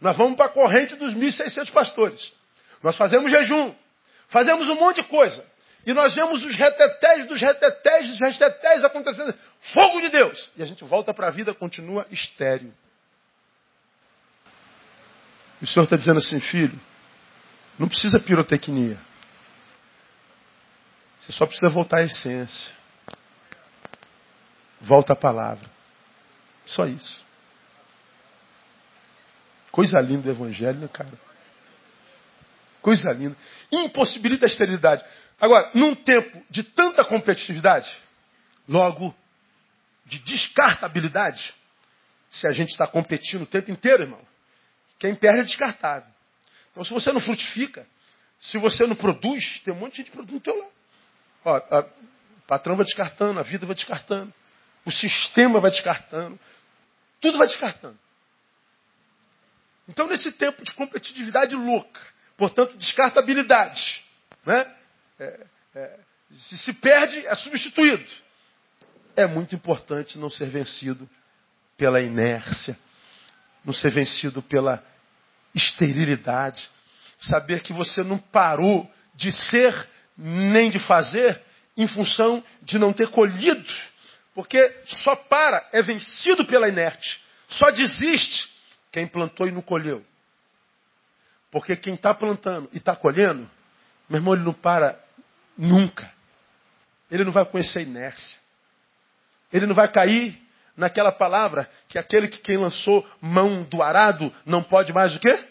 Nós 0.00 0.16
vamos 0.16 0.36
para 0.36 0.46
a 0.46 0.50
corrente 0.50 0.94
dos 0.94 1.12
1.600 1.12 1.72
pastores. 1.72 2.32
Nós 2.84 2.96
fazemos 2.96 3.32
jejum. 3.32 3.74
Fazemos 4.28 4.68
um 4.68 4.76
monte 4.76 5.02
de 5.02 5.08
coisa. 5.08 5.44
E 5.88 5.94
nós 5.94 6.14
vemos 6.14 6.44
os 6.44 6.54
retetés 6.54 7.26
dos 7.28 7.40
retetés 7.40 8.10
dos 8.10 8.20
retetés 8.20 8.84
acontecendo. 8.84 9.34
Fogo 9.72 10.02
de 10.02 10.10
Deus! 10.10 10.50
E 10.54 10.62
a 10.62 10.66
gente 10.66 10.84
volta 10.84 11.14
para 11.14 11.28
a 11.28 11.30
vida, 11.30 11.54
continua 11.54 12.06
estéreo. 12.10 12.74
E 15.62 15.64
o 15.64 15.66
Senhor 15.66 15.84
está 15.84 15.96
dizendo 15.96 16.18
assim, 16.18 16.38
filho, 16.40 16.78
não 17.78 17.88
precisa 17.88 18.20
pirotecnia. 18.20 18.98
Você 21.20 21.32
só 21.32 21.46
precisa 21.46 21.70
voltar 21.70 22.00
à 22.00 22.04
essência. 22.04 22.70
Volta 24.82 25.14
à 25.14 25.16
palavra. 25.16 25.70
Só 26.66 26.84
isso. 26.84 27.24
Coisa 29.72 29.98
linda 30.00 30.24
do 30.24 30.30
Evangelho, 30.32 30.80
né, 30.80 30.88
cara? 30.88 31.27
Coisa 32.88 33.12
linda. 33.12 33.36
Impossibilita 33.70 34.46
a 34.46 34.48
esterilidade. 34.48 35.04
Agora, 35.38 35.70
num 35.74 35.94
tempo 35.94 36.42
de 36.48 36.62
tanta 36.62 37.04
competitividade, 37.04 37.94
logo 38.66 39.14
de 40.06 40.18
descartabilidade, 40.20 41.54
se 42.30 42.46
a 42.46 42.50
gente 42.50 42.70
está 42.70 42.86
competindo 42.86 43.42
o 43.42 43.46
tempo 43.46 43.70
inteiro, 43.70 44.04
irmão, 44.04 44.26
quem 44.98 45.14
perde 45.14 45.40
é 45.40 45.42
descartável. 45.42 46.08
Então, 46.70 46.82
se 46.82 46.90
você 46.90 47.12
não 47.12 47.20
frutifica, 47.20 47.86
se 48.40 48.56
você 48.56 48.86
não 48.86 48.96
produz, 48.96 49.60
tem 49.66 49.74
um 49.74 49.80
monte 49.80 49.96
de 49.96 49.98
gente 49.98 50.10
produzindo 50.10 50.36
no 50.36 50.40
teu 50.40 50.58
lado. 50.58 50.72
Ó, 51.44 51.56
a, 51.56 51.80
o 51.80 52.40
patrão 52.46 52.74
vai 52.74 52.86
descartando, 52.86 53.38
a 53.38 53.42
vida 53.42 53.66
vai 53.66 53.74
descartando, 53.74 54.32
o 54.86 54.90
sistema 54.90 55.60
vai 55.60 55.70
descartando, 55.70 56.40
tudo 57.20 57.36
vai 57.36 57.48
descartando. 57.48 57.98
Então, 59.86 60.06
nesse 60.06 60.32
tempo 60.32 60.64
de 60.64 60.72
competitividade 60.72 61.54
louca, 61.54 62.16
portanto, 62.38 62.78
descartabilidade, 62.78 64.02
né? 64.46 64.74
É, 65.18 65.46
é, 65.74 66.00
se 66.38 66.56
se 66.58 66.72
perde, 66.72 67.26
é 67.26 67.34
substituído. 67.34 68.06
É 69.16 69.26
muito 69.26 69.54
importante 69.54 70.16
não 70.16 70.30
ser 70.30 70.48
vencido 70.48 71.08
pela 71.76 72.00
inércia, 72.00 72.78
não 73.64 73.74
ser 73.74 73.90
vencido 73.90 74.40
pela 74.40 74.82
esterilidade. 75.54 76.70
saber 77.20 77.62
que 77.62 77.72
você 77.72 78.04
não 78.04 78.16
parou 78.16 78.88
de 79.16 79.32
ser 79.32 79.88
nem 80.16 80.70
de 80.70 80.78
fazer 80.78 81.42
em 81.76 81.88
função 81.88 82.44
de 82.62 82.78
não 82.78 82.92
ter 82.92 83.10
colhido. 83.10 83.66
Porque 84.34 84.82
só 84.84 85.16
para, 85.16 85.68
é 85.72 85.82
vencido 85.82 86.44
pela 86.44 86.68
inerte. 86.68 87.20
Só 87.48 87.72
desiste 87.72 88.48
quem 88.92 89.08
plantou 89.08 89.48
e 89.48 89.50
não 89.50 89.62
colheu. 89.62 90.04
Porque 91.50 91.76
quem 91.76 91.94
está 91.94 92.12
plantando 92.12 92.68
e 92.72 92.78
está 92.78 92.94
colhendo, 92.94 93.48
meu 94.08 94.18
irmão, 94.18 94.34
ele 94.34 94.44
não 94.44 94.52
para 94.52 94.98
nunca. 95.56 96.10
Ele 97.10 97.24
não 97.24 97.32
vai 97.32 97.44
conhecer 97.44 97.80
a 97.80 97.82
inércia. 97.82 98.38
Ele 99.52 99.66
não 99.66 99.74
vai 99.74 99.90
cair 99.90 100.40
naquela 100.76 101.10
palavra 101.10 101.68
que 101.88 101.98
aquele 101.98 102.28
que 102.28 102.38
quem 102.38 102.56
lançou 102.56 103.06
mão 103.20 103.64
do 103.64 103.82
arado 103.82 104.32
não 104.44 104.62
pode 104.62 104.92
mais 104.92 105.14
o 105.14 105.18
quê? 105.18 105.44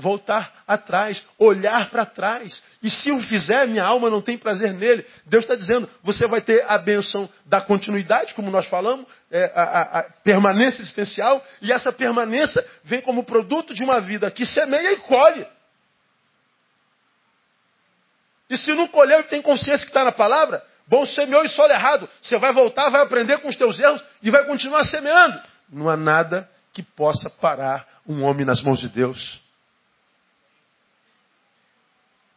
Voltar 0.00 0.62
atrás, 0.66 1.22
olhar 1.38 1.90
para 1.90 2.06
trás. 2.06 2.62
E 2.82 2.90
se 2.90 3.12
o 3.12 3.20
fizer, 3.22 3.68
minha 3.68 3.84
alma 3.84 4.10
não 4.10 4.22
tem 4.22 4.38
prazer 4.38 4.72
nele. 4.72 5.04
Deus 5.26 5.44
está 5.44 5.54
dizendo, 5.54 5.88
você 6.02 6.26
vai 6.26 6.40
ter 6.40 6.64
a 6.66 6.78
bênção 6.78 7.28
da 7.46 7.60
continuidade, 7.60 8.34
como 8.34 8.50
nós 8.50 8.66
falamos, 8.66 9.06
é, 9.30 9.52
a, 9.54 9.62
a, 9.62 9.98
a 10.00 10.02
permanência 10.24 10.80
existencial, 10.80 11.44
e 11.60 11.70
essa 11.70 11.92
permanência 11.92 12.66
vem 12.82 13.00
como 13.00 13.24
produto 13.24 13.74
de 13.74 13.84
uma 13.84 14.00
vida 14.00 14.30
que 14.30 14.46
semeia 14.46 14.92
e 14.92 14.96
colhe. 14.98 15.46
E 18.48 18.56
se 18.56 18.72
não 18.72 18.88
colheu 18.88 19.20
e 19.20 19.24
tem 19.24 19.42
consciência 19.42 19.84
que 19.84 19.90
está 19.90 20.04
na 20.04 20.12
palavra, 20.12 20.62
Bom, 20.90 21.06
semeou 21.06 21.44
e 21.44 21.48
solo 21.48 21.72
errado. 21.72 22.10
Você 22.20 22.36
vai 22.36 22.52
voltar, 22.52 22.90
vai 22.90 23.00
aprender 23.00 23.38
com 23.38 23.48
os 23.48 23.54
teus 23.54 23.78
erros 23.78 24.02
e 24.20 24.28
vai 24.28 24.44
continuar 24.44 24.82
semeando. 24.82 25.40
Não 25.68 25.88
há 25.88 25.96
nada 25.96 26.50
que 26.72 26.82
possa 26.82 27.30
parar 27.30 27.86
um 28.06 28.24
homem 28.24 28.44
nas 28.44 28.60
mãos 28.60 28.80
de 28.80 28.88
Deus. 28.88 29.40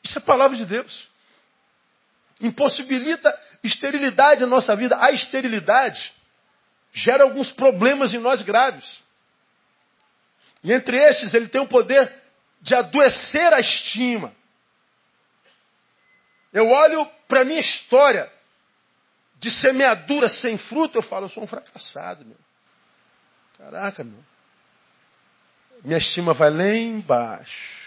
Isso 0.04 0.18
é 0.18 0.22
palavra 0.22 0.58
de 0.58 0.66
Deus. 0.66 1.08
Impossibilita 2.42 3.34
esterilidade 3.64 4.42
na 4.42 4.48
nossa 4.48 4.76
vida. 4.76 4.98
A 5.00 5.12
esterilidade 5.12 6.12
gera 6.94 7.24
alguns 7.24 7.52
problemas 7.52 8.14
em 8.14 8.20
nós 8.20 8.42
graves. 8.42 9.02
E 10.64 10.72
entre 10.72 10.98
estes, 10.98 11.34
ele 11.34 11.48
tem 11.48 11.62
o 11.62 11.68
poder 11.68 12.14
de 12.62 12.76
adoecer 12.76 13.54
a 13.54 13.60
estima. 13.60 14.34
Eu 16.52 16.70
olho 16.70 17.06
para 17.28 17.42
a 17.42 17.46
minha 17.46 17.60
história 17.60 18.32
de 19.40 19.52
semeadura 19.52 20.30
sem 20.30 20.58
fruto, 20.58 20.98
eu 20.98 21.02
falo, 21.02 21.26
eu 21.26 21.30
sou 21.30 21.44
um 21.44 21.48
fracassado, 21.48 22.24
meu. 22.24 22.38
Caraca, 23.58 24.04
meu. 24.04 24.24
Minha 25.84 25.98
estima 25.98 26.34
vai 26.34 26.50
lá 26.50 26.70
embaixo. 26.70 27.83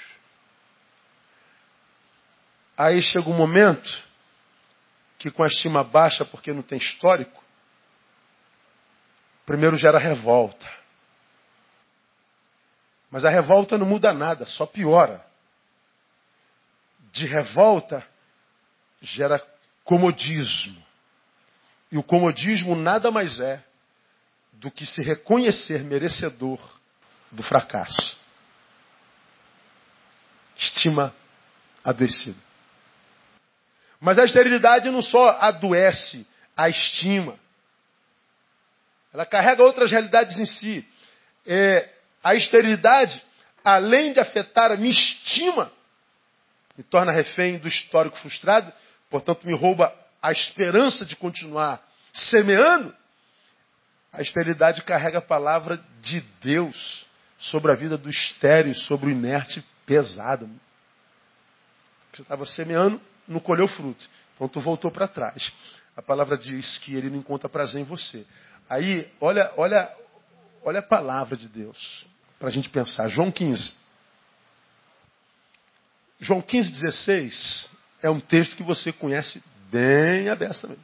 Aí 2.77 3.01
chega 3.01 3.29
um 3.29 3.37
momento 3.37 4.05
que 5.19 5.31
com 5.31 5.43
a 5.43 5.47
estima 5.47 5.83
baixa, 5.83 6.25
porque 6.25 6.53
não 6.53 6.63
tem 6.63 6.79
histórico, 6.79 7.43
primeiro 9.47 9.77
gera 9.77 9.99
revolta. 9.99 10.67
Mas 13.11 13.25
a 13.25 13.31
revolta 13.31 13.79
não 13.79 13.87
muda 13.87 14.13
nada, 14.13 14.45
só 14.45 14.67
piora. 14.67 15.25
De 17.13 17.27
revolta 17.27 18.07
gera 19.01 19.43
comodismo. 19.85 20.85
E 21.91 21.97
o 21.97 22.03
comodismo 22.03 22.75
nada 22.75 23.11
mais 23.11 23.41
é 23.41 23.65
do 24.53 24.71
que 24.71 24.85
se 24.85 25.03
reconhecer 25.03 25.83
merecedor 25.85 26.59
do 27.31 27.43
fracasso. 27.43 28.17
Estima 30.57 31.15
adoecida. 31.85 32.46
Mas 34.01 34.19
a 34.19 34.25
esterilidade 34.25 34.91
não 34.91 35.03
só 35.03 35.31
adoece 35.41 36.27
a 36.57 36.69
estima, 36.69 37.39
ela 39.13 39.25
carrega 39.25 39.63
outras 39.63 39.91
realidades 39.91 40.39
em 40.39 40.45
si. 40.45 40.87
É, 41.47 41.89
a 42.23 42.35
esterilidade, 42.35 43.23
além 43.65 44.13
de 44.13 44.21
afetar 44.21 44.71
a 44.71 44.77
minha 44.77 44.93
estima, 44.93 45.73
me 46.77 46.85
torna 46.85 47.13
refém 47.13 47.59
do 47.59 47.67
histórico 47.67 48.19
frustrado, 48.19 48.71
portanto 49.09 49.47
me 49.47 49.57
rouba 49.57 49.95
a 50.21 50.33
esperança 50.33 51.05
de 51.07 51.17
continuar 51.17 51.83
semeando, 52.13 52.95
a 54.13 54.23
esterilidade 54.23 54.83
carrega 54.83 55.19
a 55.19 55.23
palavra 55.23 55.83
de 56.01 56.21
Deus 56.41 57.07
sobre 57.39 57.71
a 57.71 57.75
vida 57.75 57.99
do 57.99 58.09
estéreo, 58.09 58.75
sobre 58.75 59.09
o 59.09 59.11
inerte 59.11 59.65
pesado. 59.85 60.49
Você 62.13 62.23
estava 62.23 62.47
semeando, 62.47 63.01
não 63.27 63.41
colheu 63.41 63.69
fruto. 63.69 64.09
Então 64.35 64.49
tu 64.49 64.61
voltou 64.61 64.91
para 64.91 65.09
trás. 65.09 65.53
A 65.97 66.03
palavra 66.03 66.37
diz 66.37 66.79
que 66.79 66.95
ele 66.95 67.09
não 67.09 67.19
encontra 67.19 67.49
prazer 67.49 67.81
em 67.81 67.85
você. 67.85 68.27
Aí, 68.69 69.11
olha, 69.21 69.53
olha, 69.57 69.91
olha 70.63 70.81
a 70.81 70.83
palavra 70.83 71.37
de 71.37 71.49
Deus 71.49 72.07
para 72.39 72.49
a 72.49 72.53
gente 72.53 72.69
pensar. 72.69 73.09
João 73.09 73.31
15. 73.31 73.73
João 76.21 76.43
15, 76.43 76.71
16 76.71 77.69
é 78.03 78.11
um 78.11 78.21
texto 78.21 78.57
que 78.57 78.63
você 78.63 78.93
conhece 78.93 79.43
bem 79.71 80.29
aberto 80.29 80.63
também. 80.63 80.79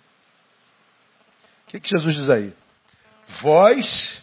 O 1.66 1.70
que, 1.70 1.80
que 1.80 1.90
Jesus 1.90 2.14
diz 2.16 2.28
aí? 2.28 2.54
Vós 3.40 4.22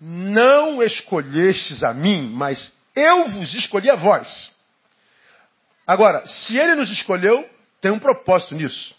não 0.00 0.82
escolhestes 0.82 1.82
a 1.82 1.94
mim, 1.94 2.28
mas 2.34 2.72
eu 2.94 3.28
vos 3.28 3.54
escolhi 3.54 3.88
a 3.88 3.96
vós. 3.96 4.50
Agora, 5.86 6.26
se 6.26 6.56
ele 6.56 6.74
nos 6.74 6.90
escolheu, 6.90 7.48
tem 7.82 7.90
um 7.90 7.98
propósito 7.98 8.54
nisso. 8.54 8.94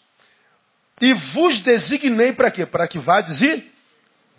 E 1.01 1.13
vos 1.33 1.61
designei 1.61 2.33
para 2.33 2.51
quê? 2.51 2.65
Para 2.65 2.87
que 2.87 2.99
vades 2.99 3.41
e 3.41 3.71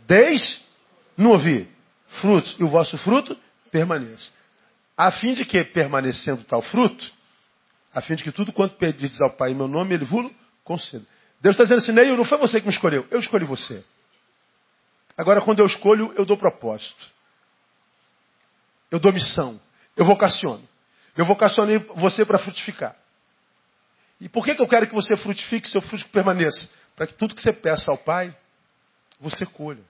deis, 0.06 0.62
não 1.16 1.32
ouvi, 1.32 1.68
frutos, 2.20 2.54
e 2.60 2.62
o 2.62 2.68
vosso 2.68 2.96
fruto 2.98 3.36
permaneça. 3.72 4.30
A 4.96 5.10
fim 5.10 5.34
de 5.34 5.44
que, 5.44 5.64
permanecendo 5.64 6.44
tal 6.44 6.62
fruto, 6.62 7.10
a 7.92 8.00
fim 8.00 8.14
de 8.14 8.22
que 8.22 8.30
tudo 8.30 8.52
quanto 8.52 8.76
pedis 8.76 9.20
ao 9.20 9.34
Pai 9.36 9.50
em 9.50 9.54
meu 9.54 9.66
nome, 9.66 9.94
ele 9.94 10.04
vos 10.04 10.30
Concedo. 10.62 11.06
Deus 11.42 11.54
está 11.54 11.64
dizendo 11.64 11.78
assim, 11.78 11.92
Neil, 11.92 12.16
não 12.16 12.24
foi 12.24 12.38
você 12.38 12.58
que 12.58 12.66
me 12.66 12.72
escolheu, 12.72 13.06
eu 13.10 13.20
escolhi 13.20 13.44
você. 13.44 13.84
Agora, 15.16 15.42
quando 15.42 15.60
eu 15.60 15.66
escolho, 15.66 16.12
eu 16.16 16.24
dou 16.24 16.36
propósito. 16.36 17.04
Eu 18.90 18.98
dou 18.98 19.12
missão. 19.12 19.60
Eu 19.96 20.04
vocaciono. 20.04 20.66
Eu 21.16 21.24
vocacionei 21.24 21.78
você 21.96 22.24
para 22.24 22.38
frutificar. 22.38 22.96
E 24.24 24.28
por 24.30 24.42
que, 24.42 24.54
que 24.54 24.62
eu 24.62 24.66
quero 24.66 24.86
que 24.86 24.94
você 24.94 25.14
frutifique, 25.18 25.68
seu 25.68 25.82
fruto 25.82 26.08
permaneça? 26.08 26.70
Para 26.96 27.06
que 27.06 27.12
tudo 27.12 27.34
que 27.34 27.42
você 27.42 27.52
peça 27.52 27.90
ao 27.90 27.98
Pai, 27.98 28.34
você 29.20 29.44
colha. 29.44 29.84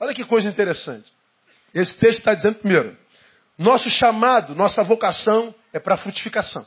Olha 0.00 0.12
que 0.12 0.24
coisa 0.24 0.48
interessante. 0.48 1.08
Esse 1.72 1.96
texto 1.96 2.18
está 2.18 2.34
dizendo, 2.34 2.56
primeiro, 2.56 2.98
nosso 3.56 3.88
chamado, 3.88 4.56
nossa 4.56 4.82
vocação 4.82 5.54
é 5.72 5.78
para 5.78 5.96
frutificação. 5.96 6.66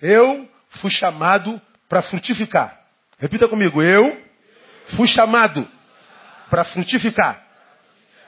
Eu 0.00 0.48
fui 0.80 0.90
chamado 0.92 1.60
para 1.88 2.02
frutificar. 2.02 2.80
Repita 3.18 3.48
comigo, 3.48 3.82
eu 3.82 4.24
fui 4.96 5.08
chamado 5.08 5.68
para 6.48 6.64
frutificar. 6.64 7.44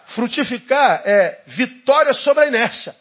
Frutificar 0.09 1.03
é 1.05 1.41
vitória 1.47 2.13
sobre 2.15 2.43
a 2.43 2.49
inércia. 2.49 2.97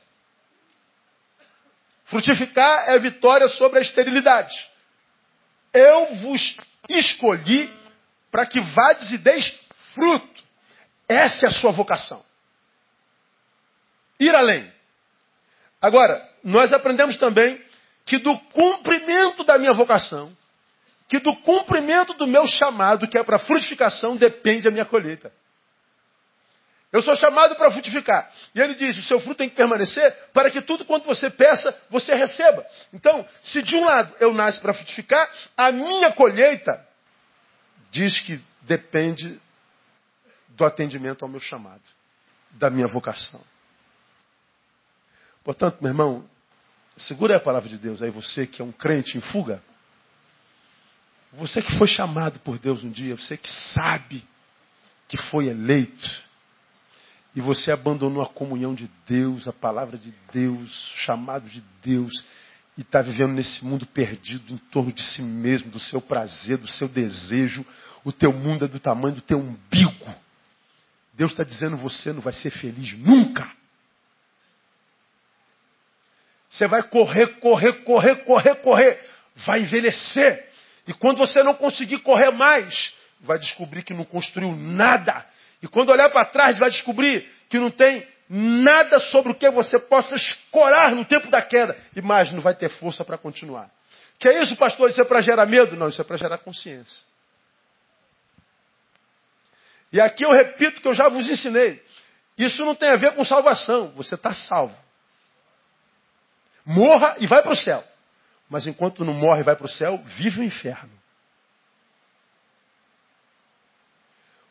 Frutificar 2.08 2.89
é 2.89 2.99
vitória 2.99 3.47
sobre 3.49 3.80
a 3.80 3.82
esterilidade. 3.82 4.55
Eu 5.74 6.16
vos 6.16 6.58
escolhi 6.89 7.72
para 8.32 8.45
que 8.45 8.60
vades 8.60 9.12
e 9.12 9.18
deis 9.18 9.53
fruto. 9.93 10.43
Essa 11.08 11.45
é 11.45 11.49
a 11.49 11.51
sua 11.51 11.72
vocação. 11.72 12.24
Ir 14.20 14.34
além. 14.34 14.72
Agora, 15.82 16.28
nós 16.43 16.74
aprendemos 16.74 17.18
também 17.18 17.62
que 18.05 18.18
do 18.18 18.38
cumprimento 18.51 19.43
da 19.43 19.58
minha 19.58 19.74
vocação, 19.74 20.36
que 21.10 21.20
do 21.20 21.36
cumprimento 21.41 22.14
do 22.14 22.26
meu 22.26 22.47
chamado, 22.47 23.08
que 23.08 23.18
é 23.18 23.24
para 23.24 23.39
frutificação, 23.39 24.16
depende 24.16 24.68
a 24.68 24.72
minha 24.72 24.86
colheita. 24.86 25.32
Eu 26.91 27.01
sou 27.01 27.15
chamado 27.15 27.55
para 27.55 27.71
frutificar. 27.71 28.31
E 28.55 28.61
ele 28.61 28.75
diz: 28.75 28.97
o 28.97 29.03
seu 29.03 29.19
fruto 29.19 29.38
tem 29.38 29.49
que 29.49 29.55
permanecer 29.55 30.11
para 30.33 30.49
que 30.49 30.61
tudo 30.61 30.85
quanto 30.85 31.05
você 31.05 31.29
peça, 31.29 31.75
você 31.89 32.13
receba. 32.15 32.65
Então, 32.93 33.27
se 33.43 33.61
de 33.61 33.75
um 33.75 33.83
lado 33.83 34.13
eu 34.19 34.33
nasço 34.33 34.59
para 34.61 34.73
frutificar, 34.73 35.29
a 35.55 35.71
minha 35.71 36.11
colheita 36.11 36.85
diz 37.91 38.19
que 38.21 38.41
depende 38.61 39.39
do 40.49 40.65
atendimento 40.65 41.23
ao 41.23 41.29
meu 41.29 41.39
chamado, 41.39 41.83
da 42.51 42.69
minha 42.69 42.88
vocação. 42.88 43.41
Portanto, 45.43 45.77
meu 45.81 45.91
irmão, 45.91 46.27
Segura 46.97 47.35
a 47.35 47.39
palavra 47.39 47.69
de 47.69 47.77
Deus 47.77 48.01
aí, 48.01 48.09
você 48.09 48.47
que 48.47 48.59
é 48.59 48.65
um 48.65 48.71
crente 48.71 49.17
em 49.17 49.21
fuga. 49.21 49.61
Você 51.33 51.61
que 51.61 51.77
foi 51.77 51.88
chamado 51.88 52.39
por 52.39 52.57
Deus 52.57 52.83
um 52.83 52.89
dia, 52.89 53.15
você 53.15 53.38
que 53.38 53.49
sabe 53.73 54.27
que 55.07 55.15
foi 55.15 55.47
eleito 55.47 56.26
e 57.38 57.41
você 57.41 57.71
abandonou 57.71 58.23
a 58.23 58.27
comunhão 58.27 58.73
de 58.73 58.89
Deus, 59.07 59.47
a 59.47 59.53
palavra 59.53 59.95
de 59.95 60.11
Deus, 60.33 60.95
o 60.95 60.97
chamado 60.97 61.47
de 61.47 61.63
Deus, 61.83 62.25
e 62.75 62.81
está 62.81 62.99
vivendo 62.99 63.33
nesse 63.33 63.63
mundo 63.63 63.85
perdido 63.85 64.51
em 64.51 64.57
torno 64.57 64.91
de 64.91 65.03
si 65.03 65.21
mesmo, 65.21 65.69
do 65.69 65.79
seu 65.79 66.01
prazer, 66.01 66.57
do 66.57 66.67
seu 66.67 66.88
desejo, 66.88 67.63
o 68.03 68.11
teu 68.11 68.33
mundo 68.33 68.65
é 68.65 68.67
do 68.67 68.79
tamanho 68.79 69.13
do 69.13 69.21
teu 69.21 69.38
umbigo. 69.38 70.15
Deus 71.13 71.29
está 71.29 71.43
dizendo 71.43 71.77
você 71.77 72.11
não 72.11 72.21
vai 72.21 72.33
ser 72.33 72.49
feliz 72.49 72.97
nunca. 72.97 73.47
Você 76.49 76.65
vai 76.65 76.81
correr, 76.81 77.39
correr, 77.39 77.83
correr, 77.83 78.15
correr, 78.23 78.55
correr. 78.55 78.99
Vai 79.45 79.61
envelhecer. 79.61 80.49
E 80.88 80.93
quando 80.93 81.19
você 81.19 81.43
não 81.43 81.53
conseguir 81.53 81.99
correr 81.99 82.31
mais, 82.31 82.95
vai 83.19 83.38
descobrir 83.38 83.83
que 83.83 83.93
não 83.93 84.05
construiu 84.05 84.55
nada. 84.55 85.23
E 85.62 85.68
quando 85.68 85.89
olhar 85.89 86.10
para 86.10 86.26
trás, 86.26 86.58
vai 86.58 86.70
descobrir 86.70 87.28
que 87.49 87.58
não 87.58 87.72
tem 87.72 88.08
nada 88.30 88.99
sobre 88.99 89.32
o 89.32 89.36
que 89.36 89.49
você 89.49 89.80
possa 89.80 90.16
escorar 90.16 90.93
no 90.93 91.05
tempo 91.05 91.30
da 91.30 91.41
queda. 91.41 91.78
E 91.95 92.01
mais, 92.01 92.32
não 92.32 92.41
vai 92.41 92.55
ter 92.55 92.70
força 92.70 93.03
para 93.03 93.18
continuar. 93.18 93.70
Que 94.20 94.28
é 94.30 94.41
isso, 94.41 94.55
pastor? 94.55 94.89
Isso 94.89 95.01
é 95.01 95.05
para 95.05 95.22
gerar 95.22 95.45
medo? 95.45 95.76
Não, 95.76 95.89
isso 95.89 96.01
é 96.01 96.03
para 96.03 96.18
gerar 96.18 96.38
consciência. 96.39 97.03
E 99.91 100.01
aqui 100.01 100.26
eu 100.26 100.32
repito 100.32 100.82
que 100.82 100.88
eu 100.88 100.93
já 100.93 101.08
vos 101.08 101.30
ensinei. 101.30 101.82
Isso 102.38 102.64
não 102.66 102.76
tem 102.76 102.89
a 102.89 102.97
ver 102.97 103.14
com 103.16 103.24
salvação. 103.24 103.91
Você 103.95 104.16
está 104.16 104.34
salvo. 104.34 104.76
Morra 106.66 107.16
e 107.20 107.26
vai 107.28 107.41
para 107.41 107.53
o 107.53 107.55
céu. 107.55 107.84
Mas 108.49 108.68
enquanto 108.68 109.05
não 109.05 109.14
morre 109.14 109.41
e 109.41 109.43
vai 109.43 109.55
para 109.55 109.66
o 109.66 109.70
céu, 109.70 109.97
vive 110.18 110.41
o 110.41 110.43
inferno. 110.43 110.91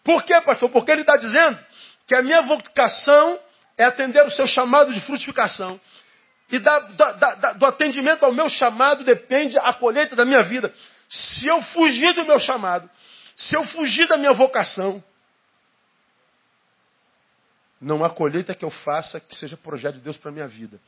Por 0.06 0.22
quê, 0.22 0.40
pastor? 0.40 0.70
Porque 0.70 0.92
ele 0.92 1.00
está 1.00 1.16
dizendo 1.16 1.58
que 2.06 2.14
a 2.14 2.22
minha 2.22 2.40
vocação 2.42 3.40
é 3.76 3.84
atender 3.84 4.24
o 4.24 4.30
seu 4.30 4.46
chamado 4.46 4.92
de 4.92 5.00
frutificação. 5.00 5.80
E 6.48 6.60
da, 6.60 6.78
da, 6.78 7.12
da, 7.12 7.52
do 7.54 7.66
atendimento 7.66 8.24
ao 8.24 8.32
meu 8.32 8.48
chamado 8.48 9.02
depende 9.02 9.58
a 9.58 9.72
colheita 9.72 10.14
da 10.14 10.24
minha 10.24 10.44
vida. 10.44 10.72
Se 11.10 11.48
eu 11.48 11.60
fugir 11.60 12.14
do 12.14 12.24
meu 12.24 12.38
chamado, 12.38 12.88
se 13.36 13.56
eu 13.56 13.64
fugir 13.64 14.06
da 14.06 14.16
minha 14.16 14.32
vocação, 14.32 15.02
não 17.80 18.04
há 18.04 18.08
colheita 18.08 18.54
que 18.54 18.64
eu 18.64 18.70
faça 18.70 19.18
que 19.18 19.34
seja 19.34 19.56
projeto 19.56 19.96
de 19.96 20.02
Deus 20.02 20.16
para 20.16 20.30
a 20.30 20.34
minha 20.34 20.46
vida. 20.46 20.80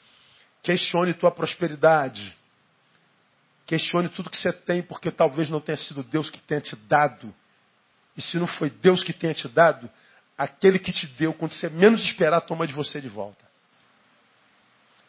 Questione 0.63 1.13
tua 1.13 1.33
prosperidade. 1.33 2.37
Questione 3.67 4.09
tudo 4.11 4.31
que 4.31 4.37
você 4.37 4.53
tem, 4.53 4.81
porque 4.81 5.11
talvez 5.11 5.51
não 5.51 5.61
tenha 5.61 5.77
sido 5.77 6.05
Deus 6.05 6.31
que 6.31 6.39
tenha 6.39 6.61
te 6.61 6.77
dado. 6.87 7.35
E 8.19 8.21
se 8.21 8.37
não 8.37 8.49
foi 8.49 8.69
Deus 8.69 9.05
que 9.05 9.13
tenha 9.13 9.33
te 9.33 9.47
dado, 9.47 9.89
aquele 10.37 10.81
que 10.81 10.93
te 10.93 11.07
deu, 11.07 11.33
quando 11.33 11.53
você 11.53 11.69
menos 11.69 12.03
esperar, 12.03 12.41
toma 12.41 12.67
de 12.67 12.73
você 12.73 13.01
de 13.01 13.09
volta. 13.09 13.47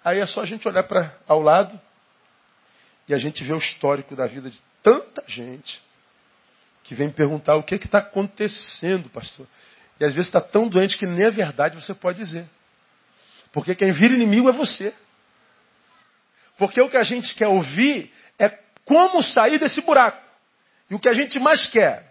Aí 0.05 0.19
é 0.19 0.27
só 0.27 0.41
a 0.41 0.45
gente 0.45 0.67
olhar 0.67 0.83
para 0.83 1.17
ao 1.27 1.41
lado 1.41 1.79
e 3.07 3.13
a 3.15 3.17
gente 3.17 3.43
vê 3.43 3.51
o 3.51 3.57
histórico 3.57 4.15
da 4.15 4.27
vida 4.27 4.51
de 4.51 4.61
tanta 4.83 5.23
gente 5.27 5.81
que 6.83 6.93
vem 6.93 7.09
perguntar 7.09 7.55
o 7.55 7.63
que 7.63 7.75
está 7.75 7.97
acontecendo, 7.97 9.09
pastor. 9.09 9.47
E 9.99 10.05
às 10.05 10.13
vezes 10.13 10.27
está 10.27 10.39
tão 10.39 10.67
doente 10.67 10.95
que 10.95 11.07
nem 11.07 11.25
a 11.25 11.31
verdade 11.31 11.75
você 11.75 11.95
pode 11.95 12.19
dizer. 12.19 12.47
Porque 13.51 13.73
quem 13.73 13.91
vira 13.91 14.13
inimigo 14.13 14.47
é 14.47 14.51
você. 14.51 14.93
Porque 16.59 16.79
o 16.79 16.89
que 16.89 16.97
a 16.97 17.03
gente 17.03 17.33
quer 17.33 17.47
ouvir 17.47 18.13
é 18.37 18.49
como 18.85 19.23
sair 19.23 19.57
desse 19.57 19.81
buraco. 19.81 20.23
E 20.91 20.93
o 20.93 20.99
que 20.99 21.09
a 21.09 21.13
gente 21.15 21.39
mais 21.39 21.67
quer? 21.67 22.08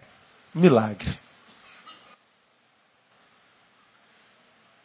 Milagre. 0.53 1.17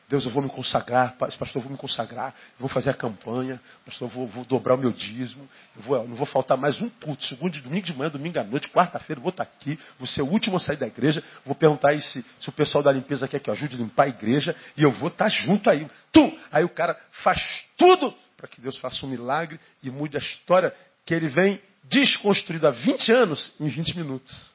Deus, 0.09 0.27
eu 0.27 0.31
vou 0.31 0.43
me 0.43 0.51
consagrar, 0.51 1.17
pastor, 1.17 1.57
eu 1.57 1.62
vou 1.62 1.73
me 1.73 1.79
consagrar, 1.79 2.35
vou 2.59 2.69
fazer 2.69 2.91
a 2.91 2.95
campanha, 2.95 3.61
pastor, 3.87 4.07
eu 4.07 4.15
vou, 4.15 4.29
vou 4.29 4.45
dobrar 4.45 4.75
o 4.75 4.79
meu 4.79 4.93
dízimo, 4.93 5.49
eu 5.77 5.83
vou, 5.83 6.07
não 6.07 6.15
vou 6.15 6.27
faltar 6.27 6.59
mais 6.59 6.81
um 6.81 6.89
culto, 6.89 7.25
segundo, 7.25 7.59
domingo 7.61 7.87
de 7.87 7.97
manhã, 7.97 8.11
domingo 8.11 8.39
à 8.39 8.45
noite, 8.45 8.69
quarta-feira, 8.69 9.21
vou 9.21 9.31
estar 9.31 9.45
aqui, 9.45 9.79
vou 9.99 10.07
ser 10.07 10.23
o 10.23 10.27
último 10.27 10.59
a 10.59 10.61
sair 10.61 10.77
da 10.77 10.87
igreja, 10.87 11.25
vou 11.45 11.55
perguntar 11.55 11.93
aí 11.93 12.03
se, 12.03 12.25
se 12.39 12.49
o 12.49 12.53
pessoal 12.53 12.85
da 12.85 12.93
limpeza 12.93 13.27
quer 13.27 13.41
que 13.41 13.49
eu 13.49 13.55
ajude 13.55 13.75
a 13.75 13.79
limpar 13.79 14.05
a 14.05 14.09
igreja, 14.09 14.55
e 14.77 14.83
eu 14.83 14.93
vou 14.93 15.09
estar 15.09 15.29
junto 15.29 15.71
aí. 15.71 15.89
Tu! 16.12 16.39
Aí 16.53 16.62
o 16.62 16.69
cara 16.69 16.97
faz 17.23 17.43
tudo 17.77 18.15
para 18.37 18.47
que 18.47 18.61
Deus 18.61 18.77
faça 18.77 19.05
um 19.07 19.09
milagre 19.09 19.59
e 19.83 19.91
mude 19.91 20.17
a 20.17 20.21
história 20.21 20.73
que 21.07 21.15
ele 21.15 21.29
vem 21.29 21.61
desconstruído 21.85 22.69
há 22.69 22.71
20 22.71 23.11
anos 23.11 23.55
em 23.59 23.69
20 23.69 23.97
minutos 23.97 24.54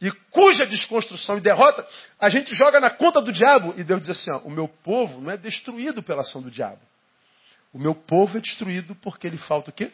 e 0.00 0.10
cuja 0.30 0.64
desconstrução 0.64 1.36
e 1.36 1.40
derrota 1.40 1.86
a 2.18 2.28
gente 2.30 2.54
joga 2.54 2.80
na 2.80 2.90
conta 2.90 3.20
do 3.20 3.30
diabo. 3.30 3.74
E 3.76 3.84
Deus 3.84 4.00
diz 4.00 4.10
assim: 4.10 4.30
ó, 4.32 4.38
o 4.38 4.50
meu 4.50 4.66
povo 4.66 5.20
não 5.20 5.30
é 5.30 5.36
destruído 5.36 6.02
pela 6.02 6.22
ação 6.22 6.40
do 6.40 6.50
diabo. 6.50 6.80
O 7.72 7.78
meu 7.78 7.94
povo 7.94 8.38
é 8.38 8.40
destruído 8.40 8.94
porque 8.96 9.26
ele 9.26 9.36
falta 9.36 9.70
o 9.70 9.72
quê? 9.72 9.92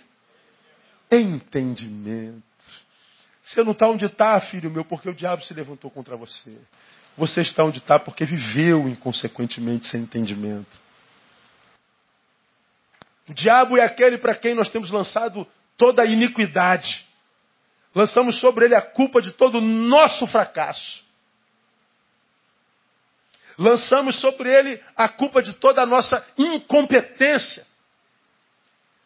Entendimento. 1.11 2.43
Você 3.43 3.63
não 3.63 3.73
está 3.73 3.89
onde 3.89 4.07
está, 4.07 4.41
filho 4.41 4.71
meu, 4.71 4.85
porque 4.85 5.09
o 5.09 5.15
diabo 5.15 5.43
se 5.43 5.55
levantou 5.55 5.91
contra 5.91 6.17
você. 6.17 6.57
Você 7.17 7.43
está 7.43 7.65
onde 7.65 7.79
está 7.79 7.99
porque 7.99 8.25
viveu 8.25 8.89
inconsequentemente 8.89 9.87
sem 9.87 10.03
entendimento. 10.03 10.81
O 13.29 13.35
diabo 13.35 13.77
é 13.77 13.85
aquele 13.85 14.19
para 14.19 14.35
quem 14.35 14.55
nós 14.55 14.69
temos 14.69 14.91
lançado 14.91 15.47
toda 15.77 16.03
a 16.03 16.07
iniquidade. 16.07 17.06
Lançamos 17.97 18.39
sobre 18.41 18.67
ele 18.67 18.75
a 18.75 18.83
culpa 18.83 19.23
de 19.23 19.33
todo 19.33 19.57
o 19.57 19.61
nosso 19.63 20.27
fracasso. 20.27 21.03
Lançamos 23.59 24.21
sobre 24.21 24.53
ele 24.53 24.79
a 24.95 25.09
culpa 25.09 25.41
de 25.41 25.55
toda 25.55 25.81
a 25.81 25.87
nossa 25.87 26.23
incompetência. 26.37 27.67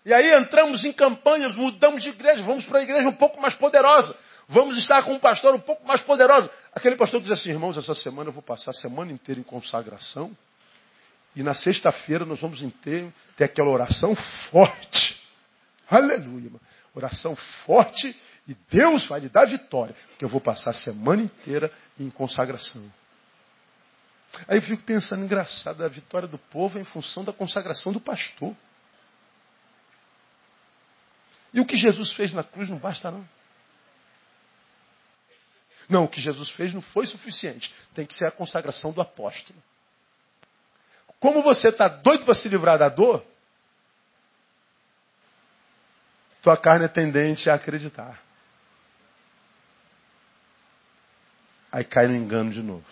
E 0.04 0.12
aí 0.12 0.32
entramos 0.32 0.84
em 0.84 0.92
campanhas, 0.92 1.54
mudamos 1.54 2.02
de 2.02 2.08
igreja, 2.08 2.42
vamos 2.42 2.66
para 2.66 2.80
a 2.80 2.82
igreja 2.82 3.08
um 3.08 3.14
pouco 3.14 3.40
mais 3.40 3.54
poderosa. 3.54 4.16
Vamos 4.48 4.76
estar 4.78 5.04
com 5.04 5.12
um 5.12 5.20
pastor 5.20 5.54
um 5.54 5.60
pouco 5.60 5.86
mais 5.86 6.00
poderoso. 6.00 6.50
Aquele 6.74 6.96
pastor 6.96 7.20
diz 7.20 7.30
assim, 7.30 7.50
irmãos, 7.50 7.76
essa 7.76 7.94
semana 7.94 8.30
eu 8.30 8.32
vou 8.32 8.42
passar 8.42 8.72
a 8.72 8.74
semana 8.74 9.12
inteira 9.12 9.40
em 9.40 9.44
consagração. 9.44 10.36
E 11.36 11.44
na 11.44 11.54
sexta-feira 11.54 12.24
nós 12.24 12.40
vamos 12.40 12.60
ter, 12.82 13.08
ter 13.36 13.44
aquela 13.44 13.70
oração 13.70 14.16
forte. 14.50 15.16
Aleluia. 15.88 16.50
Oração 16.92 17.36
forte 17.64 18.18
e 18.50 18.56
Deus 18.68 19.06
vai 19.06 19.20
lhe 19.20 19.28
dar 19.28 19.46
vitória, 19.46 19.94
porque 20.08 20.24
eu 20.24 20.28
vou 20.28 20.40
passar 20.40 20.70
a 20.70 20.74
semana 20.74 21.22
inteira 21.22 21.72
em 21.96 22.10
consagração. 22.10 22.92
Aí 24.48 24.58
eu 24.58 24.62
fico 24.62 24.82
pensando, 24.82 25.22
engraçado, 25.24 25.84
a 25.84 25.88
vitória 25.88 26.26
do 26.26 26.36
povo 26.36 26.76
é 26.76 26.80
em 26.80 26.84
função 26.84 27.22
da 27.22 27.32
consagração 27.32 27.92
do 27.92 28.00
pastor. 28.00 28.56
E 31.54 31.60
o 31.60 31.64
que 31.64 31.76
Jesus 31.76 32.12
fez 32.14 32.34
na 32.34 32.42
cruz 32.42 32.68
não 32.68 32.78
basta, 32.78 33.08
não. 33.08 33.28
Não, 35.88 36.04
o 36.04 36.08
que 36.08 36.20
Jesus 36.20 36.50
fez 36.50 36.74
não 36.74 36.82
foi 36.82 37.06
suficiente. 37.06 37.72
Tem 37.94 38.04
que 38.04 38.16
ser 38.16 38.26
a 38.26 38.32
consagração 38.32 38.90
do 38.90 39.00
apóstolo. 39.00 39.62
Como 41.20 41.40
você 41.40 41.68
está 41.68 41.86
doido 41.86 42.24
para 42.24 42.34
se 42.34 42.48
livrar 42.48 42.80
da 42.80 42.88
dor, 42.88 43.24
tua 46.42 46.56
carne 46.56 46.86
é 46.86 46.88
tendente 46.88 47.48
a 47.48 47.54
acreditar. 47.54 48.29
Aí 51.72 51.84
cai 51.84 52.06
no 52.06 52.16
engano 52.16 52.50
de 52.50 52.62
novo. 52.62 52.86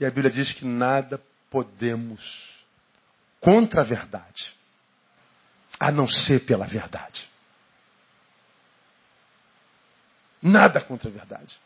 E 0.00 0.04
a 0.04 0.10
Bíblia 0.10 0.30
diz 0.30 0.52
que 0.52 0.64
nada 0.64 1.20
podemos 1.50 2.20
contra 3.40 3.82
a 3.82 3.84
verdade, 3.84 4.52
a 5.78 5.90
não 5.90 6.06
ser 6.08 6.44
pela 6.44 6.66
verdade. 6.66 7.28
Nada 10.42 10.80
contra 10.80 11.08
a 11.08 11.12
verdade. 11.12 11.56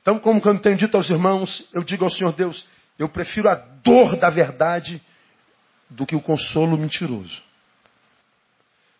Então, 0.00 0.18
como 0.18 0.40
quando 0.40 0.60
tenho 0.60 0.76
dito 0.76 0.96
aos 0.96 1.08
irmãos, 1.08 1.66
eu 1.72 1.82
digo 1.82 2.04
ao 2.04 2.10
Senhor 2.10 2.32
Deus, 2.32 2.64
eu 2.98 3.08
prefiro 3.08 3.48
a 3.48 3.54
dor 3.54 4.16
da 4.16 4.30
verdade 4.30 5.02
do 5.88 6.06
que 6.06 6.16
o 6.16 6.20
consolo 6.20 6.76
mentiroso. 6.76 7.42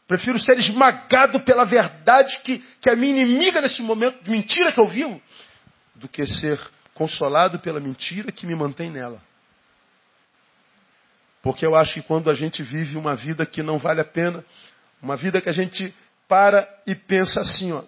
Prefiro 0.07 0.39
ser 0.39 0.59
esmagado 0.59 1.41
pela 1.41 1.65
verdade 1.65 2.41
que, 2.43 2.59
que 2.81 2.91
é 2.91 2.97
minha 2.97 3.23
inimiga 3.23 3.61
nesse 3.61 3.83
momento 3.83 4.23
de 4.23 4.31
mentira 4.31 4.73
que 4.73 4.81
eu 4.81 4.87
vivo, 4.87 5.21
do 5.95 6.09
que 6.09 6.27
ser 6.27 6.61
consolado 6.95 7.59
pela 7.61 7.81
mentira 7.81 8.33
que 8.33 8.47
me 8.47 8.55
mantém 8.55 8.91
nela. 8.91 9.21
Porque 11.43 11.67
eu 11.67 11.75
acho 11.75 11.95
que 11.95 12.03
quando 12.03 12.31
a 12.31 12.35
gente 12.35 12.63
vive 12.63 12.97
uma 12.97 13.17
vida 13.17 13.45
que 13.45 13.63
não 13.63 13.79
vale 13.79 14.01
a 14.01 14.05
pena, 14.05 14.45
uma 15.03 15.17
vida 15.17 15.41
que 15.41 15.49
a 15.49 15.53
gente 15.53 15.93
para 16.29 16.69
e 16.87 16.95
pensa 16.95 17.41
assim, 17.41 17.73
ó, 17.73 17.83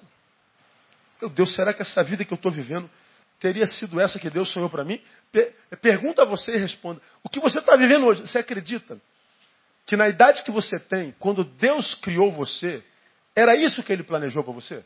meu 1.20 1.30
Deus, 1.30 1.54
será 1.54 1.72
que 1.72 1.82
essa 1.82 2.02
vida 2.02 2.24
que 2.24 2.32
eu 2.32 2.36
estou 2.36 2.50
vivendo 2.50 2.90
teria 3.38 3.66
sido 3.66 4.00
essa 4.00 4.18
que 4.18 4.28
Deus 4.28 4.52
sonhou 4.52 4.68
para 4.68 4.84
mim? 4.84 5.00
Pergunta 5.80 6.22
a 6.22 6.24
você 6.24 6.52
e 6.52 6.58
responda. 6.58 7.00
O 7.22 7.28
que 7.28 7.40
você 7.40 7.60
está 7.60 7.76
vivendo 7.76 8.06
hoje, 8.06 8.22
você 8.22 8.38
acredita? 8.38 9.00
Que 9.86 9.96
na 9.96 10.08
idade 10.08 10.42
que 10.42 10.50
você 10.50 10.78
tem, 10.78 11.14
quando 11.18 11.44
Deus 11.44 11.94
criou 11.96 12.32
você, 12.32 12.82
era 13.36 13.54
isso 13.54 13.82
que 13.82 13.92
ele 13.92 14.02
planejou 14.02 14.42
para 14.42 14.52
você? 14.52 14.84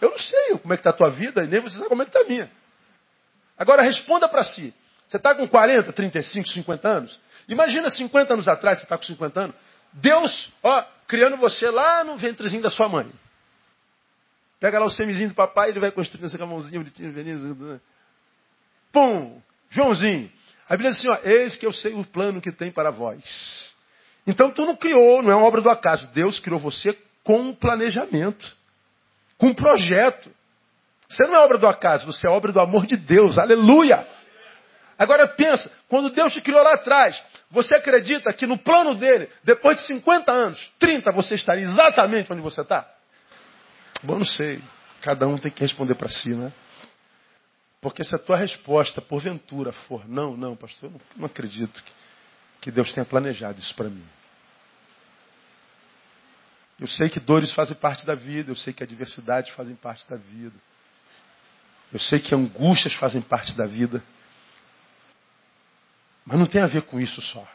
Eu 0.00 0.10
não 0.10 0.18
sei 0.18 0.58
como 0.58 0.74
é 0.74 0.76
que 0.76 0.80
está 0.80 0.90
a 0.90 0.94
tua 0.94 1.10
vida 1.10 1.44
e 1.44 1.46
nem 1.46 1.60
você 1.60 1.76
sabe 1.76 1.88
como 1.88 2.02
é 2.02 2.04
que 2.04 2.10
está 2.10 2.20
a 2.20 2.28
minha. 2.28 2.50
Agora 3.56 3.82
responda 3.82 4.28
para 4.28 4.44
si. 4.44 4.74
Você 5.08 5.16
está 5.16 5.34
com 5.34 5.46
40, 5.48 5.92
35, 5.92 6.48
50 6.48 6.88
anos? 6.88 7.20
Imagina 7.48 7.88
50 7.90 8.34
anos 8.34 8.48
atrás, 8.48 8.78
você 8.78 8.84
está 8.84 8.98
com 8.98 9.04
50 9.04 9.40
anos. 9.40 9.56
Deus, 9.92 10.52
ó, 10.62 10.84
criando 11.06 11.36
você 11.36 11.70
lá 11.70 12.02
no 12.04 12.16
ventrezinho 12.16 12.62
da 12.62 12.70
sua 12.70 12.88
mãe. 12.88 13.10
Pega 14.58 14.78
lá 14.78 14.86
o 14.86 14.90
semizinho 14.90 15.28
do 15.28 15.34
papai, 15.34 15.70
ele 15.70 15.78
vai 15.78 15.90
construindo 15.90 16.24
essa 16.24 16.44
mãozinha 16.44 16.80
bonitinha, 16.80 17.12
venino. 17.12 17.80
Pum! 18.90 19.40
Joãozinho. 19.70 20.30
A 20.68 20.74
Bíblia 20.76 20.90
diz 20.90 21.00
assim, 21.00 21.08
ó, 21.08 21.18
eis 21.22 21.56
que 21.56 21.66
eu 21.66 21.72
sei 21.72 21.92
o 21.94 22.04
plano 22.04 22.40
que 22.40 22.50
tem 22.50 22.70
para 22.70 22.90
vós. 22.90 23.22
Então 24.26 24.50
tu 24.50 24.64
não 24.64 24.76
criou, 24.76 25.22
não 25.22 25.30
é 25.30 25.34
uma 25.34 25.46
obra 25.46 25.60
do 25.60 25.68
acaso. 25.68 26.06
Deus 26.08 26.40
criou 26.40 26.58
você 26.58 26.96
com 27.22 27.40
um 27.40 27.54
planejamento, 27.54 28.56
com 29.36 29.48
um 29.48 29.54
projeto. 29.54 30.30
Você 31.08 31.24
não 31.26 31.36
é 31.36 31.40
obra 31.40 31.58
do 31.58 31.66
acaso, 31.66 32.06
você 32.06 32.26
é 32.26 32.30
obra 32.30 32.50
do 32.50 32.60
amor 32.60 32.86
de 32.86 32.96
Deus. 32.96 33.38
Aleluia! 33.38 34.06
Agora 34.98 35.26
pensa, 35.26 35.70
quando 35.88 36.10
Deus 36.10 36.32
te 36.32 36.40
criou 36.40 36.62
lá 36.62 36.74
atrás, 36.74 37.20
você 37.50 37.76
acredita 37.76 38.32
que 38.32 38.46
no 38.46 38.56
plano 38.56 38.94
dele, 38.94 39.28
depois 39.42 39.76
de 39.78 39.86
50 39.86 40.32
anos, 40.32 40.72
30, 40.78 41.10
você 41.12 41.34
estaria 41.34 41.64
exatamente 41.64 42.32
onde 42.32 42.40
você 42.40 42.60
está? 42.62 42.88
Bom, 44.02 44.18
não 44.18 44.24
sei. 44.24 44.62
Cada 45.00 45.26
um 45.26 45.36
tem 45.36 45.50
que 45.50 45.60
responder 45.60 45.94
para 45.94 46.08
si, 46.08 46.30
né? 46.30 46.52
Porque 47.84 48.02
se 48.02 48.14
a 48.14 48.18
tua 48.18 48.38
resposta, 48.38 49.02
porventura, 49.02 49.70
for 49.70 50.08
não, 50.08 50.34
não, 50.34 50.56
pastor, 50.56 50.90
eu 50.90 51.00
não, 51.18 51.26
acredito 51.26 51.84
que, 51.84 51.92
que 52.62 52.70
Deus 52.70 52.90
tenha 52.94 53.04
planejado 53.04 53.60
isso 53.60 53.74
para 53.74 53.90
mim. 53.90 54.06
Eu 56.80 56.88
sei 56.88 57.10
que 57.10 57.20
dores 57.20 57.52
fazem 57.52 57.76
parte 57.76 58.06
da 58.06 58.14
vida, 58.14 58.50
eu 58.50 58.56
sei 58.56 58.72
que 58.72 58.82
adversidades 58.82 59.52
fazem 59.52 59.76
parte 59.76 60.08
da 60.08 60.16
vida. 60.16 60.56
Eu 61.92 62.00
sei 62.00 62.20
que 62.20 62.34
angústias 62.34 62.94
fazem 62.94 63.20
parte 63.20 63.54
da 63.54 63.66
vida. 63.66 64.02
Mas 66.24 66.38
não 66.38 66.46
tem 66.46 66.62
a 66.62 66.66
ver 66.66 66.84
com 66.84 66.98
isso 66.98 67.20
só. 67.20 67.46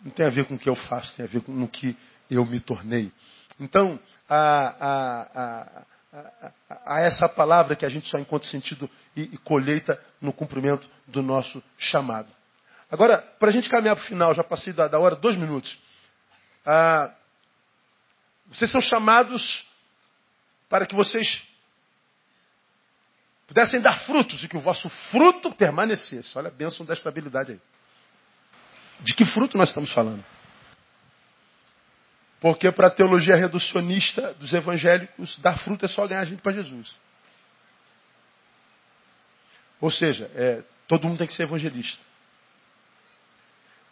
Não 0.00 0.10
tem 0.10 0.24
a 0.24 0.30
ver 0.30 0.46
com 0.46 0.54
o 0.54 0.58
que 0.58 0.70
eu 0.70 0.74
faço, 0.74 1.14
tem 1.16 1.26
a 1.26 1.28
ver 1.28 1.42
com 1.42 1.52
no 1.52 1.68
que 1.68 1.94
eu 2.30 2.46
me 2.46 2.60
tornei. 2.60 3.12
Então, 3.60 4.00
a, 4.26 4.76
a, 4.80 5.91
a 6.68 7.00
essa 7.00 7.28
palavra 7.28 7.74
que 7.74 7.86
a 7.86 7.88
gente 7.88 8.08
só 8.08 8.18
encontra 8.18 8.48
sentido 8.48 8.88
e, 9.16 9.22
e 9.22 9.38
colheita 9.38 9.98
no 10.20 10.32
cumprimento 10.32 10.88
do 11.06 11.22
nosso 11.22 11.62
chamado. 11.78 12.28
Agora, 12.90 13.18
para 13.38 13.48
a 13.48 13.52
gente 13.52 13.70
caminhar 13.70 13.96
para 13.96 14.04
o 14.04 14.08
final, 14.08 14.34
já 14.34 14.44
passei 14.44 14.72
da, 14.74 14.86
da 14.86 14.98
hora, 14.98 15.16
dois 15.16 15.36
minutos. 15.36 15.78
Ah, 16.66 17.10
vocês 18.48 18.70
são 18.70 18.80
chamados 18.80 19.66
para 20.68 20.86
que 20.86 20.94
vocês 20.94 21.42
pudessem 23.46 23.80
dar 23.80 24.04
frutos 24.04 24.44
e 24.44 24.48
que 24.48 24.56
o 24.56 24.60
vosso 24.60 24.90
fruto 25.10 25.50
permanecesse. 25.52 26.36
Olha 26.36 26.48
a 26.48 26.50
bênção 26.50 26.84
da 26.84 26.92
estabilidade 26.92 27.52
aí. 27.52 27.60
De 29.00 29.14
que 29.14 29.24
fruto 29.24 29.56
nós 29.56 29.70
estamos 29.70 29.90
falando? 29.92 30.24
Porque 32.42 32.72
para 32.72 32.88
a 32.88 32.90
teologia 32.90 33.36
reducionista 33.36 34.34
dos 34.34 34.52
evangélicos, 34.52 35.38
dar 35.38 35.56
fruto 35.60 35.84
é 35.84 35.88
só 35.88 36.04
ganhar 36.08 36.24
gente 36.24 36.42
para 36.42 36.50
Jesus. 36.50 36.92
Ou 39.80 39.92
seja, 39.92 40.28
é, 40.34 40.64
todo 40.88 41.06
mundo 41.06 41.18
tem 41.18 41.28
que 41.28 41.34
ser 41.34 41.44
evangelista. 41.44 42.02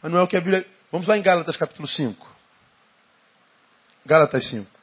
Mas 0.02 0.10
não 0.10 0.18
é 0.18 0.22
o 0.24 0.26
que 0.26 0.36
a 0.36 0.40
Bíblia. 0.40 0.66
Vamos 0.90 1.06
lá 1.06 1.16
em 1.16 1.22
Gálatas 1.22 1.56
capítulo 1.56 1.86
5. 1.86 2.36
Gálatas 4.04 4.44
5. 4.50 4.79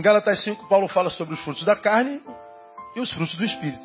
Em 0.00 0.02
Gálatas 0.02 0.42
5, 0.44 0.66
Paulo 0.66 0.88
fala 0.88 1.10
sobre 1.10 1.34
os 1.34 1.40
frutos 1.40 1.62
da 1.62 1.76
carne 1.76 2.22
e 2.96 3.00
os 3.00 3.12
frutos 3.12 3.34
do 3.34 3.44
Espírito. 3.44 3.84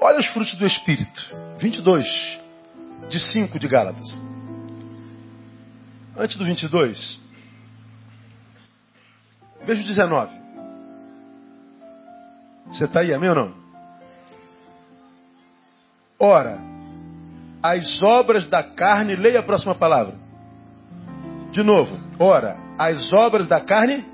Olha 0.00 0.18
os 0.18 0.26
frutos 0.28 0.54
do 0.54 0.66
Espírito. 0.66 1.36
22, 1.58 2.06
de 3.10 3.20
5 3.20 3.58
de 3.58 3.68
Gálatas. 3.68 4.18
Antes 6.16 6.38
do 6.38 6.44
22, 6.46 7.20
veja 9.66 9.82
o 9.82 9.84
19. 9.84 10.34
Você 12.68 12.86
está 12.86 13.00
aí, 13.00 13.12
amém 13.12 13.28
ou 13.28 13.34
não? 13.34 13.54
Ora, 16.18 16.58
as 17.62 18.02
obras 18.02 18.46
da 18.46 18.62
carne, 18.62 19.14
leia 19.16 19.40
a 19.40 19.42
próxima 19.42 19.74
palavra. 19.74 20.16
De 21.50 21.62
novo, 21.62 21.94
ora, 22.18 22.67
as 22.78 23.12
obras 23.12 23.46
da 23.48 23.60
carne, 23.60 24.04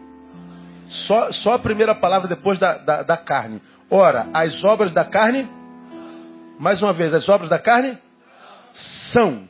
só, 0.89 1.31
só 1.33 1.55
a 1.55 1.59
primeira 1.59 1.95
palavra 1.95 2.29
depois 2.29 2.59
da, 2.59 2.79
da, 2.79 3.03
da 3.03 3.17
carne. 3.17 3.61
Ora, 3.91 4.29
as 4.33 4.63
obras 4.65 4.93
da 4.93 5.05
carne, 5.05 5.49
mais 6.59 6.81
uma 6.83 6.93
vez, 6.93 7.13
as 7.13 7.29
obras 7.29 7.51
da 7.51 7.59
carne 7.59 7.99
são. 9.13 9.47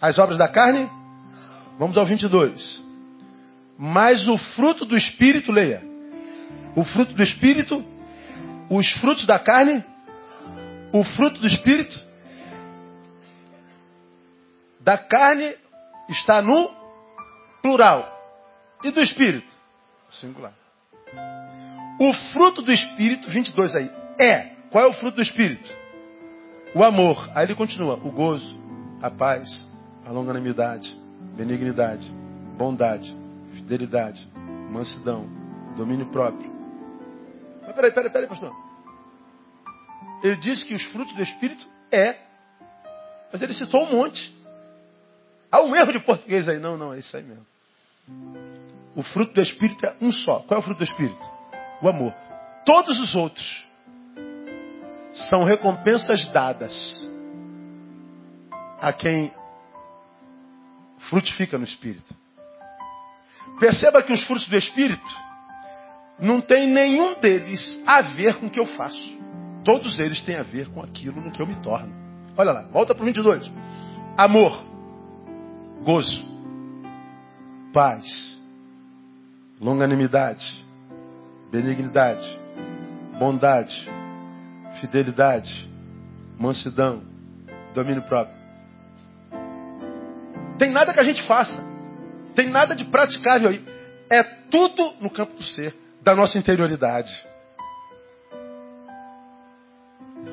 As 0.00 0.18
obras 0.18 0.38
da 0.38 0.48
carne? 0.48 0.90
Vamos 1.78 1.96
ao 1.96 2.06
22. 2.06 2.82
Mas 3.78 4.26
o 4.26 4.38
fruto 4.38 4.86
do 4.86 4.96
Espírito, 4.96 5.52
leia. 5.52 5.82
O 6.74 6.84
fruto 6.84 7.12
do 7.12 7.22
Espírito, 7.22 7.84
os 8.70 8.90
frutos 8.92 9.26
da 9.26 9.38
carne, 9.38 9.84
o 10.92 11.04
fruto 11.04 11.40
do 11.40 11.46
Espírito, 11.46 11.98
da 14.80 14.96
carne 14.96 15.54
está 16.08 16.40
no 16.40 16.85
plural. 17.66 18.06
E 18.84 18.92
do 18.92 19.00
Espírito? 19.00 19.50
Singular. 20.10 20.52
O 21.98 22.12
fruto 22.32 22.62
do 22.62 22.70
Espírito, 22.70 23.28
22 23.28 23.74
aí, 23.74 23.90
é. 24.20 24.54
Qual 24.70 24.84
é 24.84 24.86
o 24.86 24.92
fruto 24.92 25.16
do 25.16 25.22
Espírito? 25.22 25.68
O 26.74 26.84
amor. 26.84 27.28
Aí 27.34 27.44
ele 27.44 27.56
continua: 27.56 27.94
o 27.94 28.12
gozo, 28.12 28.56
a 29.02 29.10
paz, 29.10 29.48
a 30.04 30.12
longanimidade, 30.12 30.88
benignidade, 31.36 32.08
bondade, 32.56 33.12
fidelidade, 33.54 34.24
mansidão, 34.70 35.26
domínio 35.76 36.06
próprio. 36.06 36.52
Mas 37.62 37.74
peraí, 37.74 37.90
peraí, 37.90 38.12
peraí, 38.12 38.28
pastor. 38.28 38.54
Ele 40.22 40.36
disse 40.36 40.64
que 40.64 40.74
os 40.74 40.84
frutos 40.84 41.14
do 41.14 41.22
Espírito 41.22 41.66
é. 41.90 42.16
Mas 43.32 43.42
ele 43.42 43.54
citou 43.54 43.82
um 43.82 43.92
monte. 43.92 44.36
Há 45.50 45.62
um 45.62 45.74
erro 45.74 45.92
de 45.92 46.00
português 46.00 46.48
aí. 46.48 46.58
Não, 46.58 46.76
não, 46.76 46.92
é 46.92 46.98
isso 46.98 47.16
aí 47.16 47.22
mesmo. 47.22 47.46
O 48.94 49.02
fruto 49.02 49.34
do 49.34 49.42
Espírito 49.42 49.84
é 49.84 49.94
um 50.00 50.10
só. 50.10 50.40
Qual 50.40 50.56
é 50.56 50.60
o 50.60 50.62
fruto 50.62 50.78
do 50.78 50.84
Espírito? 50.84 51.20
O 51.82 51.88
amor. 51.88 52.14
Todos 52.64 52.98
os 52.98 53.14
outros 53.14 53.66
são 55.28 55.44
recompensas 55.44 56.24
dadas 56.32 56.74
a 58.80 58.92
quem 58.92 59.32
frutifica 61.08 61.58
no 61.58 61.64
Espírito. 61.64 62.14
Perceba 63.58 64.02
que 64.02 64.12
os 64.12 64.22
frutos 64.24 64.46
do 64.48 64.56
Espírito 64.56 65.26
não 66.18 66.40
tem 66.40 66.66
nenhum 66.66 67.18
deles 67.20 67.80
a 67.86 68.02
ver 68.02 68.36
com 68.36 68.46
o 68.46 68.50
que 68.50 68.60
eu 68.60 68.66
faço. 68.66 69.16
Todos 69.64 69.98
eles 69.98 70.20
têm 70.22 70.36
a 70.36 70.42
ver 70.42 70.68
com 70.70 70.82
aquilo 70.82 71.20
no 71.20 71.30
que 71.30 71.40
eu 71.40 71.46
me 71.46 71.56
torno. 71.56 71.92
Olha 72.36 72.52
lá, 72.52 72.62
volta 72.62 72.94
para 72.94 73.02
o 73.02 73.06
22. 73.06 73.50
Amor, 74.16 74.64
gozo, 75.82 76.35
paz, 77.76 78.06
longanimidade, 79.60 80.64
benignidade, 81.52 82.26
bondade, 83.18 83.86
fidelidade, 84.80 85.70
mansidão, 86.38 87.02
domínio 87.74 88.00
próprio. 88.04 88.34
Tem 90.58 90.70
nada 90.70 90.94
que 90.94 91.00
a 91.00 91.04
gente 91.04 91.22
faça. 91.26 91.62
Tem 92.34 92.48
nada 92.48 92.74
de 92.74 92.82
praticável 92.86 93.50
aí. 93.50 93.62
É 94.08 94.22
tudo 94.22 94.94
no 94.98 95.10
campo 95.10 95.36
do 95.36 95.42
ser, 95.42 95.76
da 96.00 96.14
nossa 96.14 96.38
interioridade. 96.38 97.12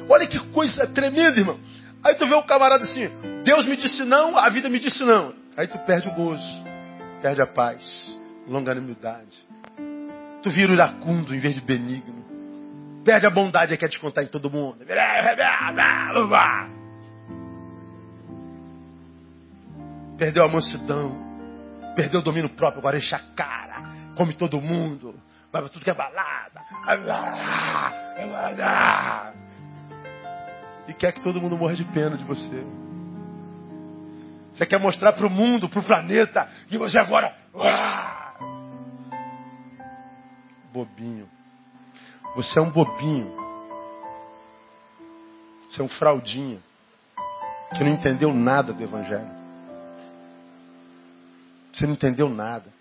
Olha 0.07 0.27
que 0.27 0.39
coisa 0.51 0.87
tremenda, 0.87 1.37
irmão. 1.37 1.59
Aí 2.05 2.15
tu 2.15 2.25
vê 2.25 2.35
o 2.35 2.43
camarada 2.43 2.85
assim, 2.85 3.09
Deus 3.43 3.65
me 3.65 3.75
disse 3.75 4.05
não, 4.05 4.37
a 4.37 4.47
vida 4.47 4.69
me 4.69 4.79
disse 4.79 5.03
não. 5.03 5.33
Aí 5.57 5.67
tu 5.67 5.77
perde 5.79 6.07
o 6.07 6.13
gozo 6.13 6.72
perde 7.23 7.41
a 7.41 7.47
paz, 7.47 7.81
longanimidade. 8.45 9.47
Tu 10.43 10.49
vira 10.51 10.73
iracundo 10.73 11.33
em 11.33 11.39
vez 11.39 11.55
de 11.55 11.61
benigno. 11.61 12.21
Perde 13.05 13.25
a 13.25 13.29
bondade 13.29 13.73
e 13.73 13.77
quer 13.77 13.87
descontar 13.87 14.25
em 14.25 14.27
todo 14.27 14.49
mundo. 14.49 14.83
Perdeu 20.17 20.43
a 20.43 20.49
mansidão. 20.49 21.23
Perdeu 21.95 22.19
o 22.19 22.23
domínio 22.23 22.49
próprio, 22.49 22.79
agora 22.79 22.97
enche 22.97 23.15
a 23.15 23.19
cara. 23.19 23.83
Come 24.17 24.33
todo 24.33 24.59
mundo. 24.59 25.15
vai 25.49 25.61
pra 25.61 25.71
tudo 25.71 25.83
que 25.83 25.89
é 25.89 25.93
balada. 25.93 26.61
E 30.89 30.93
quer 30.93 31.13
que 31.13 31.21
todo 31.21 31.39
mundo 31.39 31.57
morra 31.57 31.75
de 31.75 31.85
pena 31.85 32.17
de 32.17 32.25
você. 32.25 32.82
Você 34.53 34.65
quer 34.65 34.79
mostrar 34.79 35.13
para 35.13 35.25
o 35.25 35.29
mundo, 35.29 35.67
para 35.67 35.79
o 35.79 35.83
planeta, 35.83 36.47
que 36.67 36.77
você 36.77 36.99
agora. 36.99 37.35
Bobinho. 40.71 41.27
Você 42.35 42.59
é 42.59 42.61
um 42.61 42.71
bobinho. 42.71 43.31
Você 45.69 45.81
é 45.81 45.83
um 45.83 45.89
fraudinho. 45.89 46.61
Que 47.75 47.83
não 47.83 47.91
entendeu 47.91 48.33
nada 48.33 48.71
do 48.73 48.83
Evangelho. 48.83 49.29
Você 51.71 51.87
não 51.87 51.93
entendeu 51.93 52.29
nada. 52.29 52.71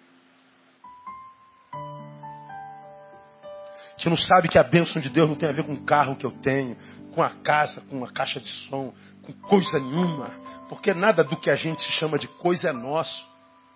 Que 3.96 4.08
não 4.08 4.16
sabe 4.16 4.48
que 4.48 4.58
a 4.58 4.64
bênção 4.64 5.00
de 5.00 5.08
Deus 5.08 5.28
não 5.28 5.36
tem 5.36 5.48
a 5.48 5.52
ver 5.52 5.64
com 5.64 5.74
o 5.74 5.84
carro 5.84 6.16
que 6.16 6.26
eu 6.26 6.30
tenho, 6.30 6.76
com 7.14 7.22
a 7.22 7.30
casa, 7.30 7.80
com 7.82 7.96
uma 7.96 8.10
caixa 8.10 8.40
de 8.40 8.48
som, 8.68 8.92
com 9.22 9.32
coisa 9.32 9.78
nenhuma. 9.78 10.30
Porque 10.68 10.92
nada 10.92 11.22
do 11.22 11.36
que 11.36 11.50
a 11.50 11.56
gente 11.56 11.82
chama 11.92 12.18
de 12.18 12.26
coisa 12.26 12.70
é 12.70 12.72
nosso. 12.72 13.24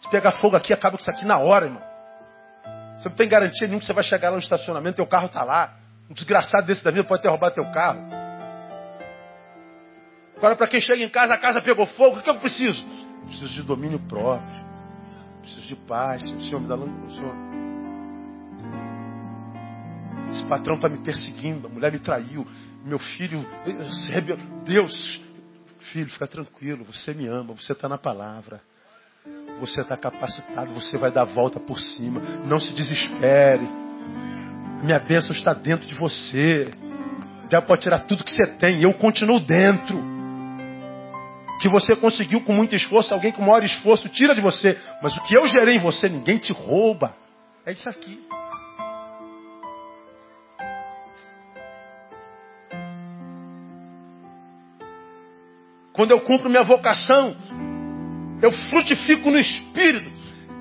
Se 0.00 0.10
pegar 0.10 0.32
fogo 0.32 0.56
aqui, 0.56 0.72
acaba 0.72 0.96
com 0.96 1.00
isso 1.00 1.10
aqui 1.10 1.24
na 1.24 1.38
hora, 1.38 1.66
irmão. 1.66 1.82
Você 2.98 3.08
não 3.08 3.16
tem 3.16 3.28
garantia 3.28 3.66
nenhuma 3.66 3.80
que 3.80 3.86
você 3.86 3.92
vai 3.92 4.04
chegar 4.04 4.30
lá 4.30 4.36
no 4.36 4.42
estacionamento, 4.42 4.96
teu 4.96 5.06
carro 5.06 5.26
está 5.26 5.44
lá. 5.44 5.76
Um 6.10 6.14
desgraçado 6.14 6.66
desse 6.66 6.82
da 6.82 6.90
vida 6.90 7.04
pode 7.04 7.22
ter 7.22 7.28
roubado 7.28 7.54
teu 7.54 7.70
carro. 7.72 8.00
Agora, 10.36 10.54
para 10.54 10.66
quem 10.68 10.80
chega 10.80 11.02
em 11.02 11.08
casa, 11.08 11.34
a 11.34 11.38
casa 11.38 11.60
pegou 11.60 11.86
fogo, 11.86 12.18
o 12.18 12.22
que 12.22 12.28
eu 12.28 12.38
preciso? 12.38 12.84
Preciso 13.26 13.54
de 13.54 13.62
domínio 13.62 13.98
próprio. 14.00 14.64
Preciso 15.40 15.66
de 15.66 15.76
paz. 15.76 16.22
O 16.22 16.42
Senhor 16.42 16.60
me 16.60 16.68
dá 16.68 16.76
o 16.76 17.10
Senhor. 17.10 17.45
Esse 20.36 20.44
patrão 20.46 20.76
está 20.76 20.88
me 20.88 20.98
perseguindo, 20.98 21.66
a 21.66 21.70
mulher 21.70 21.90
me 21.90 21.98
traiu, 21.98 22.46
meu 22.84 22.98
filho 22.98 23.44
se 23.90 24.10
rebelou. 24.10 24.44
Deus, 24.64 25.20
filho, 25.92 26.10
fica 26.10 26.26
tranquilo, 26.26 26.84
você 26.84 27.14
me 27.14 27.26
ama, 27.26 27.54
você 27.54 27.72
está 27.72 27.88
na 27.88 27.96
palavra. 27.96 28.60
Você 29.60 29.80
está 29.80 29.96
capacitado, 29.96 30.72
você 30.74 30.98
vai 30.98 31.10
dar 31.10 31.22
a 31.22 31.24
volta 31.24 31.58
por 31.58 31.80
cima. 31.80 32.20
Não 32.44 32.60
se 32.60 32.72
desespere. 32.74 33.66
Minha 34.82 34.98
bênção 34.98 35.32
está 35.32 35.54
dentro 35.54 35.86
de 35.88 35.94
você. 35.94 36.70
Já 37.50 37.62
pode 37.62 37.80
tirar 37.80 38.00
tudo 38.00 38.22
que 38.22 38.32
você 38.32 38.46
tem. 38.58 38.82
Eu 38.82 38.92
continuo 38.94 39.40
dentro. 39.40 39.98
Que 41.62 41.68
você 41.70 41.96
conseguiu 41.96 42.42
com 42.42 42.52
muito 42.52 42.76
esforço, 42.76 43.14
alguém 43.14 43.32
com 43.32 43.40
maior 43.40 43.64
esforço 43.64 44.08
tira 44.10 44.34
de 44.34 44.42
você. 44.42 44.78
Mas 45.02 45.16
o 45.16 45.22
que 45.22 45.34
eu 45.34 45.46
gerei 45.46 45.76
em 45.76 45.80
você, 45.80 46.08
ninguém 46.08 46.36
te 46.36 46.52
rouba. 46.52 47.16
É 47.64 47.72
isso 47.72 47.88
aqui. 47.88 48.20
Quando 55.96 56.10
eu 56.10 56.20
cumpro 56.20 56.50
minha 56.50 56.62
vocação, 56.62 57.34
eu 58.42 58.52
frutifico 58.52 59.30
no 59.30 59.38
Espírito. 59.38 60.10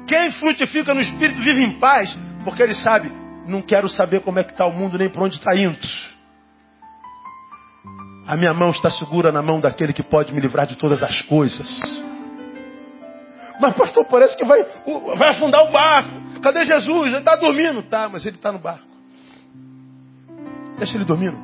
Quem 0.08 0.32
frutifica 0.32 0.94
no 0.94 1.02
Espírito 1.02 1.42
vive 1.42 1.62
em 1.62 1.78
paz, 1.78 2.18
porque 2.44 2.64
ele 2.64 2.74
sabe, 2.74 3.12
não 3.46 3.62
quero 3.62 3.90
saber 3.90 4.22
como 4.22 4.40
é 4.40 4.44
que 4.44 4.52
está 4.52 4.66
o 4.66 4.74
mundo 4.74 4.98
nem 4.98 5.10
para 5.10 5.24
onde 5.24 5.36
está 5.36 5.54
indo. 5.56 5.78
A 8.26 8.36
minha 8.38 8.54
mão 8.54 8.72
está 8.72 8.90
segura 8.90 9.32
na 9.32 9.42
mão 9.42 9.60
daquele 9.60 9.94
que 9.94 10.02
pode 10.02 10.34
me 10.34 10.40
livrar 10.40 10.66
de 10.66 10.78
todas 10.78 11.04
as 11.04 11.22
coisas. 11.24 11.70
Mas 13.60 13.76
pastor, 13.76 14.06
parece 14.06 14.36
que 14.38 14.46
vai, 14.46 14.64
vai 15.18 15.30
afundar 15.30 15.64
o 15.64 15.72
barco. 15.72 16.10
Cadê 16.42 16.66
Jesus? 16.66 17.08
Ele 17.08 17.18
está 17.18 17.36
dormindo. 17.36 17.84
Tá, 17.84 18.10
mas 18.10 18.26
ele 18.26 18.36
está 18.36 18.52
no 18.52 18.60
barco. 18.60 18.86
Deixa 20.78 20.96
ele 20.96 21.06
dormindo. 21.06 21.38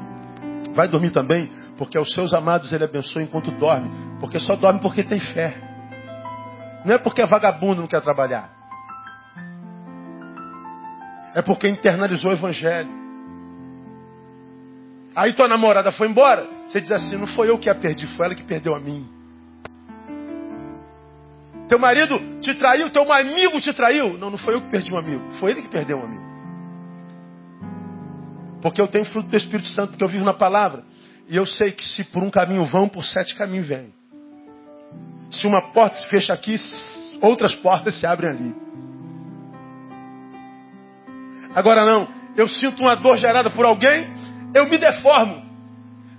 Vai 0.73 0.87
dormir 0.87 1.11
também, 1.11 1.49
porque 1.77 1.97
aos 1.97 2.13
seus 2.13 2.33
amados 2.33 2.71
ele 2.71 2.83
abençoa 2.83 3.21
enquanto 3.21 3.51
dorme. 3.51 3.89
Porque 4.19 4.39
só 4.39 4.55
dorme 4.55 4.79
porque 4.79 5.03
tem 5.03 5.19
fé. 5.19 5.55
Não 6.85 6.95
é 6.95 6.97
porque 6.97 7.21
é 7.21 7.25
vagabundo 7.25 7.81
não 7.81 7.87
quer 7.87 8.01
trabalhar. 8.01 8.49
É 11.33 11.41
porque 11.41 11.67
internalizou 11.67 12.31
o 12.31 12.33
evangelho. 12.33 12.89
Aí 15.15 15.33
tua 15.33 15.47
namorada 15.47 15.91
foi 15.91 16.07
embora. 16.07 16.47
Você 16.67 16.79
diz 16.79 16.91
assim: 16.91 17.17
não 17.17 17.27
foi 17.27 17.49
eu 17.49 17.57
que 17.57 17.69
a 17.69 17.75
perdi, 17.75 18.05
foi 18.15 18.25
ela 18.25 18.35
que 18.35 18.43
perdeu 18.43 18.75
a 18.75 18.79
mim. 18.79 19.07
Teu 21.67 21.79
marido 21.79 22.19
te 22.41 22.53
traiu, 22.55 22.89
teu 22.89 23.11
amigo 23.11 23.59
te 23.61 23.73
traiu. 23.73 24.17
Não, 24.17 24.29
não 24.29 24.37
foi 24.37 24.55
eu 24.55 24.61
que 24.61 24.69
perdi 24.69 24.93
um 24.93 24.97
amigo, 24.97 25.31
foi 25.39 25.51
ele 25.51 25.61
que 25.61 25.69
perdeu 25.69 25.97
um 25.97 26.03
amigo. 26.03 26.31
Porque 28.61 28.79
eu 28.79 28.87
tenho 28.87 29.05
fruto 29.05 29.29
do 29.29 29.37
Espírito 29.37 29.69
Santo, 29.69 29.91
porque 29.91 30.03
eu 30.03 30.07
vivo 30.07 30.23
na 30.23 30.33
palavra. 30.33 30.83
E 31.27 31.35
eu 31.35 31.45
sei 31.45 31.71
que 31.71 31.83
se 31.83 32.03
por 32.05 32.23
um 32.23 32.29
caminho 32.29 32.65
vão, 32.65 32.89
por 32.89 33.05
sete 33.05 33.35
caminhos 33.35 33.67
vêm. 33.67 33.93
Se 35.31 35.47
uma 35.47 35.71
porta 35.71 35.95
se 35.95 36.07
fecha 36.09 36.33
aqui, 36.33 36.55
outras 37.21 37.55
portas 37.55 37.99
se 37.99 38.05
abrem 38.05 38.31
ali. 38.31 38.55
Agora 41.55 41.85
não, 41.85 42.07
eu 42.35 42.47
sinto 42.47 42.81
uma 42.81 42.95
dor 42.95 43.17
gerada 43.17 43.49
por 43.49 43.65
alguém, 43.65 44.09
eu 44.53 44.67
me 44.67 44.77
deformo. 44.77 45.41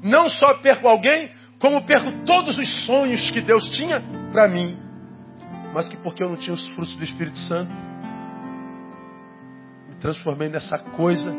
Não 0.03 0.29
só 0.29 0.55
perco 0.55 0.89
alguém, 0.89 1.31
como 1.59 1.85
perco 1.85 2.25
todos 2.25 2.59
os 2.59 2.87
sonhos 2.87 3.31
que 3.31 3.41
Deus 3.41 3.69
tinha 3.71 4.03
para 4.33 4.49
mim. 4.49 4.79
Mas 5.73 5.89
que 5.89 5.97
porque 5.97 6.23
eu 6.23 6.29
não 6.29 6.37
tinha 6.37 6.55
os 6.55 6.67
frutos 6.75 6.95
do 6.97 7.05
Espírito 7.05 7.39
Santo, 7.39 7.73
me 9.89 9.95
transformei 10.01 10.49
nessa 10.49 10.79
coisa 10.79 11.33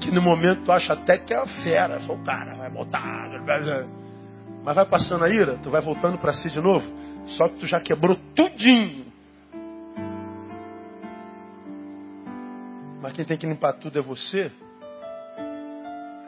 que 0.00 0.10
no 0.10 0.22
momento 0.22 0.64
tu 0.64 0.72
acha 0.72 0.94
até 0.94 1.18
que 1.18 1.32
é 1.32 1.36
a 1.36 1.46
fera. 1.62 2.00
Sou 2.00 2.16
o 2.16 2.24
cara, 2.24 2.54
vai 2.54 2.70
botar. 2.70 3.28
Mas 4.64 4.74
vai 4.74 4.86
passando 4.86 5.24
a 5.24 5.28
ira, 5.28 5.58
tu 5.62 5.70
vai 5.70 5.80
voltando 5.80 6.18
para 6.18 6.32
si 6.32 6.48
de 6.50 6.60
novo. 6.60 6.86
Só 7.26 7.48
que 7.48 7.60
tu 7.60 7.66
já 7.66 7.80
quebrou 7.80 8.16
tudinho. 8.34 9.06
Mas 13.00 13.12
quem 13.12 13.24
tem 13.24 13.38
que 13.38 13.46
limpar 13.46 13.74
tudo 13.74 13.98
é 13.98 14.02
você. 14.02 14.50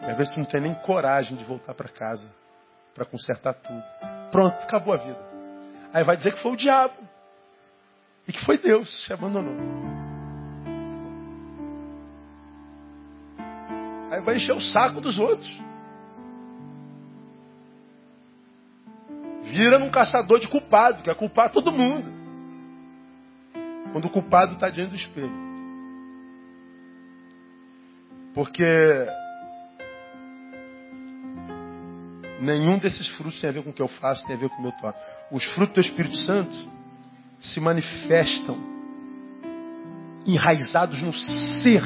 E 0.02 0.04
às 0.04 0.16
vezes 0.16 0.32
tu 0.32 0.38
não 0.38 0.46
tem 0.46 0.60
nem 0.60 0.74
coragem 0.74 1.36
de 1.36 1.44
voltar 1.44 1.74
para 1.74 1.88
casa 1.88 2.28
para 2.94 3.04
consertar 3.04 3.54
tudo. 3.54 3.82
Pronto, 4.30 4.54
acabou 4.62 4.94
a 4.94 4.96
vida. 4.98 5.18
Aí 5.92 6.04
vai 6.04 6.16
dizer 6.16 6.32
que 6.32 6.42
foi 6.42 6.52
o 6.52 6.56
diabo. 6.56 6.94
E 8.26 8.32
que 8.32 8.44
foi 8.44 8.58
Deus 8.58 9.04
que 9.06 9.12
abandonou. 9.12 10.01
Aí 14.12 14.20
vai 14.20 14.36
encher 14.36 14.54
o 14.54 14.60
saco 14.60 15.00
dos 15.00 15.18
outros. 15.18 15.50
vira 19.52 19.78
num 19.78 19.90
caçador 19.90 20.40
de 20.40 20.48
culpado, 20.48 21.02
que 21.02 21.10
é 21.10 21.14
culpar 21.14 21.50
todo 21.50 21.70
mundo. 21.70 22.10
Quando 23.92 24.06
o 24.06 24.10
culpado 24.10 24.54
está 24.54 24.70
diante 24.70 24.90
do 24.90 24.96
espelho. 24.96 25.42
Porque 28.34 28.64
nenhum 32.40 32.78
desses 32.78 33.08
frutos 33.08 33.38
tem 33.40 33.50
a 33.50 33.52
ver 33.52 33.62
com 33.62 33.70
o 33.70 33.72
que 33.74 33.82
eu 33.82 33.88
faço, 33.88 34.26
tem 34.26 34.36
a 34.36 34.38
ver 34.38 34.48
com 34.48 34.56
o 34.56 34.62
meu 34.62 34.72
toque. 34.72 34.98
Os 35.30 35.44
frutos 35.54 35.74
do 35.74 35.80
Espírito 35.80 36.16
Santo 36.16 36.56
se 37.38 37.60
manifestam 37.60 38.56
enraizados 40.26 41.02
no 41.02 41.12
ser. 41.12 41.82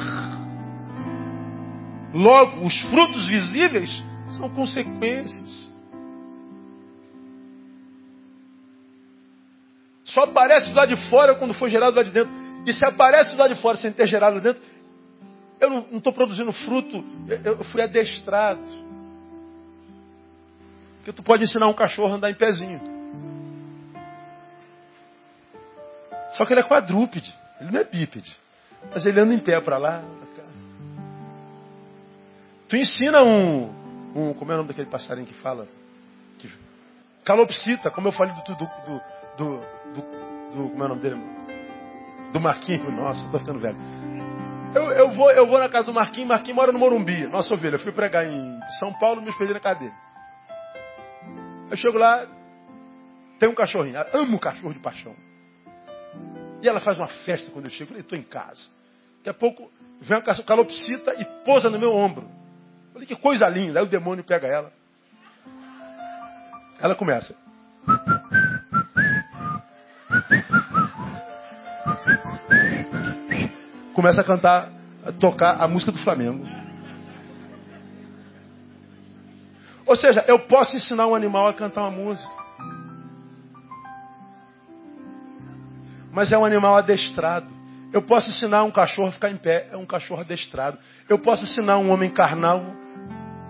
Logo, 2.17 2.65
os 2.65 2.81
frutos 2.89 3.27
visíveis 3.27 4.03
são 4.31 4.49
consequências. 4.49 5.71
Só 10.03 10.23
aparece 10.23 10.67
do 10.67 10.75
lado 10.75 10.95
de 10.95 11.09
fora 11.11 11.35
quando 11.35 11.53
foi 11.53 11.69
gerado 11.69 11.95
lá 11.95 12.01
de 12.01 12.09
dentro. 12.09 12.33
E 12.65 12.73
se 12.73 12.83
aparece 12.83 13.33
do 13.33 13.37
lado 13.37 13.53
de 13.53 13.61
fora 13.61 13.77
sem 13.77 13.91
ter 13.91 14.07
gerado 14.07 14.37
lá 14.37 14.41
dentro, 14.41 14.63
eu 15.59 15.69
não 15.69 15.97
estou 15.99 16.11
produzindo 16.11 16.51
fruto, 16.51 17.05
eu, 17.45 17.57
eu 17.57 17.63
fui 17.65 17.83
adestrado. 17.83 18.63
Porque 20.97 21.13
tu 21.13 21.21
pode 21.21 21.43
ensinar 21.43 21.67
um 21.67 21.73
cachorro 21.73 22.13
a 22.13 22.15
andar 22.15 22.31
em 22.31 22.35
pezinho. 22.35 22.81
Só 26.31 26.45
que 26.45 26.53
ele 26.53 26.61
é 26.61 26.67
quadrúpede, 26.67 27.31
ele 27.61 27.71
não 27.71 27.79
é 27.79 27.83
bípede. 27.83 28.35
Mas 28.91 29.05
ele 29.05 29.19
anda 29.19 29.35
em 29.35 29.39
pé 29.39 29.61
para 29.61 29.77
lá. 29.77 30.03
Tu 32.67 32.75
ensina 32.75 33.23
um, 33.23 33.69
um. 34.15 34.33
Como 34.33 34.51
é 34.51 34.55
o 34.55 34.57
nome 34.57 34.69
daquele 34.69 34.89
passarinho 34.89 35.27
que 35.27 35.33
fala? 35.35 35.67
Calopsita, 37.27 37.91
como 37.91 38.07
eu 38.07 38.13
falei 38.13 38.33
do, 38.33 38.41
do, 38.41 38.55
do, 38.55 39.01
do, 39.37 40.01
do, 40.55 40.69
como 40.69 40.81
é 40.81 40.85
o 40.85 40.87
nome 40.87 41.01
dele? 41.01 41.21
Do 42.31 42.39
Marquinho, 42.39 42.89
nossa, 42.89 43.27
tô 43.29 43.37
ficando 43.37 43.59
velho. 43.59 43.77
Eu, 44.73 44.91
eu, 44.91 45.11
vou, 45.11 45.29
eu 45.31 45.45
vou 45.45 45.59
na 45.59 45.67
casa 45.67 45.87
do 45.87 45.93
Marquinho, 45.93 46.25
Marquinho 46.25 46.55
mora 46.55 46.71
no 46.71 46.79
Morumbi, 46.79 47.27
nossa 47.27 47.53
ovelha. 47.53 47.75
Eu 47.75 47.79
fui 47.79 47.91
pregar 47.91 48.25
em 48.25 48.59
São 48.79 48.93
Paulo, 48.93 49.21
me 49.21 49.27
hospedei 49.27 49.53
na 49.53 49.73
dele. 49.73 49.93
Eu 51.69 51.75
chego 51.75 51.97
lá, 51.97 52.25
tem 53.39 53.49
um 53.49 53.55
cachorrinho, 53.55 53.97
amo 54.13 54.39
cachorro 54.39 54.73
de 54.73 54.79
paixão. 54.79 55.13
E 56.61 56.67
ela 56.69 56.79
faz 56.79 56.97
uma 56.97 57.09
festa 57.09 57.51
quando 57.51 57.65
eu 57.65 57.71
chego. 57.71 57.83
Eu 57.83 57.87
falei, 57.87 58.01
estou 58.03 58.17
em 58.17 58.23
casa. 58.23 58.69
Daqui 59.17 59.29
a 59.31 59.33
pouco 59.33 59.69
vem 59.99 60.17
uma 60.17 60.43
calopsita 60.43 61.13
e 61.19 61.25
pousa 61.43 61.69
no 61.69 61.77
meu 61.77 61.91
ombro. 61.91 62.36
Falei, 62.97 63.07
que 63.07 63.15
coisa 63.15 63.47
linda. 63.47 63.79
Aí 63.79 63.85
o 63.85 63.89
demônio 63.89 64.23
pega 64.23 64.47
ela. 64.47 64.71
Ela 66.79 66.95
começa. 66.95 67.35
Começa 73.93 74.21
a 74.21 74.23
cantar, 74.23 74.71
a 75.05 75.11
tocar 75.11 75.61
a 75.61 75.67
música 75.67 75.91
do 75.91 75.99
Flamengo. 75.99 76.43
Ou 79.85 79.95
seja, 79.95 80.25
eu 80.27 80.39
posso 80.47 80.75
ensinar 80.75 81.05
um 81.05 81.13
animal 81.13 81.47
a 81.47 81.53
cantar 81.53 81.81
uma 81.81 81.91
música. 81.91 82.31
Mas 86.11 86.31
é 86.31 86.37
um 86.37 86.45
animal 86.45 86.75
adestrado. 86.75 87.47
Eu 87.93 88.01
posso 88.01 88.27
ensinar 88.29 88.63
um 88.63 88.71
cachorro 88.71 89.09
a 89.09 89.11
ficar 89.11 89.29
em 89.29 89.37
pé, 89.37 89.69
é 89.71 89.77
um 89.77 89.85
cachorro 89.85 90.21
adestrado. 90.21 90.79
Eu 91.07 91.19
posso 91.19 91.43
ensinar 91.43 91.77
um 91.77 91.91
homem 91.91 92.09
carnal 92.09 92.86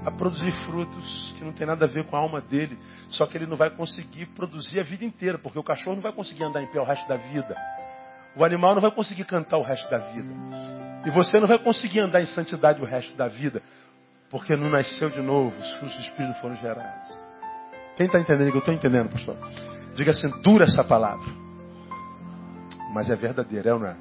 a 0.08 0.12
produzir 0.12 0.53
frutos 0.66 1.36
que 1.38 1.43
não 1.43 1.51
tem 1.51 1.68
nada 1.68 1.84
a 1.84 1.88
ver 1.88 2.05
com 2.05 2.16
a 2.16 2.20
alma 2.20 2.39
dele. 2.39 2.80
Só 3.10 3.26
que 3.26 3.38
ele 3.38 3.45
não 3.45 3.58
vai 3.58 3.70
conseguir 3.70 4.26
produzir 4.28 4.80
a 4.80 4.84
vida 4.84 5.03
inteira, 5.03 5.38
porque 5.38 5.60
o 5.60 5.64
cachorro 5.64 5.97
não 5.97 6.01
vai 6.01 6.14
conseguir 6.14 6.45
andar 6.45 6.64
em 6.64 6.68
pé 6.68 6.80
o 6.80 6.86
resto 6.86 7.05
da 7.10 7.18
vida. 7.18 7.53
O 8.34 8.45
animal 8.45 8.74
não 8.74 8.82
vai 8.82 8.89
conseguir 8.89 9.26
cantar 9.26 9.58
o 9.58 9.64
resto 9.64 9.89
da 9.91 9.97
vida. 9.97 10.34
E 11.05 11.12
você 11.12 11.38
não 11.41 11.47
vai 11.47 11.60
conseguir 11.60 11.99
andar 11.99 12.22
em 12.22 12.26
santidade 12.26 12.82
o 12.82 12.86
resto 12.86 13.18
da 13.18 13.28
vida. 13.28 13.62
Porque 14.30 14.55
não 14.55 14.70
nasceu 14.70 15.10
de 15.10 15.22
novo, 15.22 15.53
os 15.60 15.72
frutos 15.74 15.95
do 15.97 16.01
Espírito 16.01 16.39
foram 16.39 16.55
gerados. 16.55 17.10
Quem 17.97 18.05
está 18.05 18.18
entendendo 18.18 18.47
eu 18.47 18.60
estou 18.60 18.74
entendendo, 18.74 19.10
pastor? 19.10 19.36
Diga 19.93 20.12
assim, 20.12 20.30
dura 20.41 20.64
essa 20.64 20.86
palavra. 20.86 21.28
Mas 22.93 23.10
é 23.10 23.16
verdadeira, 23.18 23.72
é 23.72 23.74
ou 23.74 23.80
não 23.80 23.88
é? 23.88 23.97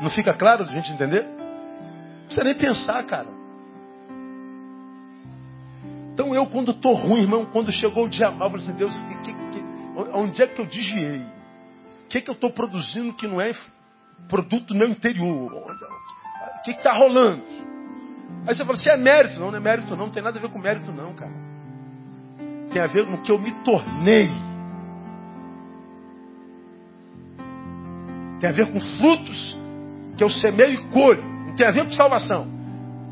Não 0.00 0.10
fica 0.10 0.34
claro 0.34 0.64
de 0.64 0.72
a 0.72 0.74
gente 0.80 0.92
entender? 0.92 1.22
Não 1.22 2.24
precisa 2.24 2.42
nem 2.42 2.54
pensar, 2.54 3.04
cara. 3.04 3.39
Então 6.30 6.44
eu, 6.44 6.46
quando 6.46 6.70
estou 6.70 6.94
ruim, 6.94 7.22
irmão, 7.22 7.44
quando 7.46 7.72
chegou 7.72 8.04
o 8.04 8.08
dia 8.08 8.30
mal, 8.30 8.46
eu 8.46 8.52
falei 8.52 8.66
assim, 8.66 8.76
Deus, 8.76 8.96
que, 9.24 9.32
que, 9.32 9.64
onde 10.14 10.40
é 10.40 10.46
que 10.46 10.60
eu 10.60 10.66
desviei? 10.66 11.22
O 12.04 12.08
que, 12.08 12.20
que 12.20 12.30
eu 12.30 12.34
estou 12.34 12.50
produzindo 12.50 13.12
que 13.14 13.26
não 13.26 13.40
é 13.40 13.52
produto 14.28 14.72
meu 14.72 14.88
interior? 14.88 15.52
O 15.52 16.62
que 16.62 16.70
está 16.70 16.92
rolando? 16.92 17.42
Aí 18.46 18.54
você 18.54 18.64
fala 18.64 18.78
assim, 18.78 18.90
é 18.90 18.96
mérito. 18.96 19.40
Não, 19.40 19.50
não 19.50 19.56
é 19.56 19.60
mérito 19.60 19.90
não, 19.90 20.06
não 20.06 20.10
tem 20.10 20.22
nada 20.22 20.38
a 20.38 20.40
ver 20.40 20.50
com 20.50 20.58
mérito 20.60 20.92
não, 20.92 21.14
cara. 21.14 21.32
Tem 22.72 22.80
a 22.80 22.86
ver 22.86 23.06
com 23.06 23.14
o 23.14 23.22
que 23.22 23.32
eu 23.32 23.38
me 23.40 23.50
tornei. 23.64 24.30
Tem 28.38 28.50
a 28.50 28.52
ver 28.52 28.72
com 28.72 28.80
frutos 28.80 29.58
que 30.16 30.22
eu 30.22 30.30
semeio 30.30 30.74
e 30.74 30.90
colho. 30.92 31.24
Não 31.24 31.56
tem 31.56 31.66
a 31.66 31.72
ver 31.72 31.82
com 31.82 31.90
salvação. 31.90 32.46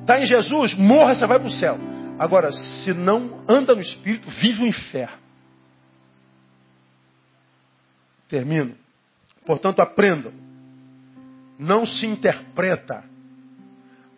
Está 0.03 0.21
em 0.21 0.25
Jesus, 0.25 0.75
morra, 0.75 1.17
você 1.17 1.27
vai 1.27 1.41
para 1.41 1.49
o 1.49 1.51
céu. 1.51 1.88
Agora, 2.19 2.51
se 2.53 2.93
não 2.93 3.45
anda 3.49 3.75
no 3.75 3.81
Espírito, 3.81 4.29
vive 4.31 4.65
o 4.65 4.67
inferno. 4.67 5.19
Termino. 8.29 8.77
Portanto, 9.47 9.81
aprendam. 9.81 10.33
Não 11.59 11.87
se 11.87 12.07
interpreta 12.07 13.05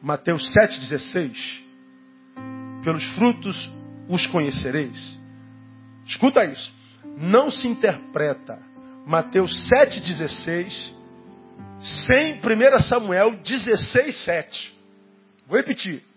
Mateus 0.03 0.43
7,16. 0.53 1.61
Pelos 2.83 3.05
frutos 3.17 3.73
os 4.09 4.27
conhecereis. 4.27 5.19
Escuta 6.07 6.45
isso. 6.45 6.73
Não 7.19 7.51
se 7.51 7.69
interpreta 7.69 8.59
Mateus 9.07 9.53
7,16 9.69 10.95
sem 11.81 12.35
1 12.35 12.79
Samuel 12.81 13.33
16,7. 13.43 14.73
Vou 15.47 15.57
repetir. 15.57 16.10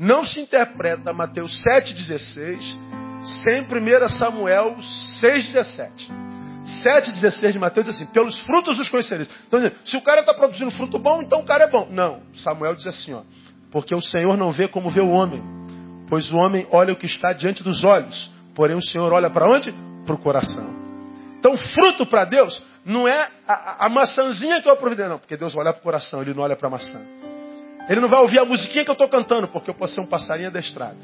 Não 0.00 0.24
se 0.24 0.40
interpreta 0.40 1.12
Mateus 1.12 1.62
7,16 1.62 2.58
sem 3.44 3.62
1 3.64 4.08
Samuel 4.08 4.76
6,17. 5.22 6.10
7,16 6.82 7.52
de 7.52 7.58
Mateus 7.58 7.84
diz 7.84 7.96
assim: 7.96 8.06
pelos 8.06 8.38
frutos 8.40 8.78
os 8.78 8.88
conhecereis. 8.88 9.28
Então, 9.46 9.60
se 9.84 9.98
o 9.98 10.00
cara 10.00 10.20
está 10.20 10.32
produzindo 10.32 10.70
fruto 10.70 10.98
bom, 10.98 11.20
então 11.20 11.40
o 11.40 11.44
cara 11.44 11.64
é 11.64 11.70
bom. 11.70 11.86
Não, 11.90 12.22
Samuel 12.36 12.74
diz 12.74 12.86
assim: 12.86 13.12
ó, 13.12 13.20
porque 13.70 13.94
o 13.94 14.00
Senhor 14.00 14.38
não 14.38 14.50
vê 14.52 14.66
como 14.68 14.90
vê 14.90 15.02
o 15.02 15.10
homem, 15.10 15.42
pois 16.08 16.32
o 16.32 16.36
homem 16.38 16.66
olha 16.70 16.94
o 16.94 16.96
que 16.96 17.04
está 17.04 17.34
diante 17.34 17.62
dos 17.62 17.84
olhos, 17.84 18.32
porém 18.54 18.76
o 18.76 18.82
Senhor 18.82 19.12
olha 19.12 19.28
para 19.28 19.46
onde? 19.46 19.70
Para 20.06 20.14
o 20.14 20.18
coração. 20.18 20.66
Então, 21.38 21.58
fruto 21.58 22.06
para 22.06 22.24
Deus 22.24 22.62
não 22.86 23.06
é 23.06 23.28
a, 23.46 23.84
a, 23.84 23.88
maçãzinha 23.90 24.62
que 24.62 24.68
eu 24.68 24.72
aprovidei, 24.72 25.08
não, 25.08 25.18
porque 25.18 25.36
Deus 25.36 25.54
olha 25.54 25.74
para 25.74 25.80
o 25.80 25.82
coração, 25.82 26.22
ele 26.22 26.32
não 26.32 26.42
olha 26.42 26.56
para 26.56 26.68
a 26.68 26.70
maçã. 26.70 27.19
Ele 27.88 28.00
não 28.00 28.08
vai 28.08 28.20
ouvir 28.20 28.38
a 28.38 28.44
musiquinha 28.44 28.84
que 28.84 28.90
eu 28.90 28.94
estou 28.94 29.08
cantando, 29.08 29.48
porque 29.48 29.70
eu 29.70 29.74
posso 29.74 29.94
ser 29.94 30.00
um 30.00 30.06
passarinho 30.06 30.48
adestrado. 30.48 30.98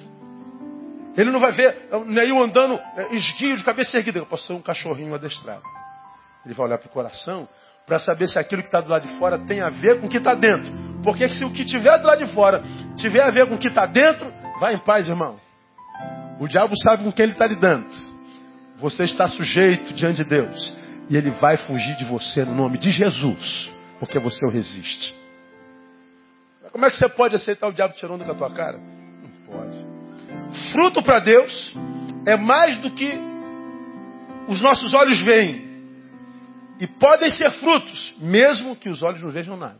Ele 1.17 1.31
não 1.31 1.41
vai 1.41 1.53
ver 1.53 1.89
eu 1.91 2.43
andando 2.43 2.79
é, 2.97 3.15
esguio 3.15 3.57
de 3.57 3.65
cabeça 3.65 3.97
erguida. 3.97 4.19
Eu 4.19 4.27
posso 4.27 4.47
ser 4.47 4.53
um 4.53 4.61
cachorrinho 4.61 5.15
adestrado. 5.15 5.63
Ele 6.45 6.55
vai 6.55 6.67
olhar 6.67 6.79
para 6.79 6.89
o 6.89 6.91
coração 6.91 7.49
para 7.87 7.99
saber 7.99 8.29
se 8.29 8.39
aquilo 8.39 8.63
que 8.63 8.69
está 8.69 8.81
do 8.81 8.91
lado 8.91 9.07
de 9.07 9.17
fora 9.19 9.39
tem 9.39 9.63
a 9.63 9.71
ver 9.71 10.01
com 10.01 10.07
o 10.07 10.11
que 10.11 10.19
está 10.19 10.35
dentro. 10.35 10.71
Porque 11.03 11.29
se 11.29 11.45
o 11.45 11.53
que 11.53 11.65
tiver 11.65 11.99
do 11.99 12.07
lado 12.07 12.25
de 12.25 12.33
fora 12.35 12.63
tiver 12.97 13.23
a 13.23 13.31
ver 13.31 13.49
com 13.49 13.55
o 13.55 13.59
que 13.59 13.69
está 13.69 13.87
dentro, 13.87 14.31
vai 14.61 14.75
em 14.75 14.79
paz, 14.79 15.09
irmão. 15.09 15.41
O 16.39 16.47
diabo 16.47 16.75
sabe 16.83 17.05
com 17.05 17.13
quem 17.13 17.25
ele 17.25 17.33
está 17.33 17.47
lidando. 17.47 17.87
Você 18.79 19.05
está 19.05 19.27
sujeito 19.29 19.95
diante 19.95 20.23
de 20.23 20.25
Deus. 20.25 20.77
E 21.09 21.17
ele 21.17 21.31
vai 21.31 21.57
fugir 21.57 21.97
de 21.97 22.05
você 22.05 22.45
no 22.45 22.55
nome 22.55 22.77
de 22.77 22.91
Jesus. 22.91 23.71
Porque 23.99 24.19
você 24.19 24.45
o 24.45 24.51
resiste. 24.51 25.15
Como 26.77 26.85
é 26.85 26.91
que 26.91 26.97
você 26.97 27.09
pode 27.09 27.35
aceitar 27.35 27.69
o 27.69 27.73
diabo 27.73 27.95
tirando 27.95 28.23
da 28.23 28.35
tua 28.35 28.53
cara? 28.53 28.79
Fruto 30.73 31.03
para 31.03 31.21
Deus 31.21 31.75
é 32.27 32.37
mais 32.37 32.77
do 32.83 32.91
que 32.91 33.19
os 34.47 34.61
nossos 34.61 34.93
olhos 34.93 35.19
veem. 35.23 35.65
E 36.79 36.87
podem 36.87 37.31
ser 37.31 37.51
frutos, 37.53 38.15
mesmo 38.21 38.77
que 38.77 38.91
os 38.91 39.03
olhos 39.03 39.23
não 39.23 39.31
vejam 39.31 39.57
nada. 39.57 39.79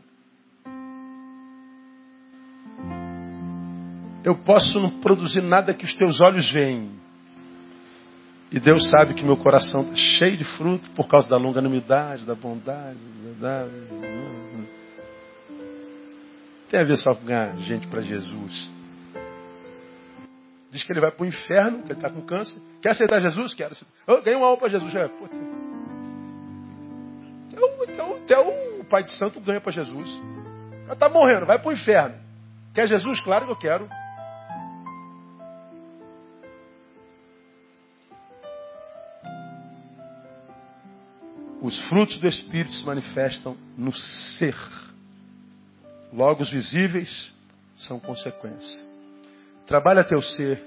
Eu 4.23 4.33
posso 4.39 4.79
não 4.79 4.89
produzir 4.99 5.43
nada 5.43 5.75
que 5.75 5.85
os 5.85 5.93
teus 5.93 6.19
olhos 6.19 6.49
veem. 6.51 6.89
E 8.51 8.59
Deus 8.59 8.89
sabe 8.89 9.13
que 9.13 9.23
meu 9.23 9.37
coração 9.37 9.83
está 9.83 9.95
cheio 10.17 10.35
de 10.35 10.45
fruto 10.57 10.89
por 10.95 11.07
causa 11.07 11.29
da 11.29 11.37
longanimidade, 11.37 12.25
da 12.25 12.33
bondade. 12.33 12.97
Da... 13.39 13.67
Tem 16.69 16.81
a 16.81 16.83
ver 16.83 16.97
só 16.97 17.15
com 17.15 17.25
ganhar 17.25 17.55
gente 17.57 17.87
para 17.87 18.01
Jesus. 18.01 18.69
Diz 20.69 20.83
que 20.83 20.91
ele 20.91 20.99
vai 20.99 21.11
para 21.11 21.23
o 21.23 21.25
inferno, 21.25 21.83
que 21.83 21.91
ele 21.91 21.93
está 21.93 22.09
com 22.09 22.21
câncer. 22.21 22.61
Quer 22.81 22.89
aceitar 22.89 23.21
Jesus? 23.21 23.53
Quero. 23.53 23.73
Eu 24.05 24.21
ganhei 24.21 24.37
uma 24.37 24.47
alma 24.47 24.59
para 24.59 24.69
Jesus. 24.69 24.93
É, 24.95 25.09
até 28.27 28.37
o 28.39 28.83
pai 28.83 29.03
de 29.03 29.11
santo 29.13 29.39
ganha 29.39 29.61
para 29.61 29.71
Jesus. 29.71 30.09
O 30.09 30.81
cara 30.81 30.93
está 30.93 31.09
morrendo, 31.09 31.45
vai 31.45 31.57
para 31.57 31.69
o 31.69 31.73
inferno. 31.73 32.15
Quer 32.73 32.87
Jesus? 32.87 33.21
Claro 33.21 33.45
que 33.45 33.51
eu 33.53 33.55
quero. 33.55 33.89
Os 41.61 41.79
frutos 41.87 42.17
do 42.17 42.27
Espírito 42.27 42.75
se 42.75 42.85
manifestam 42.85 43.57
no 43.77 43.93
ser. 43.93 44.55
Logo, 46.11 46.43
os 46.43 46.49
visíveis 46.49 47.31
são 47.77 47.99
consequência. 47.99 48.81
Trabalha 49.65 50.03
teu 50.03 50.21
ser 50.21 50.63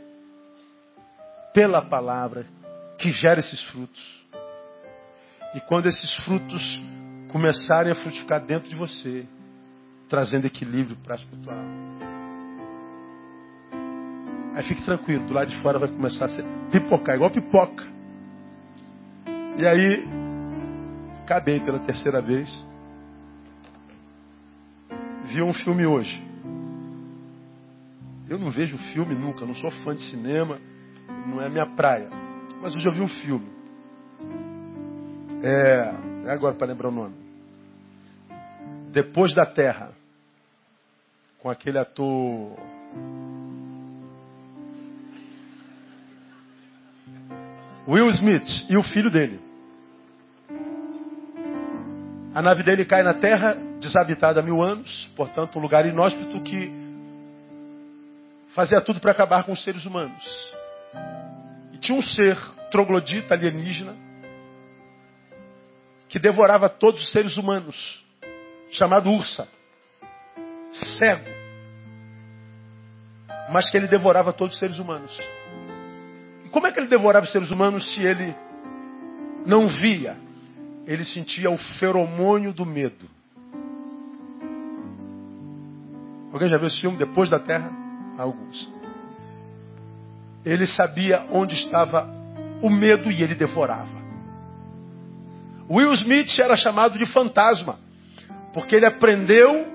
pela 1.52 1.82
palavra 1.82 2.46
que 2.98 3.10
gera 3.10 3.40
esses 3.40 3.62
frutos. 3.70 4.20
E 5.54 5.60
quando 5.60 5.86
esses 5.86 6.12
frutos 6.24 6.62
começarem 7.32 7.92
a 7.92 7.94
frutificar 7.94 8.44
dentro 8.44 8.68
de 8.68 8.76
você, 8.76 9.26
trazendo 10.08 10.46
equilíbrio 10.46 10.96
para 10.96 11.14
a 11.14 11.18
espiritual. 11.18 11.56
Aí 14.54 14.64
fique 14.64 14.82
tranquilo, 14.82 15.26
do 15.26 15.32
lado 15.32 15.48
de 15.48 15.56
fora 15.62 15.78
vai 15.78 15.88
começar 15.88 16.26
a 16.26 16.70
pipocar, 16.70 17.14
igual 17.14 17.30
pipoca. 17.30 17.84
E 19.56 19.66
aí, 19.66 20.04
acabei 21.22 21.60
pela 21.60 21.78
terceira 21.80 22.20
vez. 22.20 22.50
Vi 25.30 25.40
um 25.42 25.54
filme 25.54 25.86
hoje. 25.86 26.20
Eu 28.28 28.36
não 28.36 28.50
vejo 28.50 28.76
filme 28.92 29.14
nunca, 29.14 29.46
não 29.46 29.54
sou 29.54 29.70
fã 29.84 29.94
de 29.94 30.02
cinema, 30.04 30.58
não 31.26 31.40
é 31.40 31.48
minha 31.48 31.66
praia. 31.66 32.10
Mas 32.60 32.74
hoje 32.74 32.86
eu 32.86 32.92
vi 32.92 33.00
um 33.00 33.08
filme. 33.08 33.48
É, 35.42 35.94
é 36.26 36.30
agora 36.32 36.54
para 36.56 36.66
lembrar 36.66 36.88
o 36.88 36.92
nome. 36.92 37.14
Depois 38.92 39.32
da 39.32 39.46
Terra. 39.46 39.92
Com 41.38 41.48
aquele 41.48 41.78
ator. 41.78 42.58
Will 47.86 48.08
Smith 48.10 48.66
e 48.68 48.76
o 48.76 48.82
filho 48.82 49.10
dele. 49.10 49.49
A 52.32 52.40
nave 52.40 52.62
dele 52.62 52.84
cai 52.84 53.02
na 53.02 53.14
terra 53.14 53.56
desabitado 53.80 54.38
há 54.38 54.42
mil 54.42 54.62
anos, 54.62 55.10
portanto, 55.16 55.58
um 55.58 55.62
lugar 55.62 55.84
inóspito 55.84 56.40
que 56.42 56.70
fazia 58.54 58.80
tudo 58.80 59.00
para 59.00 59.10
acabar 59.10 59.42
com 59.44 59.52
os 59.52 59.64
seres 59.64 59.84
humanos. 59.84 60.24
E 61.72 61.78
tinha 61.78 61.98
um 61.98 62.02
ser 62.02 62.36
troglodita 62.70 63.34
alienígena 63.34 63.96
que 66.08 66.18
devorava 66.18 66.68
todos 66.68 67.02
os 67.02 67.12
seres 67.12 67.36
humanos, 67.36 68.04
chamado 68.70 69.10
Ursa, 69.10 69.48
cego, 70.98 71.24
mas 73.52 73.68
que 73.70 73.76
ele 73.76 73.88
devorava 73.88 74.32
todos 74.32 74.54
os 74.54 74.60
seres 74.60 74.78
humanos. 74.78 75.16
E 76.44 76.48
como 76.48 76.66
é 76.66 76.72
que 76.72 76.78
ele 76.78 76.88
devorava 76.88 77.26
os 77.26 77.32
seres 77.32 77.50
humanos 77.50 77.92
se 77.92 78.00
ele 78.00 78.34
não 79.44 79.66
via? 79.68 80.29
Ele 80.90 81.04
sentia 81.04 81.48
o 81.48 81.56
feromônio 81.56 82.52
do 82.52 82.66
medo. 82.66 83.08
Alguém 86.32 86.48
já 86.48 86.58
viu 86.58 86.66
esse 86.66 86.80
filme 86.80 86.96
Depois 86.96 87.30
da 87.30 87.38
Terra? 87.38 87.70
Alguns. 88.18 88.68
Ele 90.44 90.66
sabia 90.66 91.28
onde 91.30 91.54
estava 91.54 92.12
o 92.60 92.68
medo 92.68 93.08
e 93.08 93.22
ele 93.22 93.36
devorava. 93.36 94.00
Will 95.70 95.92
Smith 95.92 96.36
era 96.40 96.56
chamado 96.56 96.98
de 96.98 97.06
fantasma, 97.06 97.78
porque 98.52 98.74
ele 98.74 98.84
aprendeu 98.84 99.68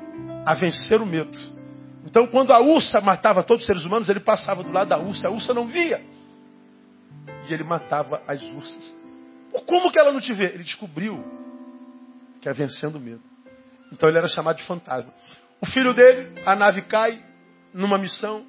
a 0.45 0.53
vencer 0.53 1.01
o 1.01 1.05
medo. 1.05 1.39
Então, 2.05 2.28
quando 2.28 2.51
a 2.51 2.59
ursa 2.59 2.99
matava 2.99 3.41
todos 3.41 3.63
os 3.63 3.68
seres 3.68 3.86
humanos, 3.86 4.09
ele 4.09 4.20
passava 4.20 4.61
do 4.61 4.70
lado 4.70 4.89
da 4.89 4.99
ursa, 4.99 5.30
a 5.30 5.32
ursa 5.32 5.53
não 5.53 5.66
via. 5.66 6.01
E 7.47 7.53
ele 7.53 7.63
matava 7.63 8.22
as 8.28 8.41
ursas. 8.43 9.05
Como 9.62 9.91
que 9.91 9.99
ela 9.99 10.12
não 10.12 10.20
te 10.20 10.34
vê? 10.34 10.45
Ele 10.45 10.64
descobriu 10.64 11.24
que 12.41 12.49
é 12.49 12.53
vencendo 12.53 12.95
o 12.95 12.99
medo. 12.99 13.22
Então 13.91 14.10
ele 14.10 14.18
era 14.18 14.28
chamado 14.28 14.58
de 14.58 14.64
fantasma. 14.64 15.12
O 15.62 15.66
filho 15.66 15.93
dele, 15.93 16.41
a 16.45 16.56
nave 16.56 16.82
cai 16.84 17.24
numa 17.74 17.97
missão, 17.97 18.45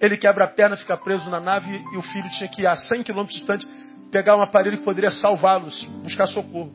ele 0.00 0.16
quebra 0.16 0.44
a 0.44 0.48
perna, 0.48 0.76
fica 0.76 0.96
preso 0.96 1.28
na 1.30 1.40
nave 1.40 1.70
e 1.92 1.96
o 1.96 2.02
filho 2.02 2.28
tinha 2.30 2.48
que 2.48 2.62
ir 2.62 2.66
a 2.66 2.76
100 2.76 3.02
km 3.02 3.24
distante 3.24 3.66
pegar 4.10 4.36
um 4.36 4.42
aparelho 4.42 4.78
que 4.78 4.84
poderia 4.84 5.10
salvá-los, 5.10 5.84
buscar 6.02 6.26
socorro. 6.26 6.72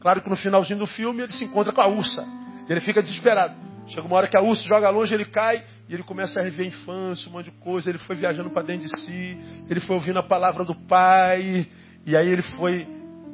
Claro 0.00 0.20
que 0.20 0.28
no 0.28 0.36
finalzinho 0.36 0.80
do 0.80 0.86
filme 0.86 1.22
ele 1.22 1.32
se 1.32 1.44
encontra 1.44 1.72
com 1.72 1.80
a 1.80 1.86
ursa. 1.86 2.26
Ele 2.68 2.80
fica 2.80 3.02
desesperado. 3.02 3.54
Chega 3.88 4.06
uma 4.06 4.16
hora 4.16 4.28
que 4.28 4.36
a 4.36 4.40
ursa 4.40 4.62
joga 4.64 4.90
longe, 4.90 5.14
ele 5.14 5.24
cai 5.24 5.64
e 5.88 5.94
ele 5.94 6.02
começa 6.02 6.40
a 6.40 6.42
rever 6.42 6.66
a 6.66 6.68
infância, 6.68 7.28
um 7.28 7.32
monte 7.32 7.46
de 7.46 7.50
coisa. 7.58 7.90
Ele 7.90 7.98
foi 7.98 8.16
viajando 8.16 8.50
para 8.50 8.62
dentro 8.62 8.86
de 8.86 8.96
si, 9.00 9.38
ele 9.68 9.80
foi 9.80 9.96
ouvindo 9.96 10.18
a 10.18 10.22
palavra 10.22 10.64
do 10.64 10.74
pai, 10.74 11.68
e 12.04 12.16
aí 12.16 12.28
ele 12.28 12.42
foi 12.42 12.86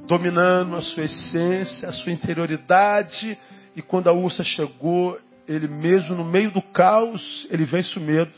dominando 0.07 0.77
a 0.77 0.81
sua 0.81 1.05
essência, 1.05 1.89
a 1.89 1.93
sua 1.93 2.13
interioridade, 2.13 3.39
e 3.77 3.83
quando 3.83 4.09
a 4.09 4.13
ursa 4.13 4.43
chegou, 4.43 5.19
ele 5.47 5.69
mesmo 5.69 6.15
no 6.15 6.25
meio 6.25 6.51
do 6.51 6.61
caos, 6.61 7.47
ele 7.51 7.65
vence 7.65 7.99
o 7.99 8.03
medo. 8.03 8.33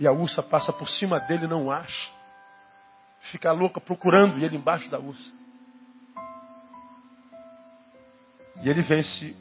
E 0.00 0.06
a 0.06 0.12
ursa 0.12 0.42
passa 0.42 0.72
por 0.72 0.88
cima 0.88 1.20
dele 1.20 1.44
e 1.44 1.48
não 1.48 1.70
acha. 1.70 2.10
Fica 3.30 3.52
louca 3.52 3.80
procurando 3.80 4.38
e 4.38 4.44
ele 4.44 4.56
embaixo 4.56 4.90
da 4.90 4.98
ursa. 4.98 5.30
E 8.62 8.68
ele 8.68 8.82
vence 8.82 9.36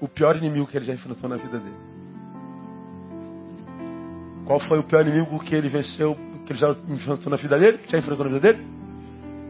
o 0.00 0.08
pior 0.08 0.36
inimigo 0.36 0.66
que 0.66 0.76
ele 0.76 0.84
já 0.84 0.94
enfrentou 0.94 1.28
na 1.28 1.36
vida 1.36 1.58
dele. 1.58 1.76
Qual 4.46 4.60
foi 4.60 4.78
o 4.78 4.84
pior 4.84 5.06
inimigo 5.06 5.38
que 5.40 5.54
ele 5.54 5.68
venceu, 5.68 6.14
que 6.44 6.52
ele 6.52 6.58
já 6.58 6.70
enfrentou 6.88 7.30
na 7.30 7.36
vida 7.36 7.58
dele? 7.58 7.80
Já 7.88 7.98
enfrentou 7.98 8.26
na 8.26 8.32
vida 8.32 8.52
dele? 8.52 8.83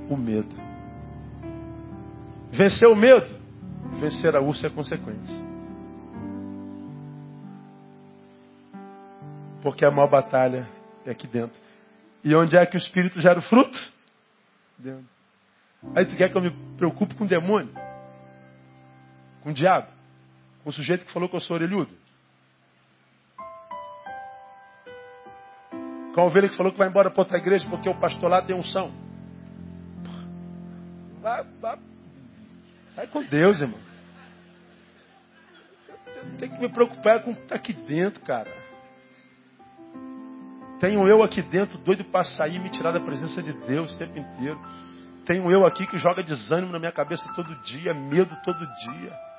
O 0.09 0.17
medo. 0.17 0.55
Vencer 2.51 2.89
o 2.89 2.95
medo 2.95 3.45
vencer 3.95 4.35
a 4.37 4.41
ursa 4.41 4.67
é 4.67 4.71
consequência. 4.71 5.37
Porque 9.63 9.85
a 9.85 9.91
maior 9.91 10.09
batalha 10.09 10.69
é 11.07 11.11
aqui 11.11 11.27
dentro. 11.27 11.59
E 12.23 12.35
onde 12.35 12.57
é 12.57 12.67
que 12.67 12.77
o 12.77 12.79
Espírito 12.79 13.21
gera 13.21 13.39
o 13.39 13.43
fruto? 13.43 13.79
Dentro. 14.79 15.09
Aí 15.95 16.05
tu 16.07 16.17
quer 16.17 16.31
que 16.31 16.37
eu 16.37 16.43
me 16.43 16.51
preocupe 16.77 17.15
com 17.15 17.25
o 17.25 17.29
demônio? 17.29 17.73
Com 19.43 19.51
o 19.51 19.55
diabo? 19.55 19.89
Com 20.63 20.71
o 20.71 20.73
sujeito 20.73 21.05
que 21.05 21.13
falou 21.13 21.29
que 21.29 21.37
eu 21.37 21.41
sou 21.41 21.57
orelhudo? 21.57 21.93
Com 26.15 26.21
a 26.21 26.25
ovelha 26.25 26.49
que 26.49 26.57
falou 26.57 26.73
que 26.73 26.79
vai 26.79 26.89
embora 26.89 27.11
para 27.11 27.21
outra 27.21 27.39
igreja 27.39 27.69
porque 27.69 27.89
o 27.89 27.99
pastor 27.99 28.31
lá 28.31 28.41
tem 28.41 28.57
unção? 28.57 29.04
Vai, 31.25 31.43
vai, 31.59 31.79
vai 32.95 33.07
com 33.07 33.23
Deus, 33.23 33.59
irmão. 33.59 33.81
Tem 36.39 36.51
que 36.51 36.61
me 36.61 36.69
preocupar 36.69 37.23
com 37.23 37.31
o 37.31 37.35
que 37.35 37.41
está 37.41 37.55
aqui 37.55 37.73
dentro, 37.73 38.21
cara. 38.21 38.53
Tenho 40.81 41.09
eu 41.09 41.23
aqui 41.23 41.41
dentro 41.41 41.79
doido 41.79 42.05
para 42.05 42.25
sair 42.25 42.57
e 42.57 42.59
me 42.59 42.69
tirar 42.69 42.93
da 42.93 43.01
presença 43.01 43.43
de 43.43 43.55
Deus 43.67 43.95
o 43.95 43.99
tempo 43.99 44.19
inteiro. 44.19 44.61
Tenho 45.25 45.51
eu 45.51 45.65
aqui 45.65 45.87
que 45.87 45.97
joga 45.97 46.23
desânimo 46.23 46.71
na 46.71 46.79
minha 46.79 46.93
cabeça 46.93 47.27
todo 47.35 47.55
dia, 47.63 47.95
medo 47.95 48.37
todo 48.45 48.59
dia 48.59 49.34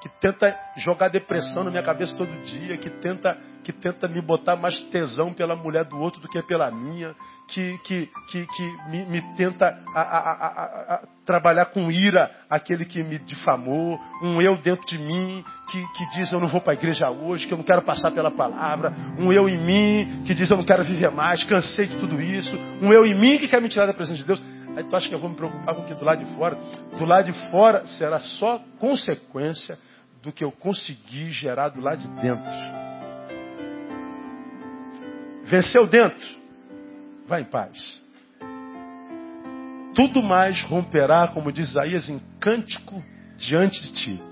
que 0.00 0.08
tenta 0.20 0.56
jogar 0.76 1.08
depressão 1.08 1.62
na 1.62 1.70
minha 1.70 1.82
cabeça 1.82 2.16
todo 2.16 2.30
dia, 2.44 2.76
que 2.78 2.88
tenta, 2.88 3.36
que 3.62 3.72
tenta 3.72 4.08
me 4.08 4.20
botar 4.22 4.56
mais 4.56 4.80
tesão 4.90 5.34
pela 5.34 5.54
mulher 5.54 5.84
do 5.84 5.98
outro 5.98 6.20
do 6.20 6.28
que 6.28 6.42
pela 6.42 6.70
minha, 6.70 7.14
que, 7.48 7.78
que, 7.84 8.08
que, 8.30 8.46
que 8.46 8.90
me, 8.90 9.04
me 9.06 9.20
tenta 9.36 9.78
a, 9.94 10.00
a, 10.00 10.94
a, 10.94 11.02
trabalhar 11.26 11.66
com 11.66 11.90
ira 11.90 12.30
aquele 12.48 12.86
que 12.86 13.02
me 13.02 13.18
difamou, 13.18 14.00
um 14.22 14.40
eu 14.40 14.56
dentro 14.56 14.86
de 14.86 14.98
mim 14.98 15.44
que, 15.70 15.86
que 15.92 16.06
diz 16.16 16.32
eu 16.32 16.40
não 16.40 16.48
vou 16.48 16.60
para 16.60 16.72
a 16.72 16.76
igreja 16.76 17.10
hoje, 17.10 17.46
que 17.46 17.52
eu 17.52 17.58
não 17.58 17.64
quero 17.64 17.82
passar 17.82 18.10
pela 18.10 18.30
palavra, 18.30 18.92
um 19.18 19.30
eu 19.30 19.48
em 19.48 19.58
mim 19.58 20.22
que 20.24 20.34
diz 20.34 20.50
eu 20.50 20.56
não 20.56 20.64
quero 20.64 20.82
viver 20.82 21.10
mais, 21.10 21.44
cansei 21.44 21.86
de 21.86 21.96
tudo 21.98 22.20
isso, 22.20 22.56
um 22.80 22.90
eu 22.90 23.04
em 23.04 23.14
mim 23.14 23.38
que 23.38 23.48
quer 23.48 23.60
me 23.60 23.68
tirar 23.68 23.84
da 23.86 23.92
presença 23.92 24.18
de 24.18 24.24
Deus. 24.24 24.42
Aí 24.76 24.84
tu 24.84 24.96
acha 24.96 25.08
que 25.08 25.14
eu 25.14 25.18
vou 25.18 25.30
me 25.30 25.36
preocupar 25.36 25.74
com 25.74 25.82
o 25.82 25.86
que 25.86 25.94
do 25.94 26.04
lado 26.04 26.24
de 26.24 26.34
fora? 26.34 26.56
Do 26.96 27.04
lado 27.04 27.32
de 27.32 27.50
fora 27.50 27.86
será 27.86 28.20
só 28.20 28.58
consequência 28.78 29.78
do 30.22 30.32
que 30.32 30.44
eu 30.44 30.52
consegui 30.52 31.32
gerar 31.32 31.70
do 31.70 31.80
lado 31.80 31.98
de 31.98 32.08
dentro. 32.20 32.50
Venceu 35.44 35.86
dentro, 35.86 36.28
vai 37.26 37.40
em 37.40 37.44
paz. 37.44 38.00
Tudo 39.94 40.22
mais 40.22 40.62
romperá, 40.62 41.28
como 41.28 41.50
diz 41.50 41.70
Isaías, 41.70 42.08
em 42.08 42.20
cântico 42.38 43.02
diante 43.36 43.82
de 43.82 43.92
ti. 43.92 44.22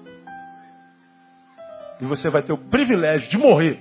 E 2.00 2.04
você 2.04 2.30
vai 2.30 2.42
ter 2.42 2.52
o 2.52 2.58
privilégio 2.58 3.28
de 3.28 3.36
morrer 3.36 3.80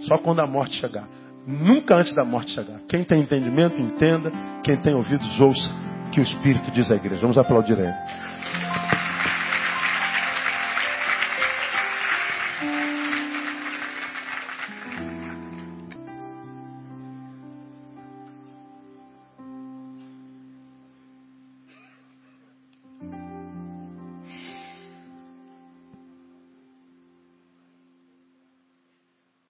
só 0.00 0.18
quando 0.18 0.40
a 0.40 0.46
morte 0.46 0.74
chegar. 0.74 1.08
Nunca 1.50 1.96
antes 1.96 2.14
da 2.14 2.24
morte 2.24 2.52
chegar. 2.52 2.78
Quem 2.88 3.02
tem 3.04 3.20
entendimento, 3.20 3.80
entenda. 3.80 4.30
Quem 4.62 4.76
tem 4.76 4.94
ouvidos, 4.94 5.40
ouça 5.40 5.68
que 6.12 6.20
o 6.20 6.22
Espírito 6.22 6.70
diz 6.70 6.90
à 6.90 6.94
igreja. 6.94 7.20
Vamos 7.20 7.38
aplaudir 7.38 7.76
a 7.78 7.82
ele. 7.82 8.99